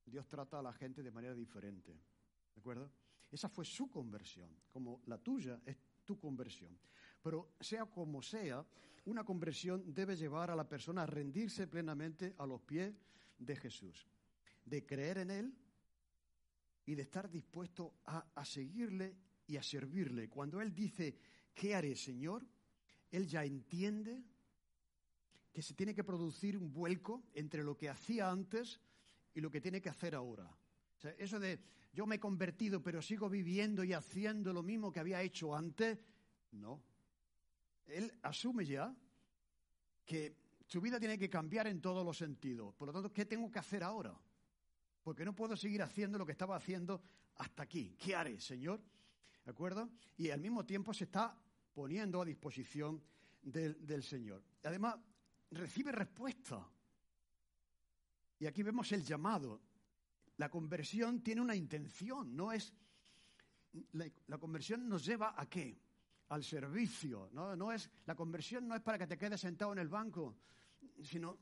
Dios 0.06 0.28
trata 0.28 0.60
a 0.60 0.62
la 0.62 0.74
gente 0.74 1.02
de 1.02 1.12
manera 1.12 1.34
diferente, 1.34 1.94
¿de 1.94 2.60
acuerdo? 2.60 2.92
Esa 3.32 3.50
fue 3.50 3.66
su 3.66 3.90
conversión, 3.90 4.50
como 4.72 5.02
la 5.08 5.18
tuya 5.18 5.60
es 5.66 5.78
tu 6.06 6.20
conversión. 6.20 6.78
Pero 7.22 7.54
sea 7.60 7.86
como 7.86 8.22
sea, 8.22 8.66
una 9.06 9.24
conversión 9.24 9.94
debe 9.94 10.16
llevar 10.16 10.52
a 10.52 10.56
la 10.56 10.68
persona 10.68 11.04
a 11.04 11.08
rendirse 11.08 11.68
plenamente 11.68 12.36
a 12.38 12.46
los 12.46 12.62
pies 12.62 12.94
de 13.38 13.56
Jesús 13.56 14.08
de 14.70 14.86
creer 14.86 15.18
en 15.20 15.32
Él 15.32 15.54
y 16.86 16.96
de 16.96 17.02
estar 17.02 17.30
dispuesto 17.30 17.96
a, 18.06 18.46
seguirle 18.46 19.16
y 19.48 19.58
a 19.58 19.64
servirle. 19.64 20.30
Cuando 20.30 20.62
Él 20.62 20.74
dice, 20.74 21.16
¿qué 21.54 21.76
haré, 21.76 21.96
Señor? 21.96 22.46
Él 23.12 23.28
ya 23.28 23.44
entiende 23.44 24.24
que 25.52 25.62
se 25.62 25.74
tiene 25.74 25.96
que 25.96 26.04
producir 26.04 26.58
un 26.58 26.72
vuelco 26.72 27.24
entre 27.34 27.64
lo 27.64 27.76
que 27.76 27.90
hacía 27.90 28.30
antes 28.30 28.80
y 29.34 29.42
lo 29.42 29.50
que 29.50 29.62
tiene 29.62 29.82
que 29.82 29.90
hacer 29.90 30.16
ahora. 30.16 30.50
eso 31.18 31.40
de 31.40 31.60
yo 31.92 32.06
me 32.06 32.16
he 32.16 32.20
convertido 32.20 32.84
pero 32.84 33.02
sigo 33.02 33.30
viviendo 33.30 33.84
y 33.84 33.94
haciendo 33.94 34.54
lo 34.54 34.62
mismo 34.62 34.92
que 34.92 35.00
había 35.00 35.24
hecho 35.24 35.56
antes, 35.56 35.98
no. 36.52 36.84
Él 37.92 38.14
asume 38.22 38.66
ya 38.66 38.96
que 40.06 40.36
su 40.66 40.82
vida 40.82 41.00
tiene 41.00 41.18
que 41.18 41.30
cambiar 41.30 41.68
en 41.68 41.82
todos 41.82 42.06
los 42.06 42.18
sentidos. 42.18 42.74
Por 42.76 42.88
lo 42.88 42.94
tanto, 42.94 43.12
¿qué 43.12 43.26
tengo 43.26 43.52
que 43.52 43.60
hacer 43.60 43.84
ahora? 43.84 44.18
porque 45.10 45.26
no 45.26 45.36
puedo 45.36 45.56
seguir 45.56 45.82
haciendo 45.82 46.18
lo 46.18 46.26
que 46.26 46.34
estaba 46.34 46.56
haciendo 46.56 47.02
hasta 47.38 47.64
aquí. 47.64 47.96
¿Qué 47.98 48.16
haré, 48.16 48.40
Señor? 48.40 48.80
¿De 49.44 49.52
acuerdo? 49.52 49.90
Y 50.18 50.30
al 50.30 50.40
mismo 50.40 50.66
tiempo 50.66 50.94
se 50.94 51.06
está 51.06 51.36
poniendo 51.74 52.22
a 52.22 52.26
disposición 52.26 53.02
del, 53.42 53.86
del 53.86 54.04
Señor. 54.04 54.44
Además, 54.64 54.98
recibe 55.50 55.92
respuesta. 55.92 56.64
Y 58.40 58.46
aquí 58.46 58.62
vemos 58.62 58.92
el 58.92 59.04
llamado. 59.04 59.62
La 60.38 60.50
conversión 60.50 61.22
tiene 61.22 61.42
una 61.42 61.56
intención, 61.56 62.36
no 62.36 62.52
es... 62.52 62.72
La, 63.94 64.38
conversión 64.38 64.88
nos 64.90 65.06
lleva 65.06 65.34
a 65.36 65.48
qué? 65.50 65.76
Al 66.30 66.44
servicio. 66.44 67.30
¿no? 67.34 67.72
Es, 67.72 67.90
la 68.06 68.16
conversión 68.16 68.68
no 68.68 68.76
es 68.76 68.82
para 68.82 68.98
que 68.98 69.08
te 69.08 69.18
quedes 69.18 69.42
sentado 69.42 69.74
en 69.74 69.80
el 69.80 69.90
banco, 69.90 70.36
sino 71.04 71.38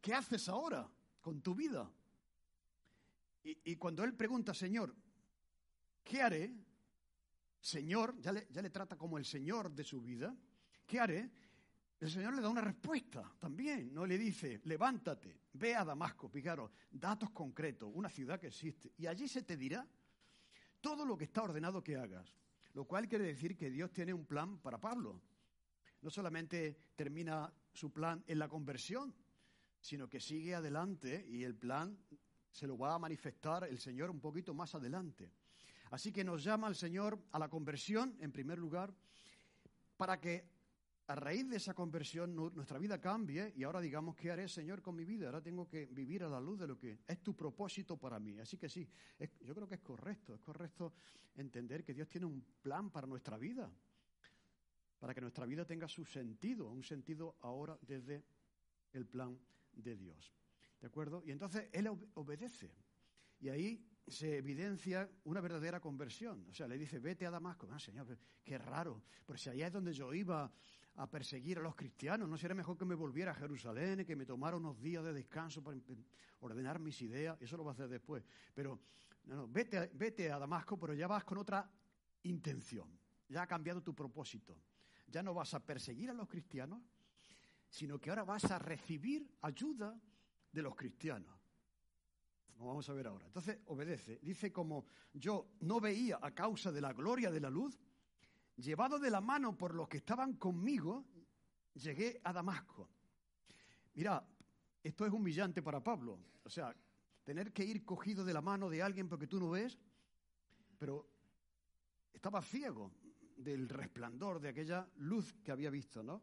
¿qué 0.00 0.14
haces 0.14 0.48
ahora 0.48 0.88
con 1.20 1.40
tu 1.40 1.54
vida? 1.54 1.90
Y, 3.42 3.76
cuando 3.76 4.04
él 4.04 4.14
pregunta, 4.14 4.54
Señor, 4.54 4.94
¿qué 6.02 6.22
haré? 6.22 6.54
Señor, 7.60 8.18
ya 8.20 8.32
le, 8.32 8.48
ya 8.50 8.62
le 8.62 8.70
trata 8.70 8.96
como 8.96 9.18
el 9.18 9.24
Señor 9.26 9.70
de 9.70 9.84
su 9.84 10.00
vida, 10.00 10.34
¿qué 10.86 10.98
haré? 10.98 11.30
El 12.00 12.10
Señor 12.10 12.34
le 12.34 12.42
da 12.42 12.48
una 12.48 12.60
respuesta 12.60 13.32
también, 13.38 13.92
no 13.92 14.04
le 14.04 14.18
dice, 14.18 14.60
levántate, 14.64 15.40
ve 15.54 15.74
a 15.74 15.84
Damasco, 15.84 16.28
fijaros, 16.28 16.70
datos 16.90 17.30
concretos, 17.30 17.90
una 17.94 18.08
ciudad 18.08 18.40
que 18.40 18.48
existe, 18.48 18.92
y 18.96 19.06
allí 19.06 19.28
se 19.28 19.42
te 19.42 19.56
dirá 19.56 19.86
todo 20.80 21.06
lo 21.06 21.16
que 21.16 21.24
está 21.24 21.42
ordenado 21.42 21.82
que 21.82 21.96
hagas, 21.96 22.34
lo 22.74 22.84
cual 22.84 23.08
quiere 23.08 23.24
decir 23.24 23.56
que 23.56 23.70
Dios 23.70 23.92
tiene 23.92 24.12
un 24.12 24.26
plan 24.26 24.58
para 24.58 24.78
Pablo. 24.78 25.20
No 26.02 26.10
solamente 26.10 26.76
termina 26.96 27.52
su 27.72 27.92
plan 27.92 28.22
en 28.26 28.38
la 28.38 28.48
conversión, 28.48 29.14
sino 29.80 30.08
que 30.08 30.20
sigue 30.20 30.54
adelante 30.54 31.24
y 31.28 31.44
el 31.44 31.54
plan 31.54 31.98
se 32.50 32.66
lo 32.66 32.76
va 32.76 32.94
a 32.94 32.98
manifestar 32.98 33.64
el 33.64 33.78
Señor 33.78 34.10
un 34.10 34.20
poquito 34.20 34.54
más 34.54 34.74
adelante. 34.74 35.30
Así 35.90 36.12
que 36.12 36.24
nos 36.24 36.42
llama 36.42 36.68
el 36.68 36.74
Señor 36.74 37.18
a 37.32 37.38
la 37.38 37.48
conversión, 37.48 38.16
en 38.20 38.32
primer 38.32 38.58
lugar, 38.58 38.92
para 39.96 40.20
que 40.20 40.53
a 41.06 41.14
raíz 41.14 41.48
de 41.48 41.56
esa 41.56 41.74
conversión 41.74 42.34
nuestra 42.34 42.78
vida 42.78 43.00
cambie 43.00 43.52
y 43.56 43.64
ahora 43.64 43.80
digamos, 43.80 44.16
¿qué 44.16 44.30
haré, 44.30 44.48
Señor, 44.48 44.80
con 44.80 44.96
mi 44.96 45.04
vida? 45.04 45.26
Ahora 45.26 45.42
tengo 45.42 45.68
que 45.68 45.86
vivir 45.86 46.24
a 46.24 46.28
la 46.28 46.40
luz 46.40 46.58
de 46.58 46.66
lo 46.66 46.78
que 46.78 47.00
es 47.06 47.22
tu 47.22 47.36
propósito 47.36 47.98
para 47.98 48.18
mí. 48.18 48.38
Así 48.38 48.56
que 48.56 48.68
sí, 48.68 48.88
yo 49.42 49.54
creo 49.54 49.68
que 49.68 49.74
es 49.74 49.80
correcto, 49.82 50.34
es 50.34 50.40
correcto 50.40 50.94
entender 51.34 51.84
que 51.84 51.92
Dios 51.92 52.08
tiene 52.08 52.26
un 52.26 52.42
plan 52.62 52.90
para 52.90 53.06
nuestra 53.06 53.36
vida, 53.36 53.70
para 54.98 55.14
que 55.14 55.20
nuestra 55.20 55.44
vida 55.44 55.66
tenga 55.66 55.88
su 55.88 56.04
sentido, 56.06 56.70
un 56.70 56.82
sentido 56.82 57.36
ahora 57.42 57.78
desde 57.82 58.24
el 58.92 59.06
plan 59.06 59.38
de 59.72 59.96
Dios. 59.96 60.34
¿De 60.80 60.86
acuerdo? 60.86 61.22
Y 61.26 61.32
entonces 61.32 61.68
Él 61.72 61.88
obedece. 62.14 62.70
Y 63.40 63.50
ahí 63.50 63.86
se 64.06 64.38
evidencia 64.38 65.10
una 65.24 65.40
verdadera 65.40 65.80
conversión. 65.80 66.46
O 66.48 66.54
sea, 66.54 66.66
le 66.66 66.78
dice, 66.78 66.98
vete 66.98 67.26
a 67.26 67.30
Damasco. 67.30 67.68
Ah, 67.70 67.78
Señor, 67.78 68.18
qué 68.42 68.58
raro. 68.58 69.02
Pero 69.26 69.38
si 69.38 69.50
allá 69.50 69.66
es 69.66 69.72
donde 69.72 69.92
yo 69.92 70.12
iba 70.14 70.50
a 70.96 71.10
perseguir 71.10 71.58
a 71.58 71.62
los 71.62 71.74
cristianos, 71.74 72.28
¿no 72.28 72.36
sería 72.36 72.54
mejor 72.54 72.76
que 72.78 72.84
me 72.84 72.94
volviera 72.94 73.32
a 73.32 73.34
Jerusalén, 73.34 74.04
que 74.04 74.14
me 74.14 74.24
tomara 74.24 74.56
unos 74.56 74.80
días 74.80 75.02
de 75.04 75.12
descanso 75.12 75.62
para 75.62 75.76
ordenar 76.40 76.78
mis 76.78 77.00
ideas? 77.02 77.36
Eso 77.40 77.56
lo 77.56 77.64
va 77.64 77.72
a 77.72 77.74
hacer 77.74 77.88
después. 77.88 78.24
Pero, 78.54 78.80
no, 79.24 79.36
no, 79.36 79.48
vete, 79.48 79.90
vete 79.94 80.30
a 80.30 80.38
Damasco, 80.38 80.78
pero 80.78 80.94
ya 80.94 81.08
vas 81.08 81.24
con 81.24 81.38
otra 81.38 81.68
intención. 82.22 82.88
Ya 83.28 83.42
ha 83.42 83.46
cambiado 83.46 83.82
tu 83.82 83.94
propósito. 83.94 84.56
Ya 85.08 85.22
no 85.22 85.34
vas 85.34 85.54
a 85.54 85.64
perseguir 85.64 86.10
a 86.10 86.14
los 86.14 86.28
cristianos, 86.28 86.80
sino 87.68 87.98
que 87.98 88.10
ahora 88.10 88.24
vas 88.24 88.44
a 88.50 88.58
recibir 88.58 89.28
ayuda 89.42 89.98
de 90.52 90.62
los 90.62 90.76
cristianos. 90.76 91.34
Lo 92.56 92.66
vamos 92.66 92.88
a 92.88 92.92
ver 92.92 93.08
ahora. 93.08 93.26
Entonces 93.26 93.58
obedece. 93.66 94.20
Dice 94.22 94.52
como 94.52 94.86
yo 95.12 95.54
no 95.60 95.80
veía 95.80 96.18
a 96.22 96.30
causa 96.32 96.70
de 96.70 96.80
la 96.80 96.92
gloria 96.92 97.30
de 97.30 97.40
la 97.40 97.50
luz, 97.50 97.78
llevado 98.56 98.98
de 98.98 99.10
la 99.10 99.20
mano 99.20 99.56
por 99.56 99.74
los 99.74 99.88
que 99.88 99.98
estaban 99.98 100.34
conmigo, 100.34 101.04
llegué 101.74 102.20
a 102.24 102.32
Damasco. 102.32 102.88
Mira, 103.94 104.24
esto 104.82 105.06
es 105.06 105.12
humillante 105.12 105.62
para 105.62 105.82
Pablo. 105.82 106.18
O 106.44 106.50
sea, 106.50 106.74
tener 107.24 107.52
que 107.52 107.64
ir 107.64 107.84
cogido 107.84 108.24
de 108.24 108.34
la 108.34 108.42
mano 108.42 108.68
de 108.68 108.82
alguien 108.82 109.08
porque 109.08 109.26
tú 109.26 109.40
no 109.40 109.50
ves, 109.50 109.78
pero 110.78 111.08
estaba 112.12 112.42
ciego 112.42 112.92
del 113.36 113.68
resplandor 113.68 114.40
de 114.40 114.50
aquella 114.50 114.88
luz 114.96 115.34
que 115.42 115.52
había 115.52 115.70
visto, 115.70 116.02
¿no? 116.02 116.22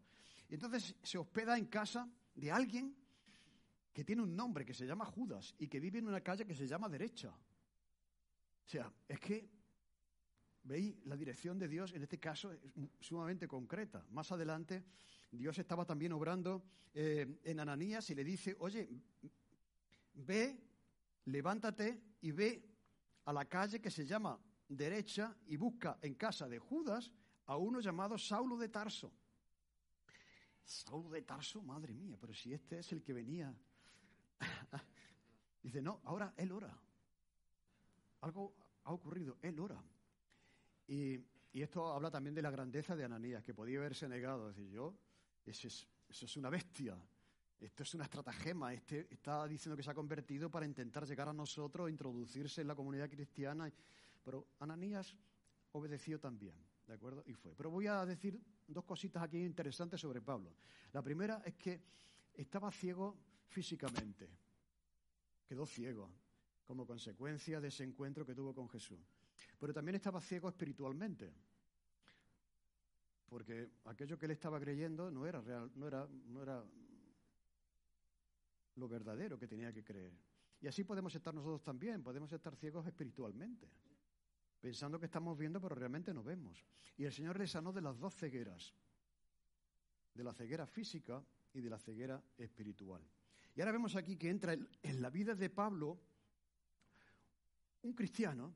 Y 0.49 0.55
entonces 0.55 0.95
se 1.01 1.17
hospeda 1.17 1.57
en 1.57 1.65
casa 1.65 2.09
de 2.35 2.51
alguien 2.51 2.95
que 3.93 4.03
tiene 4.03 4.21
un 4.21 4.35
nombre 4.35 4.65
que 4.65 4.73
se 4.73 4.85
llama 4.85 5.05
Judas 5.05 5.53
y 5.59 5.67
que 5.67 5.79
vive 5.79 5.99
en 5.99 6.07
una 6.07 6.21
calle 6.21 6.45
que 6.45 6.55
se 6.55 6.67
llama 6.67 6.87
Derecha. 6.87 7.29
O 7.29 8.69
sea, 8.69 8.91
es 9.07 9.19
que, 9.19 9.49
¿veis? 10.63 10.95
La 11.05 11.15
dirección 11.15 11.57
de 11.59 11.67
Dios 11.67 11.93
en 11.93 12.03
este 12.03 12.19
caso 12.19 12.51
es 12.51 12.59
sumamente 12.99 13.47
concreta. 13.47 14.05
Más 14.11 14.31
adelante, 14.31 14.83
Dios 15.31 15.57
estaba 15.57 15.85
también 15.85 16.13
obrando 16.13 16.63
eh, 16.93 17.39
en 17.43 17.59
Ananías 17.59 18.09
y 18.09 18.15
le 18.15 18.23
dice, 18.23 18.55
oye, 18.59 18.89
ve, 20.13 20.59
levántate 21.25 22.01
y 22.21 22.31
ve 22.31 22.63
a 23.25 23.33
la 23.33 23.45
calle 23.45 23.81
que 23.81 23.91
se 23.91 24.05
llama 24.05 24.39
Derecha 24.67 25.35
y 25.47 25.57
busca 25.57 25.97
en 26.01 26.15
casa 26.15 26.47
de 26.47 26.59
Judas 26.59 27.11
a 27.45 27.57
uno 27.57 27.79
llamado 27.79 28.17
Saulo 28.17 28.57
de 28.57 28.69
Tarso. 28.69 29.11
Saulo 30.63 31.09
de 31.09 31.21
Tarso, 31.23 31.61
madre 31.61 31.93
mía, 31.93 32.17
pero 32.19 32.33
si 32.33 32.53
este 32.53 32.79
es 32.79 32.91
el 32.91 33.03
que 33.03 33.13
venía 33.13 33.53
Dice, 35.63 35.81
no, 35.81 36.01
ahora 36.05 36.33
él 36.37 36.51
ora. 36.51 36.75
Algo 38.21 38.55
ha 38.83 38.93
ocurrido, 38.93 39.37
él 39.41 39.59
ora. 39.59 39.81
Y, 40.87 41.19
esto 41.53 41.91
habla 41.91 42.09
también 42.09 42.33
de 42.33 42.41
la 42.41 42.49
grandeza 42.49 42.95
de 42.95 43.03
Ananías, 43.03 43.43
que 43.43 43.53
podía 43.53 43.79
haberse 43.79 44.07
negado. 44.07 44.47
Decir, 44.47 44.69
yo, 44.69 44.95
eso 45.45 45.67
es, 45.67 45.85
eso 46.09 46.25
es 46.25 46.37
una 46.37 46.49
bestia, 46.49 46.97
esto 47.59 47.83
es 47.83 47.93
una 47.93 48.05
estratagema, 48.05 48.73
este 48.73 49.13
está 49.13 49.45
diciendo 49.47 49.75
que 49.75 49.83
se 49.83 49.91
ha 49.91 49.93
convertido 49.93 50.49
para 50.49 50.65
intentar 50.65 51.05
llegar 51.05 51.27
a 51.27 51.33
nosotros, 51.33 51.89
introducirse 51.89 52.61
en 52.61 52.67
la 52.67 52.75
comunidad 52.75 53.09
cristiana. 53.09 53.69
Pero 54.23 54.47
Ananías 54.59 55.15
obedeció 55.73 56.19
también, 56.19 56.55
¿de 56.87 56.93
acuerdo? 56.93 57.23
Y 57.25 57.33
fue. 57.33 57.53
Pero 57.55 57.69
voy 57.69 57.87
a 57.87 58.05
decir 58.05 58.41
dos 58.67 58.85
cositas 58.85 59.21
aquí 59.21 59.43
interesantes 59.43 59.99
sobre 59.99 60.21
Pablo. 60.21 60.55
La 60.93 61.01
primera 61.01 61.41
es 61.45 61.55
que 61.55 61.81
estaba 62.33 62.71
ciego 62.71 63.17
físicamente. 63.47 64.29
Quedó 65.45 65.65
ciego 65.65 66.09
como 66.63 66.85
consecuencia 66.85 67.59
de 67.59 67.67
ese 67.67 67.83
encuentro 67.83 68.25
que 68.25 68.33
tuvo 68.33 68.53
con 68.53 68.69
Jesús. 68.69 68.99
Pero 69.61 69.75
también 69.75 69.93
estaba 69.93 70.19
ciego 70.19 70.49
espiritualmente. 70.49 71.31
Porque 73.29 73.69
aquello 73.85 74.17
que 74.17 74.25
él 74.25 74.31
estaba 74.31 74.59
creyendo 74.59 75.11
no 75.11 75.27
era 75.27 75.39
real, 75.39 75.71
no 75.75 75.87
era, 75.87 76.65
lo 78.75 78.87
verdadero 78.87 79.37
que 79.37 79.47
tenía 79.47 79.71
que 79.71 79.83
creer. 79.83 80.13
Y 80.61 80.67
así 80.67 80.83
podemos 80.83 81.13
estar 81.13 81.31
nosotros 81.31 81.61
también, 81.61 82.01
podemos 82.01 82.33
estar 82.33 82.55
ciegos 82.55 82.87
espiritualmente, 82.87 83.69
pensando 84.59 84.99
que 84.99 85.05
estamos 85.05 85.37
viendo, 85.37 85.61
pero 85.61 85.75
realmente 85.75 86.11
no 86.11 86.23
vemos. 86.23 86.65
Y 86.97 87.05
el 87.05 87.13
Señor 87.13 87.37
le 87.37 87.45
sanó 87.45 87.71
de 87.71 87.81
las 87.81 87.99
dos 87.99 88.15
cegueras, 88.15 88.73
de 90.15 90.23
la 90.23 90.33
ceguera 90.33 90.65
física 90.65 91.23
y 91.53 91.61
de 91.61 91.69
la 91.69 91.77
ceguera 91.77 92.19
espiritual. 92.35 93.03
Y 93.53 93.61
ahora 93.61 93.73
vemos 93.73 93.95
aquí 93.95 94.17
que 94.17 94.31
entra 94.31 94.53
en 94.53 95.01
la 95.03 95.11
vida 95.11 95.35
de 95.35 95.51
Pablo 95.51 95.99
un 97.83 97.93
cristiano 97.93 98.55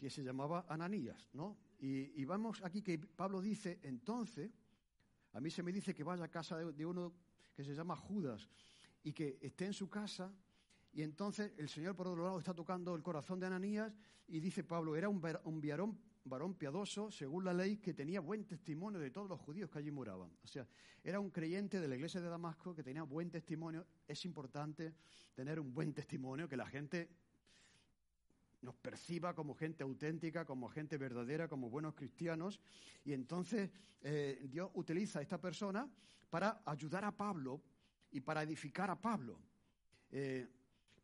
que 0.00 0.10
se 0.10 0.22
llamaba 0.22 0.64
Ananías, 0.68 1.28
¿no? 1.34 1.58
Y, 1.78 2.24
vamos 2.24 2.62
aquí 2.64 2.82
que 2.82 2.98
Pablo 2.98 3.40
dice, 3.40 3.78
entonces, 3.82 4.50
a 5.32 5.40
mí 5.40 5.50
se 5.50 5.62
me 5.62 5.72
dice 5.72 5.94
que 5.94 6.02
vaya 6.02 6.24
a 6.24 6.28
casa 6.28 6.58
de, 6.58 6.86
uno 6.86 7.12
que 7.54 7.62
se 7.62 7.74
llama 7.74 7.96
Judas 7.96 8.48
y 9.02 9.12
que 9.12 9.38
esté 9.40 9.66
en 9.66 9.72
su 9.72 9.88
casa 9.88 10.32
y 10.92 11.02
entonces 11.02 11.52
el 11.56 11.68
Señor 11.68 11.94
por 11.94 12.08
otro 12.08 12.24
lado 12.24 12.38
está 12.38 12.52
tocando 12.52 12.94
el 12.94 13.02
corazón 13.02 13.38
de 13.40 13.46
Ananías 13.46 13.92
y 14.26 14.40
dice 14.40 14.64
Pablo, 14.64 14.96
era 14.96 15.08
un, 15.08 15.22
un 15.44 15.60
varón 15.60 15.98
varón 16.24 16.54
piadoso, 16.54 17.10
según 17.10 17.44
la 17.44 17.52
ley, 17.52 17.78
que 17.78 17.94
tenía 17.94 18.20
buen 18.20 18.44
testimonio 18.44 19.00
de 19.00 19.10
todos 19.10 19.28
los 19.28 19.40
judíos 19.40 19.70
que 19.70 19.78
allí 19.78 19.90
moraban. 19.90 20.30
O 20.42 20.46
sea, 20.46 20.66
era 21.02 21.18
un 21.18 21.30
creyente 21.30 21.80
de 21.80 21.88
la 21.88 21.96
iglesia 21.96 22.20
de 22.20 22.28
Damasco 22.28 22.74
que 22.74 22.82
tenía 22.82 23.02
buen 23.02 23.30
testimonio. 23.30 23.86
Es 24.06 24.24
importante 24.24 24.94
tener 25.34 25.58
un 25.58 25.72
buen 25.72 25.92
testimonio, 25.92 26.48
que 26.48 26.56
la 26.56 26.66
gente 26.66 27.08
nos 28.62 28.74
perciba 28.76 29.34
como 29.34 29.54
gente 29.54 29.82
auténtica, 29.82 30.44
como 30.44 30.68
gente 30.68 30.98
verdadera, 30.98 31.48
como 31.48 31.70
buenos 31.70 31.94
cristianos. 31.94 32.60
Y 33.04 33.12
entonces 33.12 33.70
eh, 34.02 34.46
Dios 34.48 34.70
utiliza 34.74 35.18
a 35.18 35.22
esta 35.22 35.40
persona 35.40 35.88
para 36.28 36.62
ayudar 36.64 37.04
a 37.04 37.16
Pablo 37.16 37.62
y 38.10 38.20
para 38.20 38.42
edificar 38.42 38.90
a 38.90 39.00
Pablo. 39.00 39.38
Eh, 40.10 40.46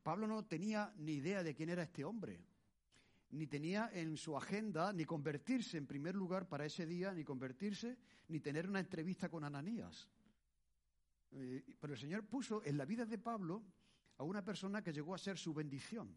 Pablo 0.03 0.27
no 0.27 0.45
tenía 0.45 0.93
ni 0.99 1.15
idea 1.15 1.43
de 1.43 1.55
quién 1.55 1.71
era 1.71 1.83
este 1.83 2.05
hombre 2.05 2.41
ni 3.31 3.47
tenía 3.47 3.91
en 3.93 4.17
su 4.17 4.37
agenda 4.37 4.93
ni 4.93 5.05
convertirse 5.05 5.79
en 5.79 5.87
primer 5.87 6.15
lugar 6.15 6.49
para 6.49 6.65
ese 6.65 6.87
día, 6.87 7.13
ni 7.13 7.25
convertirse, 7.25 7.97
ni 8.29 8.41
tener 8.41 8.69
una 8.69 8.81
entrevista 8.81 9.29
con 9.29 9.45
Ananías. 9.45 10.09
Eh, 11.33 11.65
pero 11.81 11.95
el 11.95 11.99
Señor 11.99 12.25
puso 12.25 12.65
en 12.65 12.77
la 12.77 12.85
vida 12.85 13.05
de 13.05 13.19
Pablo 13.19 13.63
a 14.19 14.25
una 14.25 14.45
persona 14.45 14.83
que 14.83 14.93
llegó 14.93 15.15
a 15.15 15.19
ser 15.19 15.37
su 15.39 15.53
bendición. 15.53 16.15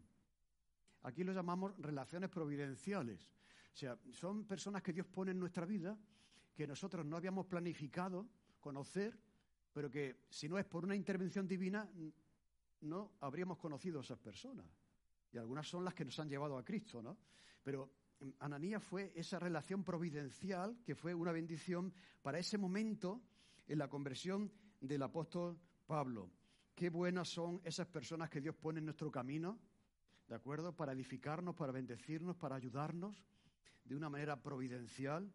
Aquí 1.02 1.24
lo 1.24 1.32
llamamos 1.32 1.76
relaciones 1.78 2.30
providenciales. 2.30 3.30
O 3.72 3.76
sea, 3.76 3.98
son 4.12 4.44
personas 4.44 4.82
que 4.82 4.92
Dios 4.92 5.06
pone 5.06 5.30
en 5.30 5.38
nuestra 5.38 5.64
vida 5.64 5.98
que 6.54 6.66
nosotros 6.66 7.06
no 7.06 7.16
habíamos 7.16 7.46
planificado 7.46 8.28
conocer, 8.60 9.18
pero 9.72 9.90
que 9.90 10.24
si 10.28 10.48
no 10.48 10.58
es 10.58 10.66
por 10.66 10.84
una 10.84 10.94
intervención 10.94 11.48
divina, 11.48 11.88
no 12.82 13.12
habríamos 13.20 13.58
conocido 13.58 14.00
a 14.00 14.02
esas 14.02 14.18
personas. 14.18 14.66
Y 15.32 15.38
algunas 15.38 15.66
son 15.66 15.84
las 15.84 15.94
que 15.94 16.04
nos 16.04 16.18
han 16.18 16.28
llevado 16.28 16.58
a 16.58 16.64
Cristo, 16.64 17.02
¿no? 17.02 17.16
Pero 17.62 17.90
Ananías 18.40 18.82
fue 18.82 19.12
esa 19.14 19.38
relación 19.38 19.84
providencial 19.84 20.82
que 20.84 20.94
fue 20.94 21.14
una 21.14 21.32
bendición 21.32 21.92
para 22.20 22.38
ese 22.38 22.58
momento 22.58 23.22
en 23.66 23.78
la 23.78 23.88
conversión 23.88 24.52
del 24.80 25.02
apóstol 25.02 25.58
Pablo. 25.86 26.30
Qué 26.74 26.90
buenas 26.90 27.28
son 27.28 27.60
esas 27.64 27.86
personas 27.86 28.28
que 28.28 28.40
Dios 28.40 28.54
pone 28.56 28.80
en 28.80 28.86
nuestro 28.86 29.10
camino, 29.10 29.58
¿de 30.30 30.36
acuerdo? 30.36 30.72
Para 30.72 30.92
edificarnos, 30.92 31.56
para 31.56 31.72
bendecirnos, 31.72 32.36
para 32.36 32.54
ayudarnos 32.54 33.26
de 33.84 33.96
una 33.96 34.08
manera 34.08 34.40
providencial 34.40 35.34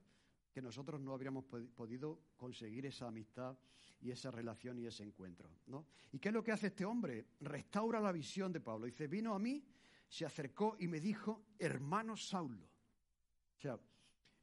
que 0.54 0.62
nosotros 0.62 1.02
no 1.02 1.14
habríamos 1.14 1.43
podido 1.43 2.22
conseguir 2.38 2.86
esa 2.86 3.08
amistad 3.08 3.58
y 4.00 4.12
esa 4.12 4.32
relación 4.32 4.80
y 4.80 4.86
ese 4.86 5.04
encuentro, 5.04 5.50
¿no? 5.68 5.86
¿Y 6.14 6.20
qué 6.20 6.30
es 6.30 6.34
lo 6.34 6.41
que 6.41 6.54
hace 6.54 6.68
este 6.68 6.86
hombre? 6.86 7.28
Restaura 7.41 8.00
la 8.00 8.14
visión 8.14 8.54
de 8.54 8.62
Pablo. 8.62 8.86
Dice, 8.86 9.08
vino 9.08 9.36
a 9.36 9.39
mí 9.39 9.66
se 10.08 10.26
acercó 10.26 10.78
y 10.80 10.88
me 10.88 11.02
dijo, 11.02 11.43
hermano 11.60 12.16
Saulo. 12.16 12.64
O 12.64 13.60
sea, 13.60 13.78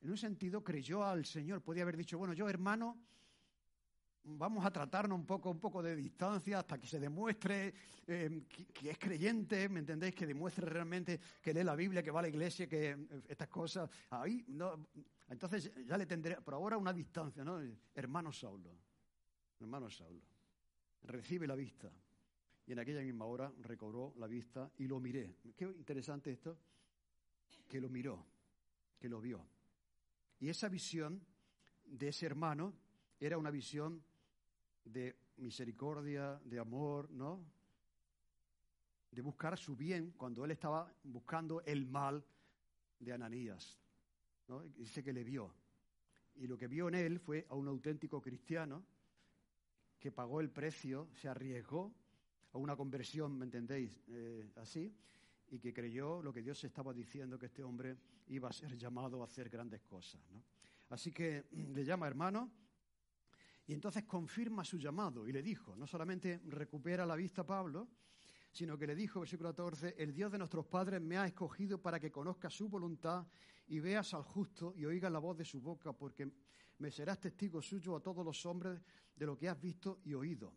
en 0.02 0.10
un 0.10 0.18
sentido 0.18 0.62
creyó 0.62 1.02
al 1.02 1.24
Señor. 1.24 1.62
Podía 1.62 1.84
haber 1.84 1.96
dicho, 1.96 2.18
bueno, 2.18 2.34
yo 2.34 2.46
hermano, 2.46 3.00
vamos 4.24 4.64
a 4.64 4.70
tratarnos 4.70 5.18
un 5.18 5.26
poco, 5.26 5.50
un 5.50 5.58
poco 5.58 5.82
de 5.82 5.96
distancia 5.96 6.60
hasta 6.60 6.78
que 6.78 6.86
se 6.86 7.00
demuestre 7.00 7.74
eh, 8.06 8.42
que, 8.72 8.90
es 8.90 8.98
creyente, 8.98 9.68
¿me 9.68 9.80
entendéis? 9.80 10.14
Que 10.14 10.26
demuestre 10.26 10.66
realmente 10.66 11.20
que 11.40 11.52
lee 11.52 11.64
la 11.64 11.74
Biblia, 11.74 12.02
que 12.02 12.10
va 12.10 12.20
a 12.20 12.22
la 12.22 12.28
iglesia, 12.28 12.68
que 12.68 12.90
eh, 12.90 13.22
estas 13.28 13.48
cosas. 13.48 13.90
Ahí, 14.10 14.44
no, 14.48 14.88
entonces 15.28 15.72
ya 15.84 15.96
le 15.96 16.06
tendré, 16.06 16.40
por 16.40 16.54
ahora 16.54 16.76
una 16.76 16.92
distancia, 16.92 17.44
¿no? 17.44 17.60
Hermano 17.94 18.32
Saulo, 18.32 18.70
hermano 19.60 19.90
Saulo, 19.90 20.22
recibe 21.04 21.46
la 21.46 21.54
vista. 21.54 21.90
Y 22.64 22.72
en 22.72 22.78
aquella 22.78 23.00
misma 23.00 23.24
hora 23.24 23.52
recobró 23.60 24.14
la 24.18 24.28
vista 24.28 24.70
y 24.78 24.86
lo 24.86 25.00
miré. 25.00 25.34
Qué 25.56 25.64
interesante 25.64 26.30
esto, 26.30 26.56
que 27.68 27.80
lo 27.80 27.88
miró, 27.88 28.24
que 29.00 29.08
lo 29.08 29.20
vio. 29.20 29.44
Y 30.38 30.48
esa 30.48 30.68
visión 30.68 31.20
de 31.84 32.08
ese 32.08 32.26
hermano 32.26 32.72
era 33.18 33.36
una 33.36 33.50
visión 33.50 34.02
de 34.84 35.16
misericordia, 35.36 36.40
de 36.44 36.58
amor, 36.58 37.10
¿no? 37.10 37.44
De 39.10 39.22
buscar 39.22 39.58
su 39.58 39.76
bien 39.76 40.12
cuando 40.16 40.44
él 40.44 40.50
estaba 40.52 40.92
buscando 41.04 41.62
el 41.62 41.86
mal 41.86 42.24
de 42.98 43.12
Ananías. 43.12 43.78
¿no? 44.48 44.62
Dice 44.62 45.02
que 45.02 45.12
le 45.12 45.24
vio. 45.24 45.52
Y 46.36 46.46
lo 46.46 46.56
que 46.56 46.66
vio 46.66 46.88
en 46.88 46.94
él 46.94 47.20
fue 47.20 47.46
a 47.48 47.54
un 47.54 47.68
auténtico 47.68 48.20
cristiano 48.20 48.82
que 49.98 50.10
pagó 50.10 50.40
el 50.40 50.50
precio, 50.50 51.08
se 51.14 51.28
arriesgó 51.28 51.92
a 52.52 52.58
una 52.58 52.74
conversión, 52.74 53.38
¿me 53.38 53.44
entendéis? 53.44 54.00
Eh, 54.08 54.50
así, 54.56 54.92
y 55.50 55.58
que 55.58 55.72
creyó 55.72 56.22
lo 56.22 56.32
que 56.32 56.42
Dios 56.42 56.64
estaba 56.64 56.92
diciendo, 56.92 57.38
que 57.38 57.46
este 57.46 57.62
hombre 57.62 57.96
iba 58.28 58.48
a 58.48 58.52
ser 58.52 58.76
llamado 58.76 59.22
a 59.22 59.26
hacer 59.26 59.48
grandes 59.48 59.82
cosas. 59.82 60.20
Así 60.88 61.12
que 61.12 61.44
le 61.52 61.84
llama 61.84 62.06
hermano 62.06 62.50
y 63.66 63.74
entonces 63.74 64.04
confirma 64.04 64.64
su 64.64 64.78
llamado 64.78 65.26
y 65.26 65.32
le 65.32 65.42
dijo, 65.42 65.76
no 65.76 65.86
solamente 65.86 66.40
recupera 66.46 67.06
la 67.06 67.16
vista 67.16 67.46
Pablo, 67.46 67.88
sino 68.50 68.76
que 68.76 68.86
le 68.86 68.94
dijo, 68.94 69.20
versículo 69.20 69.50
14, 69.50 69.94
el 69.98 70.12
Dios 70.12 70.30
de 70.30 70.38
nuestros 70.38 70.66
padres 70.66 71.00
me 71.00 71.16
ha 71.16 71.26
escogido 71.26 71.80
para 71.80 71.98
que 71.98 72.10
conozca 72.10 72.50
su 72.50 72.68
voluntad 72.68 73.26
y 73.68 73.80
veas 73.80 74.12
al 74.14 74.22
justo 74.22 74.74
y 74.76 74.84
oigas 74.84 75.10
la 75.10 75.20
voz 75.20 75.38
de 75.38 75.44
su 75.44 75.60
boca, 75.60 75.92
porque 75.92 76.30
me 76.78 76.90
serás 76.90 77.20
testigo 77.20 77.62
suyo 77.62 77.96
a 77.96 78.02
todos 78.02 78.24
los 78.24 78.44
hombres 78.44 78.80
de 79.16 79.26
lo 79.26 79.38
que 79.38 79.48
has 79.48 79.58
visto 79.58 80.00
y 80.04 80.12
oído. 80.14 80.52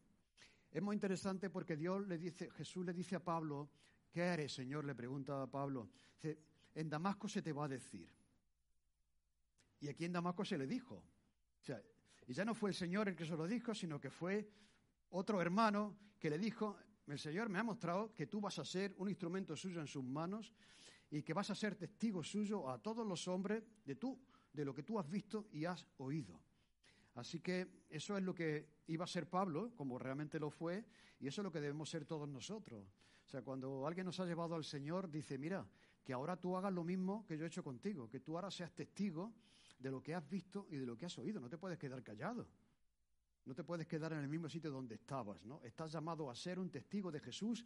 Es 0.71 0.81
muy 0.81 0.95
interesante 0.95 1.49
porque 1.49 1.77
Dios 1.77 2.05
le 2.05 2.17
dice, 2.17 2.49
Jesús 2.51 2.85
le 2.85 2.91
dice 2.91 3.15
a 3.15 3.23
Pablo, 3.23 3.69
¿qué 4.11 4.21
eres, 4.21 4.53
Señor? 4.53 4.83
Le 4.83 4.93
pregunta 4.93 5.43
a 5.43 5.47
Pablo. 5.47 5.89
en 6.73 6.89
Damasco 6.89 7.29
se 7.29 7.41
te 7.41 7.53
va 7.53 7.65
a 7.65 7.69
decir. 7.69 8.09
Y 9.79 9.87
aquí 9.87 10.03
en 10.03 10.11
Damasco 10.11 10.43
se 10.43 10.57
le 10.57 10.67
dijo. 10.67 10.95
O 10.95 11.63
sea, 11.63 11.81
y 12.27 12.33
ya 12.33 12.45
no 12.45 12.55
fue 12.55 12.71
el 12.71 12.75
Señor 12.75 13.07
el 13.07 13.15
que 13.15 13.25
se 13.25 13.35
lo 13.35 13.47
dijo, 13.47 13.73
sino 13.73 13.99
que 13.99 14.09
fue 14.09 14.49
otro 15.09 15.41
hermano 15.41 15.97
que 16.19 16.29
le 16.29 16.37
dijo, 16.37 16.77
el 17.07 17.19
Señor 17.19 17.49
me 17.49 17.59
ha 17.59 17.63
mostrado 17.63 18.13
que 18.13 18.27
tú 18.27 18.41
vas 18.41 18.57
a 18.59 18.65
ser 18.65 18.95
un 18.97 19.09
instrumento 19.09 19.55
suyo 19.55 19.79
en 19.79 19.87
sus 19.87 20.03
manos 20.03 20.53
y 21.11 21.21
que 21.21 21.33
vas 21.33 21.49
a 21.51 21.55
ser 21.55 21.75
testigo 21.75 22.23
suyo 22.23 22.69
a 22.69 22.79
todos 22.79 23.05
los 23.05 23.27
hombres 23.27 23.63
de 23.85 23.95
tú, 23.95 24.19
de 24.51 24.65
lo 24.65 24.73
que 24.73 24.83
tú 24.83 24.97
has 24.99 25.09
visto 25.09 25.47
y 25.51 25.65
has 25.65 25.85
oído. 25.97 26.41
Así 27.13 27.39
que 27.39 27.85
eso 27.89 28.17
es 28.17 28.23
lo 28.23 28.33
que 28.33 28.67
iba 28.87 29.05
a 29.05 29.07
ser 29.07 29.29
Pablo, 29.29 29.73
como 29.75 29.99
realmente 29.99 30.39
lo 30.39 30.49
fue, 30.49 30.83
y 31.19 31.27
eso 31.27 31.41
es 31.41 31.43
lo 31.43 31.51
que 31.51 31.61
debemos 31.61 31.89
ser 31.89 32.05
todos 32.05 32.27
nosotros. 32.27 32.85
O 33.25 33.29
sea, 33.29 33.41
cuando 33.41 33.87
alguien 33.87 34.05
nos 34.05 34.19
ha 34.19 34.25
llevado 34.25 34.55
al 34.55 34.65
Señor, 34.65 35.09
dice, 35.09 35.37
mira, 35.37 35.65
que 36.03 36.13
ahora 36.13 36.35
tú 36.35 36.57
hagas 36.57 36.73
lo 36.73 36.83
mismo 36.83 37.25
que 37.25 37.37
yo 37.37 37.45
he 37.45 37.47
hecho 37.47 37.63
contigo, 37.63 38.09
que 38.09 38.19
tú 38.19 38.35
ahora 38.35 38.51
seas 38.51 38.73
testigo 38.73 39.33
de 39.77 39.91
lo 39.91 40.01
que 40.01 40.13
has 40.15 40.27
visto 40.29 40.67
y 40.69 40.77
de 40.77 40.85
lo 40.85 40.97
que 40.97 41.05
has 41.05 41.17
oído. 41.17 41.39
No 41.39 41.49
te 41.49 41.57
puedes 41.57 41.77
quedar 41.77 42.03
callado. 42.03 42.47
No 43.45 43.53
te 43.53 43.63
puedes 43.63 43.85
quedar 43.85 44.11
en 44.13 44.19
el 44.19 44.27
mismo 44.27 44.49
sitio 44.49 44.71
donde 44.71 44.95
estabas, 44.95 45.45
¿no? 45.45 45.61
Estás 45.63 45.91
llamado 45.91 46.31
a 46.31 46.35
ser 46.35 46.57
un 46.57 46.71
testigo 46.71 47.11
de 47.11 47.19
Jesús 47.19 47.63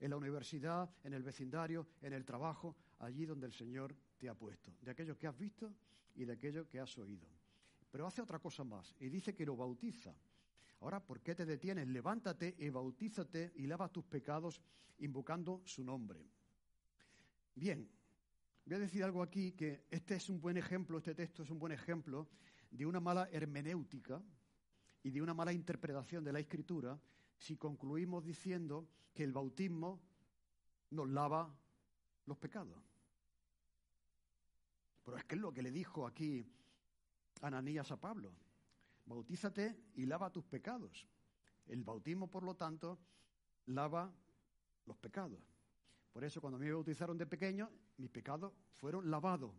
en 0.00 0.10
la 0.10 0.16
universidad, 0.16 0.90
en 1.04 1.14
el 1.14 1.22
vecindario, 1.22 1.86
en 2.02 2.12
el 2.12 2.24
trabajo, 2.24 2.76
allí 2.98 3.26
donde 3.26 3.46
el 3.46 3.52
Señor 3.52 3.94
te 4.18 4.28
ha 4.28 4.34
puesto, 4.34 4.72
de 4.80 4.90
aquello 4.90 5.16
que 5.16 5.28
has 5.28 5.38
visto 5.38 5.72
y 6.16 6.24
de 6.24 6.32
aquello 6.32 6.68
que 6.68 6.80
has 6.80 6.98
oído. 6.98 7.28
Pero 7.90 8.06
hace 8.06 8.22
otra 8.22 8.40
cosa 8.40 8.64
más 8.64 8.94
y 8.98 9.08
dice 9.08 9.34
que 9.34 9.46
lo 9.46 9.56
bautiza. 9.56 10.12
Ahora, 10.80 11.04
¿por 11.04 11.20
qué 11.20 11.34
te 11.34 11.46
detienes? 11.46 11.86
Levántate 11.88 12.56
y 12.58 12.68
bautízate 12.70 13.52
y 13.56 13.66
lava 13.66 13.88
tus 13.88 14.04
pecados 14.04 14.60
invocando 14.98 15.62
su 15.64 15.84
nombre. 15.84 16.26
Bien, 17.54 17.88
Voy 18.64 18.76
a 18.76 18.78
decir 18.78 19.02
algo 19.02 19.22
aquí 19.22 19.52
que 19.52 19.86
este 19.90 20.16
es 20.16 20.28
un 20.28 20.40
buen 20.40 20.56
ejemplo, 20.56 20.98
este 20.98 21.14
texto 21.14 21.42
es 21.42 21.50
un 21.50 21.58
buen 21.58 21.72
ejemplo 21.72 22.28
de 22.70 22.86
una 22.86 23.00
mala 23.00 23.28
hermenéutica 23.32 24.22
y 25.02 25.10
de 25.10 25.22
una 25.22 25.34
mala 25.34 25.52
interpretación 25.52 26.22
de 26.24 26.32
la 26.32 26.40
escritura 26.40 27.00
si 27.36 27.56
concluimos 27.56 28.24
diciendo 28.24 28.88
que 29.14 29.24
el 29.24 29.32
bautismo 29.32 30.00
nos 30.90 31.08
lava 31.08 31.52
los 32.26 32.36
pecados. 32.36 32.78
Pero 35.04 35.16
es 35.16 35.24
que 35.24 35.34
es 35.34 35.40
lo 35.40 35.52
que 35.52 35.62
le 35.62 35.70
dijo 35.70 36.06
aquí 36.06 36.46
Ananías 37.40 37.90
a 37.90 37.96
Pablo. 37.98 38.32
Bautízate 39.06 39.76
y 39.94 40.06
lava 40.06 40.30
tus 40.30 40.44
pecados. 40.44 41.06
El 41.66 41.82
bautismo, 41.82 42.30
por 42.30 42.42
lo 42.42 42.54
tanto, 42.54 42.98
lava 43.66 44.12
los 44.86 44.96
pecados. 44.98 45.40
Por 46.12 46.24
eso 46.24 46.40
cuando 46.40 46.58
me 46.58 46.72
bautizaron 46.72 47.16
de 47.16 47.26
pequeño, 47.26 47.70
mis 47.98 48.10
pecados 48.10 48.52
fueron 48.72 49.10
lavados. 49.10 49.52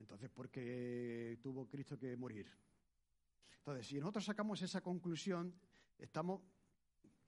Entonces, 0.00 0.30
¿por 0.30 0.50
qué 0.50 1.38
tuvo 1.42 1.68
Cristo 1.68 1.98
que 1.98 2.16
morir? 2.16 2.50
Entonces, 3.58 3.86
si 3.86 3.98
nosotros 3.98 4.24
sacamos 4.24 4.60
esa 4.62 4.80
conclusión, 4.80 5.54
estamos, 5.98 6.40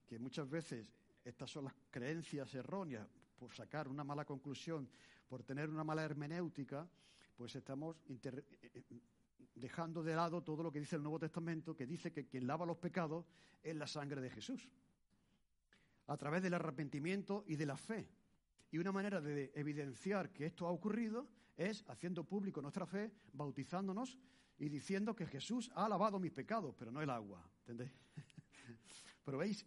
que 0.07 0.19
muchas 0.19 0.49
veces 0.49 0.87
estas 1.25 1.51
son 1.51 1.65
las 1.65 1.75
creencias 1.91 2.55
erróneas, 2.55 3.07
por 3.39 3.53
sacar 3.53 3.89
una 3.89 4.05
mala 4.05 4.25
conclusión, 4.25 4.89
por 5.29 5.43
tener 5.43 5.69
una 5.69 5.85
mala 5.85 6.03
hermenéutica, 6.03 6.89
pues 7.37 7.55
estamos 7.57 7.97
eh, 8.09 8.45
eh, 8.63 9.01
dejando 9.55 10.03
de 10.03 10.15
lado 10.15 10.43
todo 10.43 10.63
lo 10.63 10.73
que 10.73 10.81
dice 10.81 10.97
el 10.97 11.03
Nuevo 11.03 11.19
Testamento, 11.19 11.77
que 11.77 11.87
dice 11.87 12.13
que 12.13 12.27
quien 12.27 12.47
lava 12.47 12.65
los 12.65 12.79
pecados 12.79 13.27
es 13.63 13.77
la 13.77 13.87
sangre 13.87 14.21
de 14.21 14.31
Jesús 14.31 14.69
a 16.07 16.17
través 16.17 16.43
del 16.43 16.55
arrepentimiento 16.55 17.45
y 17.47 17.57
de 17.57 17.67
la 17.67 17.77
fe. 17.77 18.09
Y 18.71 18.79
una 18.79 18.93
manera 18.93 19.21
de 19.21 19.53
evidenciar 19.55 20.33
que 20.33 20.47
esto 20.47 20.67
ha 20.67 20.71
ocurrido 20.71 21.29
es 21.57 21.85
haciendo 21.89 22.25
público 22.25 22.63
nuestra 22.63 22.87
fe, 22.87 23.13
bautizándonos 23.33 24.19
y 24.59 24.69
diciendo 24.69 25.15
que 25.15 25.27
Jesús 25.27 25.71
ha 25.75 25.89
lavado 25.89 26.19
mis 26.19 26.33
pecados, 26.33 26.75
pero 26.79 26.91
no 26.91 27.03
el 27.03 27.11
agua. 27.11 27.47
¿Entendéis? 27.61 27.93
pero 29.25 29.39
veis, 29.39 29.67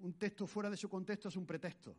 un 0.00 0.14
texto 0.14 0.46
fuera 0.46 0.70
de 0.70 0.76
su 0.76 0.88
contexto 0.88 1.28
es 1.28 1.36
un 1.36 1.46
pretexto. 1.46 1.96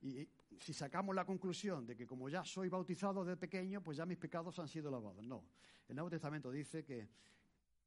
Y 0.00 0.28
si 0.58 0.72
sacamos 0.72 1.14
la 1.14 1.24
conclusión 1.24 1.86
de 1.86 1.96
que 1.96 2.06
como 2.06 2.28
ya 2.28 2.44
soy 2.44 2.68
bautizado 2.68 3.24
de 3.24 3.36
pequeño, 3.36 3.82
pues 3.82 3.96
ya 3.96 4.06
mis 4.06 4.18
pecados 4.18 4.58
han 4.58 4.68
sido 4.68 4.90
lavados. 4.90 5.24
No. 5.24 5.44
El 5.88 5.96
Nuevo 5.96 6.10
Testamento 6.10 6.50
dice 6.50 6.84
que, 6.84 7.08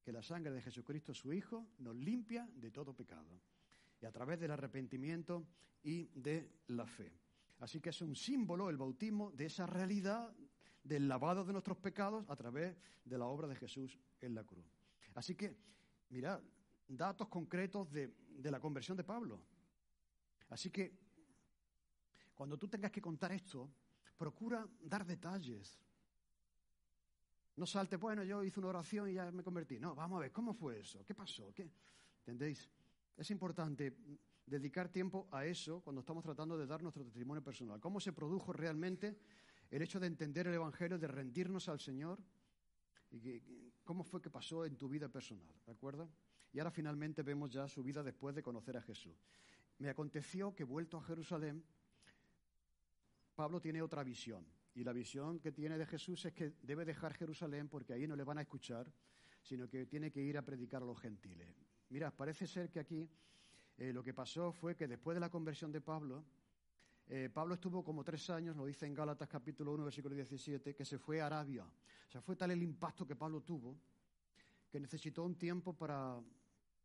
que 0.03 0.11
la 0.11 0.21
sangre 0.21 0.51
de 0.51 0.61
Jesucristo, 0.61 1.13
su 1.13 1.33
Hijo, 1.33 1.67
nos 1.79 1.95
limpia 1.95 2.47
de 2.55 2.71
todo 2.71 2.93
pecado 2.93 3.41
y 4.01 4.05
a 4.05 4.11
través 4.11 4.39
del 4.39 4.51
arrepentimiento 4.51 5.47
y 5.83 6.05
de 6.13 6.49
la 6.67 6.85
fe. 6.85 7.11
Así 7.59 7.79
que 7.79 7.89
es 7.89 8.01
un 8.01 8.15
símbolo 8.15 8.69
el 8.69 8.77
bautismo 8.77 9.31
de 9.31 9.45
esa 9.45 9.65
realidad 9.65 10.33
del 10.83 11.07
lavado 11.07 11.43
de 11.43 11.53
nuestros 11.53 11.77
pecados 11.77 12.29
a 12.29 12.35
través 12.35 12.75
de 13.03 13.17
la 13.17 13.25
obra 13.25 13.47
de 13.47 13.55
Jesús 13.55 13.99
en 14.21 14.35
la 14.35 14.43
cruz. 14.43 14.65
Así 15.15 15.35
que, 15.35 15.57
mirad, 16.09 16.41
datos 16.87 17.27
concretos 17.27 17.91
de, 17.91 18.13
de 18.29 18.51
la 18.51 18.59
conversión 18.59 18.95
de 18.95 19.03
Pablo. 19.03 19.41
Así 20.49 20.69
que, 20.69 20.93
cuando 22.35 22.57
tú 22.57 22.67
tengas 22.67 22.91
que 22.91 23.01
contar 23.01 23.31
esto, 23.31 23.69
procura 24.17 24.67
dar 24.79 25.05
detalles. 25.05 25.79
No 27.55 27.65
salte, 27.65 27.95
bueno, 27.97 28.23
yo 28.23 28.43
hice 28.43 28.59
una 28.59 28.69
oración 28.69 29.09
y 29.09 29.13
ya 29.13 29.31
me 29.31 29.43
convertí. 29.43 29.79
No, 29.79 29.95
vamos 29.95 30.17
a 30.17 30.21
ver, 30.21 30.31
¿cómo 30.31 30.53
fue 30.53 30.79
eso? 30.79 31.03
¿Qué 31.03 31.15
pasó? 31.15 31.51
¿Qué? 31.53 31.69
¿Entendéis? 32.19 32.69
Es 33.17 33.31
importante 33.31 33.97
dedicar 34.45 34.89
tiempo 34.89 35.27
a 35.31 35.45
eso 35.45 35.81
cuando 35.81 36.01
estamos 36.01 36.23
tratando 36.23 36.57
de 36.57 36.67
dar 36.67 36.83
nuestro 36.83 37.03
testimonio 37.03 37.43
personal. 37.43 37.79
¿Cómo 37.79 37.99
se 37.99 38.13
produjo 38.13 38.53
realmente 38.53 39.17
el 39.71 39.81
hecho 39.81 39.99
de 39.99 40.07
entender 40.07 40.47
el 40.47 40.53
Evangelio, 40.53 40.99
de 40.99 41.07
rendirnos 41.07 41.67
al 41.67 41.79
Señor? 41.79 42.19
¿Y 43.11 43.41
cómo 43.83 44.03
fue 44.03 44.21
que 44.21 44.29
pasó 44.29 44.65
en 44.65 44.77
tu 44.77 44.87
vida 44.87 45.09
personal? 45.09 45.51
¿De 45.65 45.71
acuerdo? 45.71 46.09
Y 46.53 46.59
ahora 46.59 46.71
finalmente 46.71 47.23
vemos 47.23 47.51
ya 47.51 47.67
su 47.67 47.83
vida 47.83 48.03
después 48.03 48.35
de 48.35 48.43
conocer 48.43 48.77
a 48.77 48.81
Jesús. 48.81 49.15
Me 49.79 49.89
aconteció 49.89 50.55
que 50.55 50.63
vuelto 50.63 50.97
a 50.97 51.01
Jerusalén, 51.01 51.63
Pablo 53.35 53.59
tiene 53.59 53.81
otra 53.81 54.03
visión. 54.03 54.45
Y 54.75 54.83
la 54.83 54.93
visión 54.93 55.39
que 55.39 55.51
tiene 55.51 55.77
de 55.77 55.87
Jesús 55.87 56.23
es 56.25 56.33
que 56.33 56.53
debe 56.61 56.85
dejar 56.85 57.13
Jerusalén 57.15 57.67
porque 57.67 57.93
ahí 57.93 58.05
no 58.05 58.15
le 58.15 58.23
van 58.23 58.37
a 58.37 58.41
escuchar, 58.41 58.91
sino 59.41 59.67
que 59.67 59.87
tiene 59.87 60.11
que 60.11 60.21
ir 60.21 60.37
a 60.37 60.43
predicar 60.43 60.83
a 60.83 60.85
los 60.85 60.99
gentiles. 60.99 61.66
Mira, 61.89 62.11
parece 62.11 62.47
ser 62.47 62.69
que 62.69 62.79
aquí 62.79 63.09
eh, 63.77 63.93
lo 63.93 64.03
que 64.03 64.13
pasó 64.13 64.51
fue 64.51 64.75
que 64.75 64.87
después 64.87 65.15
de 65.15 65.21
la 65.21 65.29
conversión 65.29 65.71
de 65.71 65.81
Pablo, 65.81 66.23
eh, 67.07 67.29
Pablo 67.33 67.55
estuvo 67.55 67.83
como 67.83 68.03
tres 68.03 68.29
años, 68.29 68.55
lo 68.55 68.65
dice 68.65 68.85
en 68.85 68.93
Gálatas 68.93 69.29
capítulo 69.29 69.73
1, 69.73 69.85
versículo 69.85 70.15
17, 70.15 70.75
que 70.75 70.85
se 70.85 70.97
fue 70.97 71.21
a 71.21 71.27
Arabia. 71.27 71.63
O 71.63 72.11
sea, 72.11 72.21
fue 72.21 72.35
tal 72.35 72.51
el 72.51 72.61
impacto 72.61 73.05
que 73.05 73.15
Pablo 73.15 73.41
tuvo 73.41 73.77
que 74.69 74.79
necesitó 74.79 75.23
un 75.23 75.35
tiempo 75.35 75.73
para, 75.73 76.19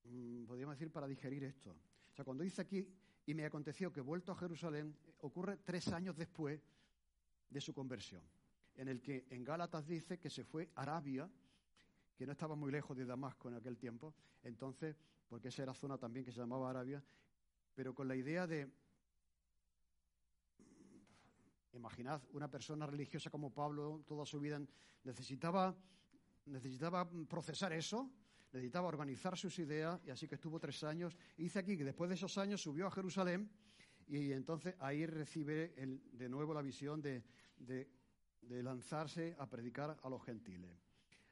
mm, 0.04 0.44
podríamos 0.44 0.76
decir, 0.76 0.92
para 0.92 1.06
digerir 1.06 1.44
esto. 1.44 1.70
O 1.70 2.14
sea, 2.14 2.24
cuando 2.24 2.44
dice 2.44 2.62
aquí, 2.62 2.86
y 3.26 3.34
me 3.34 3.44
aconteció 3.44 3.92
que 3.92 4.00
vuelto 4.00 4.32
a 4.32 4.36
Jerusalén, 4.36 4.96
ocurre 5.20 5.58
tres 5.58 5.88
años 5.88 6.16
después 6.16 6.60
de 7.50 7.60
su 7.60 7.72
conversión, 7.72 8.22
en 8.76 8.88
el 8.88 9.00
que 9.00 9.26
en 9.30 9.44
Gálatas 9.44 9.86
dice 9.86 10.18
que 10.18 10.30
se 10.30 10.44
fue 10.44 10.70
a 10.74 10.82
Arabia, 10.82 11.28
que 12.16 12.26
no 12.26 12.32
estaba 12.32 12.54
muy 12.54 12.70
lejos 12.70 12.96
de 12.96 13.04
Damasco 13.04 13.48
en 13.48 13.54
aquel 13.54 13.76
tiempo, 13.76 14.14
entonces, 14.42 14.96
porque 15.28 15.48
esa 15.48 15.62
era 15.62 15.74
zona 15.74 15.98
también 15.98 16.24
que 16.24 16.32
se 16.32 16.40
llamaba 16.40 16.70
Arabia, 16.70 17.02
pero 17.74 17.94
con 17.94 18.08
la 18.08 18.16
idea 18.16 18.46
de, 18.46 18.70
imaginad 21.72 22.22
una 22.32 22.50
persona 22.50 22.86
religiosa 22.86 23.30
como 23.30 23.52
Pablo, 23.52 24.02
toda 24.06 24.26
su 24.26 24.38
vida 24.40 24.60
necesitaba, 25.04 25.74
necesitaba 26.46 27.08
procesar 27.28 27.72
eso, 27.72 28.10
necesitaba 28.52 28.88
organizar 28.88 29.36
sus 29.36 29.58
ideas, 29.58 30.00
y 30.04 30.10
así 30.10 30.28
que 30.28 30.34
estuvo 30.34 30.60
tres 30.60 30.84
años. 30.84 31.16
Y 31.38 31.44
dice 31.44 31.58
aquí 31.58 31.76
que 31.76 31.84
después 31.84 32.08
de 32.08 32.16
esos 32.16 32.36
años 32.38 32.60
subió 32.60 32.86
a 32.86 32.90
Jerusalén 32.90 33.50
y 34.06 34.32
entonces 34.32 34.74
ahí 34.78 35.06
recibe 35.06 35.74
de 36.12 36.28
nuevo 36.28 36.52
la 36.52 36.60
visión 36.60 37.00
de, 37.00 37.24
de 37.56 38.62
lanzarse 38.62 39.34
a 39.38 39.48
predicar 39.48 39.98
a 40.02 40.08
los 40.08 40.22
gentiles. 40.22 40.70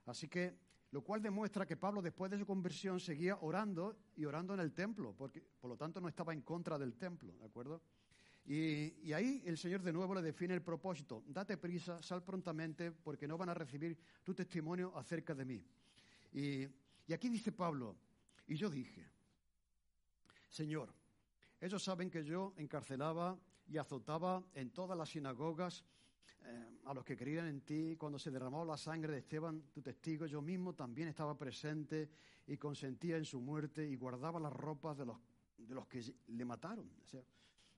Así 0.07 0.29
que, 0.29 0.57
lo 0.93 1.03
cual 1.03 1.23
demuestra 1.23 1.67
que 1.67 1.77
Pablo 1.77 2.03
después 2.03 2.31
de 2.31 2.39
su 2.39 2.47
conversión 2.47 2.99
seguía 2.99 3.39
orando 3.41 3.97
y 4.17 4.25
orando 4.25 4.55
en 4.55 4.61
el 4.61 4.73
templo, 4.73 5.15
porque 5.17 5.41
por 5.61 5.71
lo 5.71 5.77
tanto 5.77 6.01
no 6.01 6.09
estaba 6.09 6.33
en 6.33 6.43
contra 6.43 6.79
del 6.79 6.97
templo, 6.97 7.37
¿de 7.39 7.45
acuerdo? 7.45 7.81
Y, 8.45 9.13
ahí 9.13 9.43
el 9.47 9.57
Señor 9.57 9.83
de 9.83 9.93
nuevo 9.93 10.15
le 10.15 10.23
define 10.23 10.55
el 10.55 10.63
propósito. 10.63 11.23
Date 11.29 11.57
prisa, 11.57 12.03
sal 12.03 12.25
prontamente, 12.25 12.91
porque 12.91 13.29
no 13.29 13.39
van 13.39 13.51
a 13.51 13.55
recibir 13.55 13.97
tu 14.25 14.35
testimonio 14.35 14.97
acerca 14.97 15.35
de 15.35 15.45
mí. 15.45 15.65
Y, 16.33 16.67
aquí 17.13 17.29
dice 17.29 17.53
Pablo, 17.53 17.97
y 18.49 18.57
yo 18.57 18.69
dije, 18.69 19.09
Señor, 20.49 20.93
ellos 21.61 21.83
saben 21.85 22.11
que 22.11 22.25
yo 22.25 22.55
encarcelaba 22.57 23.39
y 23.69 23.79
azotaba 23.79 24.43
en 24.55 24.71
todas 24.71 24.99
las 24.99 25.11
sinagogas 25.11 25.85
eh, 26.45 26.81
a 26.85 26.95
los 26.95 27.05
que 27.05 27.17
creían 27.17 27.47
en 27.47 27.61
ti, 27.63 27.97
cuando 27.97 28.19
se 28.19 28.31
derramó 28.31 28.65
la 28.65 28.77
sangre 28.77 29.13
de 29.13 29.19
Esteban, 29.19 29.63
tu 29.73 29.83
testigo, 29.83 30.27
yo 30.27 30.41
mismo 30.43 30.75
también 30.75 31.09
estaba 31.09 31.37
presente 31.37 32.11
y 32.47 32.57
consentía 32.57 33.17
en 33.17 33.25
su 33.25 33.41
muerte 33.41 33.87
y 33.87 33.97
guardaba 33.97 34.41
las 34.41 34.53
ropas 34.53 34.97
de 34.97 35.07
los, 35.07 35.19
de 35.57 35.75
los 35.75 35.87
que 35.87 36.03
le 36.29 36.45
mataron, 36.45 36.91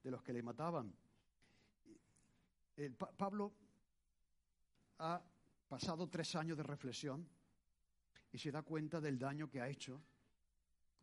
de 0.03 0.11
los 0.11 0.23
que 0.23 0.33
le 0.33 0.43
mataban. 0.43 0.95
Pablo 3.17 3.53
ha 4.99 5.23
pasado 5.69 6.09
tres 6.09 6.35
años 6.37 6.57
de 6.57 6.63
reflexión 6.63 7.29
y 8.33 8.39
se 8.39 8.51
da 8.51 8.63
cuenta 8.63 9.01
del 9.01 9.19
daño 9.19 9.49
que 9.49 9.61
ha 9.61 9.69
hecho 9.69 10.03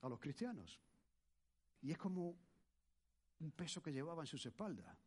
a 0.01 0.09
los 0.09 0.19
cristianos. 0.19 0.79
Y 1.81 1.91
es 1.91 1.97
como 1.97 2.35
un 3.39 3.51
peso 3.51 3.81
que 3.81 3.91
llevaba 3.91 4.23
en 4.23 4.27
sus 4.27 4.45
espaldas. 4.45 4.97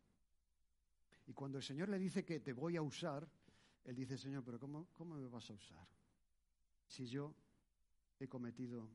Y 1.32 1.34
cuando 1.34 1.56
el 1.56 1.64
Señor 1.64 1.88
le 1.88 1.98
dice 1.98 2.26
que 2.26 2.40
te 2.40 2.52
voy 2.52 2.76
a 2.76 2.82
usar, 2.82 3.26
él 3.84 3.96
dice, 3.96 4.18
Señor, 4.18 4.44
pero 4.44 4.60
¿cómo, 4.60 4.88
cómo 4.92 5.14
me 5.14 5.26
vas 5.28 5.48
a 5.48 5.54
usar? 5.54 5.88
Si 6.86 7.06
yo 7.06 7.34
he 8.20 8.28
cometido 8.28 8.86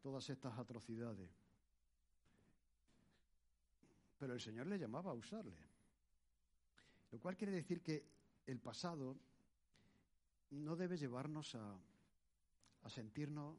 todas 0.00 0.30
estas 0.30 0.56
atrocidades. 0.56 1.28
Pero 4.16 4.34
el 4.34 4.40
Señor 4.40 4.68
le 4.68 4.78
llamaba 4.78 5.10
a 5.10 5.14
usarle. 5.14 5.58
Lo 7.10 7.18
cual 7.18 7.36
quiere 7.36 7.52
decir 7.52 7.82
que 7.82 8.06
el 8.46 8.60
pasado 8.60 9.18
no 10.50 10.76
debe 10.76 10.96
llevarnos 10.96 11.56
a, 11.56 11.76
sentirnos 12.86 13.58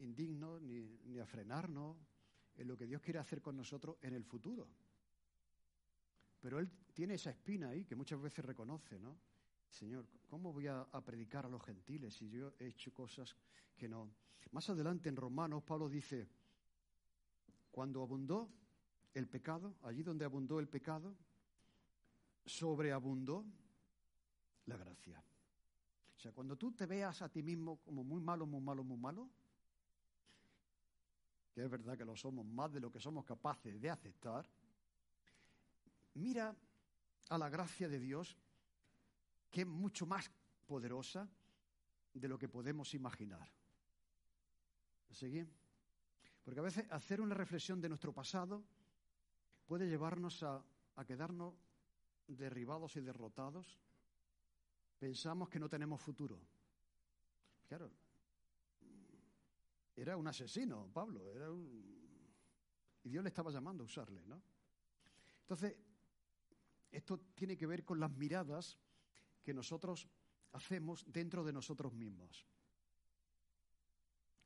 indignos 0.00 0.60
ni, 0.60 0.82
ni 1.06 1.18
a 1.18 1.24
frenarnos 1.24 1.96
en 2.56 2.68
lo 2.68 2.76
que 2.76 2.84
Dios 2.86 3.00
quiere 3.00 3.20
hacer 3.20 3.40
con 3.40 3.56
nosotros 3.56 3.96
en 4.02 4.12
el 4.12 4.24
futuro. 4.26 4.68
Pero 6.44 6.58
él 6.58 6.70
tiene 6.92 7.14
esa 7.14 7.30
espina 7.30 7.70
ahí 7.70 7.86
que 7.86 7.96
muchas 7.96 8.20
veces 8.20 8.44
reconoce, 8.44 8.98
¿no? 8.98 9.16
Señor, 9.66 10.06
¿cómo 10.28 10.52
voy 10.52 10.66
a, 10.66 10.84
predicar 11.02 11.46
a 11.46 11.48
los 11.48 11.62
gentiles 11.62 12.12
si 12.12 12.28
yo 12.28 12.52
he 12.58 12.66
hecho 12.66 12.92
cosas 12.92 13.34
que 13.74 13.88
no? 13.88 14.10
Más 14.50 14.68
adelante 14.68 15.08
en 15.08 15.16
Romanos, 15.16 15.62
Pablo 15.62 15.88
dice, 15.88 16.28
cuando 17.70 18.02
abundó 18.02 18.50
el 19.14 19.26
pecado, 19.26 19.76
allí 19.84 20.02
donde 20.02 20.26
abundó 20.26 20.60
el 20.60 20.68
pecado, 20.68 21.16
sobreabundó 22.44 23.46
la 24.66 24.76
gracia. 24.76 25.24
O 26.14 26.20
sea, 26.20 26.32
cuando 26.32 26.58
tú 26.58 26.72
te 26.72 26.84
veas 26.84 27.22
a 27.22 27.30
ti 27.30 27.42
mismo 27.42 27.78
como 27.78 28.04
muy 28.04 28.20
malo, 28.20 28.44
muy 28.44 28.60
malo, 28.60 28.84
muy 28.84 28.98
malo, 28.98 29.30
que 31.54 31.64
es 31.64 31.70
verdad 31.70 31.96
que 31.96 32.04
lo 32.04 32.14
somos 32.14 32.44
más 32.44 32.70
de 32.70 32.80
lo 32.80 32.92
que 32.92 33.00
somos 33.00 33.24
capaces 33.24 33.80
de 33.80 33.88
aceptar, 33.88 34.46
mira 36.14 36.54
a 37.28 37.38
la 37.38 37.48
gracia 37.48 37.88
de 37.88 37.98
Dios, 37.98 38.36
que 39.50 39.62
es 39.62 39.66
mucho 39.66 40.06
más 40.06 40.30
poderosa 40.66 41.28
de 42.12 42.28
lo 42.28 42.38
que 42.38 42.48
podemos 42.48 42.94
imaginar. 42.94 43.48
¿Seguí? 45.10 45.46
Porque 46.44 46.60
a 46.60 46.64
veces 46.64 46.90
hacer 46.90 47.20
una 47.20 47.34
reflexión 47.34 47.80
de 47.80 47.88
nuestro 47.88 48.12
pasado 48.12 48.64
puede 49.66 49.88
llevarnos 49.88 50.42
a, 50.42 50.62
a 50.96 51.04
quedarnos 51.04 51.54
derribados 52.26 52.96
y 52.96 53.00
derrotados. 53.00 53.78
Pensamos 54.98 55.48
que 55.48 55.60
no 55.60 55.68
tenemos 55.68 56.00
futuro. 56.00 56.40
Claro, 57.68 57.90
era 59.96 60.16
un 60.16 60.26
asesino, 60.26 60.88
Pablo, 60.92 61.32
era 61.32 61.50
un... 61.50 62.32
y 63.04 63.08
Dios 63.08 63.22
le 63.22 63.28
estaba 63.28 63.50
llamando 63.50 63.84
a 63.84 63.86
usarle, 63.86 64.24
¿no? 64.26 64.42
Entonces, 65.42 65.76
esto 66.96 67.18
tiene 67.34 67.56
que 67.56 67.66
ver 67.66 67.84
con 67.84 67.98
las 67.98 68.10
miradas 68.10 68.78
que 69.42 69.52
nosotros 69.52 70.08
hacemos 70.52 71.04
dentro 71.08 71.44
de 71.44 71.52
nosotros 71.52 71.92
mismos. 71.92 72.46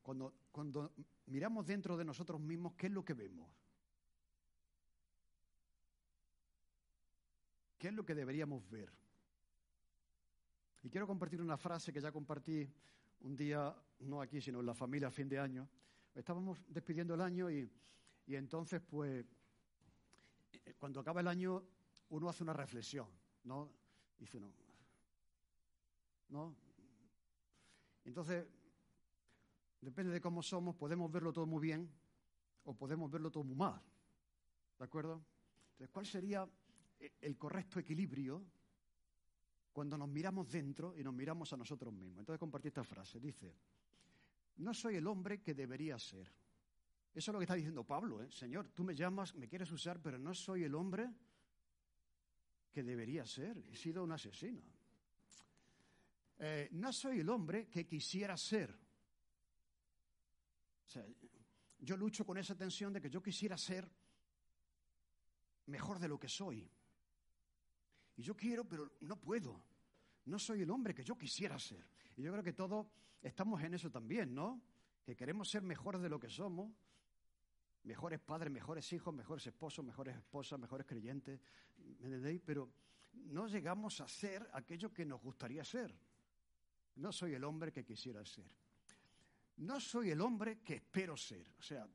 Cuando, 0.03 0.35
cuando 0.51 0.93
miramos 1.27 1.67
dentro 1.67 1.97
de 1.97 2.05
nosotros 2.05 2.41
mismos, 2.41 2.75
¿qué 2.75 2.87
es 2.87 2.93
lo 2.93 3.05
que 3.05 3.13
vemos? 3.13 3.51
¿Qué 7.79 7.89
es 7.89 7.95
lo 7.95 8.05
que 8.05 8.15
deberíamos 8.15 8.69
ver? 8.71 8.91
Y 10.83 10.89
quiero 10.89 11.07
compartir 11.07 11.43
una 11.43 11.59
frase 11.59 11.93
que 11.93 12.01
ya 12.01 12.11
compartí 12.11 12.67
un 13.21 13.37
día, 13.37 13.77
no 14.01 14.23
aquí, 14.23 14.41
sino 14.41 14.61
en 14.61 14.67
la 14.67 14.75
familia 14.75 15.09
a 15.09 15.11
fin 15.11 15.29
de 15.29 15.39
año. 15.39 15.69
Estábamos 16.15 16.65
despidiendo 16.67 17.15
el 17.15 17.21
año 17.21 17.51
y, 17.51 17.71
y 18.27 18.35
entonces, 18.35 18.81
pues, 18.81 19.25
cuando 20.79 21.01
acaba 21.01 21.21
el 21.21 21.29
año, 21.29 21.63
uno 22.11 22.29
hace 22.29 22.43
una 22.43 22.53
reflexión, 22.53 23.09
¿no? 23.45 23.71
Dice, 24.19 24.41
no. 24.41 24.53
¿No? 26.29 26.55
Entonces, 28.05 28.47
depende 29.81 30.13
de 30.13 30.21
cómo 30.21 30.43
somos, 30.43 30.75
podemos 30.75 31.11
verlo 31.11 31.33
todo 31.33 31.47
muy 31.47 31.61
bien 31.61 31.91
o 32.65 32.75
podemos 32.75 33.11
verlo 33.11 33.31
todo 33.31 33.45
muy 33.45 33.57
mal. 33.57 33.81
¿De 34.79 34.85
acuerdo? 34.85 35.23
Entonces, 35.73 35.91
¿cuál 35.91 36.07
sería 36.07 36.49
el 37.21 37.39
correcto 37.39 37.79
equilibrio 37.79 38.45
cuando 39.73 39.97
nos 39.97 40.09
miramos 40.09 40.51
dentro 40.51 40.97
y 40.97 41.05
nos 41.05 41.15
miramos 41.15 41.53
a 41.53 41.57
nosotros 41.57 41.93
mismos? 41.93 42.21
Entonces 42.21 42.41
compartí 42.41 42.69
esta 42.69 42.85
frase. 42.85 43.21
Dice, 43.21 43.55
no 44.57 44.75
soy 44.75 44.97
el 44.97 45.07
hombre 45.07 45.41
que 45.41 45.55
debería 45.55 45.99
ser. 45.99 46.27
Eso 47.15 47.31
es 47.31 47.33
lo 47.33 47.39
que 47.39 47.45
está 47.45 47.55
diciendo 47.55 47.85
Pablo. 47.85 48.23
¿eh? 48.23 48.31
Señor, 48.31 48.69
tú 48.69 48.85
me 48.85 48.95
llamas, 48.95 49.35
me 49.35 49.49
quieres 49.49 49.71
usar, 49.73 50.01
pero 50.01 50.19
no 50.19 50.35
soy 50.35 50.65
el 50.65 50.75
hombre 50.75 51.11
debería 52.83 53.25
ser. 53.27 53.57
He 53.71 53.77
sido 53.77 54.03
un 54.05 54.13
asesino. 54.13 54.63
Eh, 56.39 56.69
no 56.73 56.93
soy 56.93 57.21
el 57.21 57.29
hombre 57.29 57.69
que 57.69 57.87
quisiera 57.87 58.37
ser. 58.37 58.77
Yo 61.81 61.97
lucho 61.97 62.25
con 62.25 62.39
esa 62.39 62.57
tensión 62.57 62.93
de 62.93 63.01
que 63.01 63.11
yo 63.11 63.23
quisiera 63.23 63.57
ser 63.57 63.89
mejor 65.67 65.99
de 65.99 66.09
lo 66.09 66.19
que 66.19 66.29
soy. 66.29 66.69
Y 68.17 68.23
yo 68.23 68.37
quiero, 68.37 68.65
pero 68.65 68.97
no 69.01 69.21
puedo. 69.21 69.63
No 70.25 70.39
soy 70.39 70.63
el 70.63 70.71
hombre 70.71 70.95
que 70.95 71.05
yo 71.05 71.17
quisiera 71.17 71.59
ser. 71.59 71.87
Y 72.17 72.23
yo 72.23 72.33
creo 72.33 72.45
que 72.45 72.53
todos 72.53 72.87
estamos 73.23 73.63
en 73.63 73.75
eso 73.75 73.91
también, 73.91 74.35
¿no? 74.35 74.61
Que 75.05 75.17
queremos 75.17 75.49
ser 75.49 75.63
mejores 75.63 76.03
de 76.03 76.09
lo 76.09 76.19
que 76.19 76.29
somos, 76.29 76.73
mejores 77.85 78.21
padres, 78.21 78.53
mejores 78.53 78.93
hijos, 78.93 79.15
mejores 79.15 79.47
esposos, 79.47 79.85
mejores 79.85 80.17
esposas, 80.17 80.59
mejores 80.59 80.87
creyentes, 80.87 81.41
¿me 82.01 82.07
entendéis? 82.07 82.41
Pero 82.45 82.71
no 83.13 83.47
llegamos 83.47 84.01
a 84.01 84.09
ser 84.09 84.49
aquello 84.53 84.93
que 84.93 85.05
nos 85.05 85.21
gustaría 85.23 85.65
ser. 85.65 85.95
No 86.97 87.13
soy 87.13 87.35
el 87.35 87.45
hombre 87.45 87.73
que 87.73 87.85
quisiera 87.85 88.25
ser. 88.25 88.51
No 89.59 89.81
soy 89.81 90.11
el 90.11 90.21
hombre 90.21 90.61
que 90.61 90.75
espero 90.75 91.17
ser. 91.17 91.47
O 91.59 91.63
sea, 91.63 91.87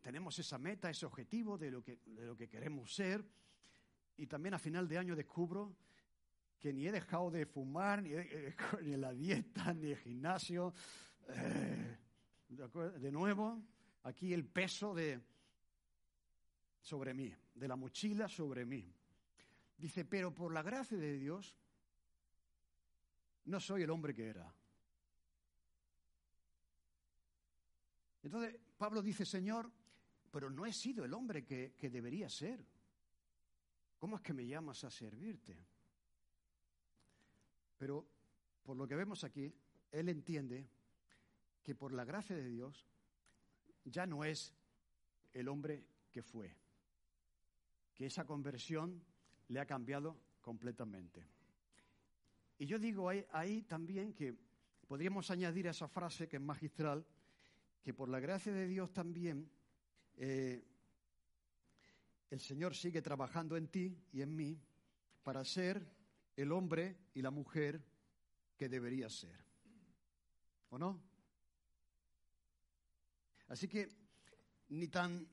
tenemos 0.00 0.38
esa 0.38 0.58
meta, 0.58 0.90
ese 0.90 1.06
objetivo 1.06 1.58
de 1.58 1.70
lo 1.70 1.82
que, 1.82 1.98
de 2.04 2.26
lo 2.26 2.36
que 2.36 2.48
queremos 2.48 2.94
ser. 2.94 3.24
Y 4.16 4.26
también 4.26 4.54
a 4.54 4.58
final 4.58 4.88
de 4.88 4.98
año 4.98 5.16
descubro 5.16 5.76
que 6.58 6.72
ni 6.72 6.86
he 6.86 6.92
dejado 6.92 7.30
de 7.30 7.46
fumar, 7.46 8.02
ni, 8.02 8.10
ni 8.82 8.92
en 8.92 9.00
la 9.00 9.12
dieta, 9.12 9.72
ni 9.74 9.90
el 9.90 9.98
gimnasio. 9.98 10.74
Eh, 11.28 11.96
de 12.48 13.12
nuevo, 13.12 13.62
aquí 14.04 14.32
el 14.32 14.46
peso 14.46 14.94
de 14.94 15.20
sobre 16.80 17.14
mí, 17.14 17.34
de 17.54 17.68
la 17.68 17.76
mochila 17.76 18.28
sobre 18.28 18.64
mí. 18.64 18.90
Dice, 19.76 20.04
pero 20.04 20.34
por 20.34 20.52
la 20.52 20.62
gracia 20.62 20.96
de 20.96 21.18
Dios, 21.18 21.56
no 23.44 23.60
soy 23.60 23.82
el 23.82 23.90
hombre 23.90 24.14
que 24.14 24.28
era. 24.28 24.52
Entonces, 28.22 28.58
Pablo 28.76 29.02
dice, 29.02 29.24
Señor, 29.24 29.70
pero 30.30 30.50
no 30.50 30.66
he 30.66 30.72
sido 30.72 31.04
el 31.04 31.14
hombre 31.14 31.44
que, 31.44 31.74
que 31.78 31.90
debería 31.90 32.28
ser. 32.28 32.64
¿Cómo 33.98 34.16
es 34.16 34.22
que 34.22 34.32
me 34.32 34.46
llamas 34.46 34.84
a 34.84 34.90
servirte? 34.90 35.56
Pero 37.78 38.06
por 38.62 38.76
lo 38.76 38.86
que 38.86 38.96
vemos 38.96 39.24
aquí, 39.24 39.54
él 39.92 40.08
entiende 40.08 40.68
que 41.62 41.74
por 41.74 41.92
la 41.92 42.04
gracia 42.04 42.36
de 42.36 42.48
Dios 42.48 42.86
ya 43.90 44.06
no 44.06 44.24
es 44.24 44.52
el 45.32 45.48
hombre 45.48 45.84
que 46.10 46.22
fue, 46.22 46.54
que 47.94 48.06
esa 48.06 48.24
conversión 48.24 49.02
le 49.48 49.60
ha 49.60 49.66
cambiado 49.66 50.16
completamente. 50.40 51.26
Y 52.58 52.66
yo 52.66 52.78
digo 52.78 53.08
ahí, 53.08 53.62
también 53.62 54.12
que 54.12 54.36
podríamos 54.86 55.30
añadir 55.30 55.68
a 55.68 55.70
esa 55.70 55.88
frase 55.88 56.28
que 56.28 56.36
es 56.36 56.42
magistral, 56.42 57.06
que 57.82 57.94
por 57.94 58.08
la 58.08 58.20
gracia 58.20 58.52
de 58.52 58.66
Dios 58.66 58.92
también 58.92 59.48
eh, 60.16 60.64
el 62.30 62.40
Señor 62.40 62.74
sigue 62.74 63.00
trabajando 63.00 63.56
en 63.56 63.68
ti 63.68 63.96
y 64.12 64.22
en 64.22 64.34
mí 64.34 64.60
para 65.22 65.44
ser 65.44 65.86
el 66.36 66.52
hombre 66.52 66.96
y 67.14 67.22
la 67.22 67.30
mujer 67.30 67.82
que 68.56 68.68
debería 68.68 69.08
ser. 69.08 69.38
¿O 70.70 70.78
no? 70.78 71.07
Así 73.48 73.66
que 73.66 73.88
ni 74.68 74.88
tan 74.88 75.26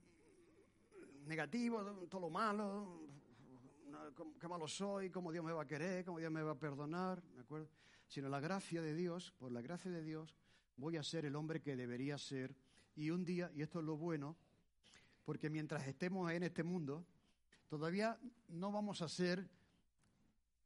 negativo, 1.26 1.84
todo 2.10 2.22
lo 2.22 2.30
malo, 2.30 3.02
qué 4.40 4.48
malo 4.48 4.68
soy, 4.68 5.10
cómo 5.10 5.32
Dios 5.32 5.44
me 5.44 5.52
va 5.52 5.64
a 5.64 5.68
querer, 5.68 6.06
cómo 6.06 6.20
Dios 6.20 6.32
me 6.32 6.42
va 6.42 6.52
a 6.52 6.60
perdonar, 6.60 7.22
¿me 7.34 7.42
acuerdo? 7.42 7.70
Sino 8.08 8.30
la 8.30 8.40
gracia 8.40 8.82
de 8.82 8.94
Dios, 8.94 9.34
por 9.38 9.52
la 9.52 9.62
gracia 9.62 9.92
de 9.92 10.04
Dios, 10.04 10.36
voy 10.78 10.98
a 10.98 11.04
ser 11.04 11.26
el 11.26 11.36
hombre 11.36 11.62
que 11.62 11.76
debería 11.76 12.18
ser. 12.18 12.56
Y 12.96 13.10
un 13.10 13.26
día, 13.26 13.52
y 13.54 13.62
esto 13.62 13.80
es 13.80 13.86
lo 13.86 13.98
bueno, 13.98 14.38
porque 15.26 15.50
mientras 15.50 15.86
estemos 15.88 16.32
en 16.32 16.44
este 16.44 16.64
mundo, 16.64 17.06
todavía 17.68 18.18
no 18.48 18.72
vamos 18.72 19.02
a 19.02 19.10
ser 19.10 19.50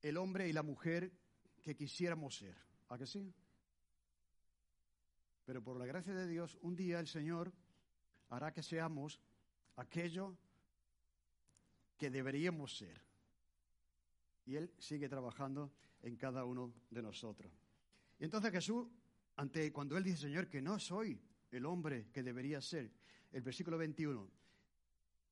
el 0.02 0.18
hombre 0.18 0.48
y 0.48 0.54
la 0.54 0.64
mujer 0.64 1.12
que 1.64 1.76
quisiéramos 1.76 2.38
ser. 2.38 2.56
¿A 2.90 2.98
que 2.98 3.06
sí? 3.06 3.34
Pero 5.50 5.64
por 5.64 5.78
la 5.78 5.88
gracia 5.88 6.14
de 6.14 6.28
Dios, 6.28 6.60
un 6.62 6.76
día 6.76 7.00
el 7.00 7.08
Señor 7.08 7.52
hará 8.30 8.54
que 8.54 8.62
seamos 8.62 9.20
aquello 9.78 10.38
que 11.98 12.12
deberíamos 12.12 12.78
ser. 12.78 13.02
Y 14.46 14.58
Él 14.58 14.72
sigue 14.78 15.10
trabajando 15.10 15.74
en 16.04 16.18
cada 16.18 16.46
uno 16.46 16.72
de 16.92 17.02
nosotros. 17.02 17.52
Y 18.20 18.26
entonces 18.26 18.52
Jesús, 18.52 18.90
ante 19.38 19.74
cuando 19.74 19.98
Él 19.98 20.04
dice, 20.04 20.18
Señor, 20.18 20.48
que 20.50 20.62
no 20.62 20.78
soy 20.78 21.20
el 21.50 21.66
hombre 21.66 22.12
que 22.12 22.22
debería 22.22 22.62
ser, 22.62 22.92
el 23.32 23.42
versículo 23.42 23.76
21, 23.80 24.30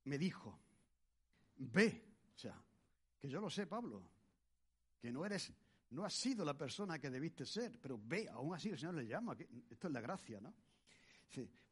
me 0.02 0.18
dijo, 0.18 0.58
ve, 1.58 2.04
o 2.34 2.36
sea, 2.36 2.60
que 3.20 3.28
yo 3.28 3.40
lo 3.40 3.50
sé, 3.50 3.68
Pablo, 3.68 4.02
que 4.98 5.12
no 5.12 5.24
eres, 5.24 5.52
no 5.90 6.04
has 6.04 6.14
sido 6.14 6.44
la 6.44 6.56
persona 6.56 6.98
que 6.98 7.10
debiste 7.10 7.46
ser, 7.46 7.78
pero 7.80 7.98
ve, 8.02 8.28
aún 8.28 8.54
así 8.54 8.68
el 8.68 8.78
Señor 8.78 8.94
le 8.94 9.06
llama, 9.06 9.36
esto 9.70 9.88
es 9.88 9.92
la 9.92 10.00
gracia, 10.00 10.40
¿no? 10.40 10.54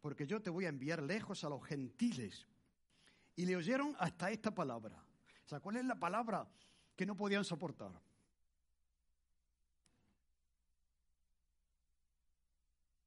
porque 0.00 0.26
yo 0.26 0.40
te 0.40 0.50
voy 0.50 0.66
a 0.66 0.68
enviar 0.68 1.02
lejos 1.02 1.42
a 1.44 1.48
los 1.48 1.64
gentiles. 1.64 2.46
Y 3.34 3.46
le 3.46 3.56
oyeron 3.56 3.96
hasta 3.98 4.30
esta 4.30 4.54
palabra. 4.54 5.02
O 5.44 5.48
sea, 5.48 5.60
¿cuál 5.60 5.76
es 5.76 5.84
la 5.84 5.98
palabra 5.98 6.48
que 6.94 7.04
no 7.04 7.16
podían 7.16 7.44
soportar? 7.44 7.90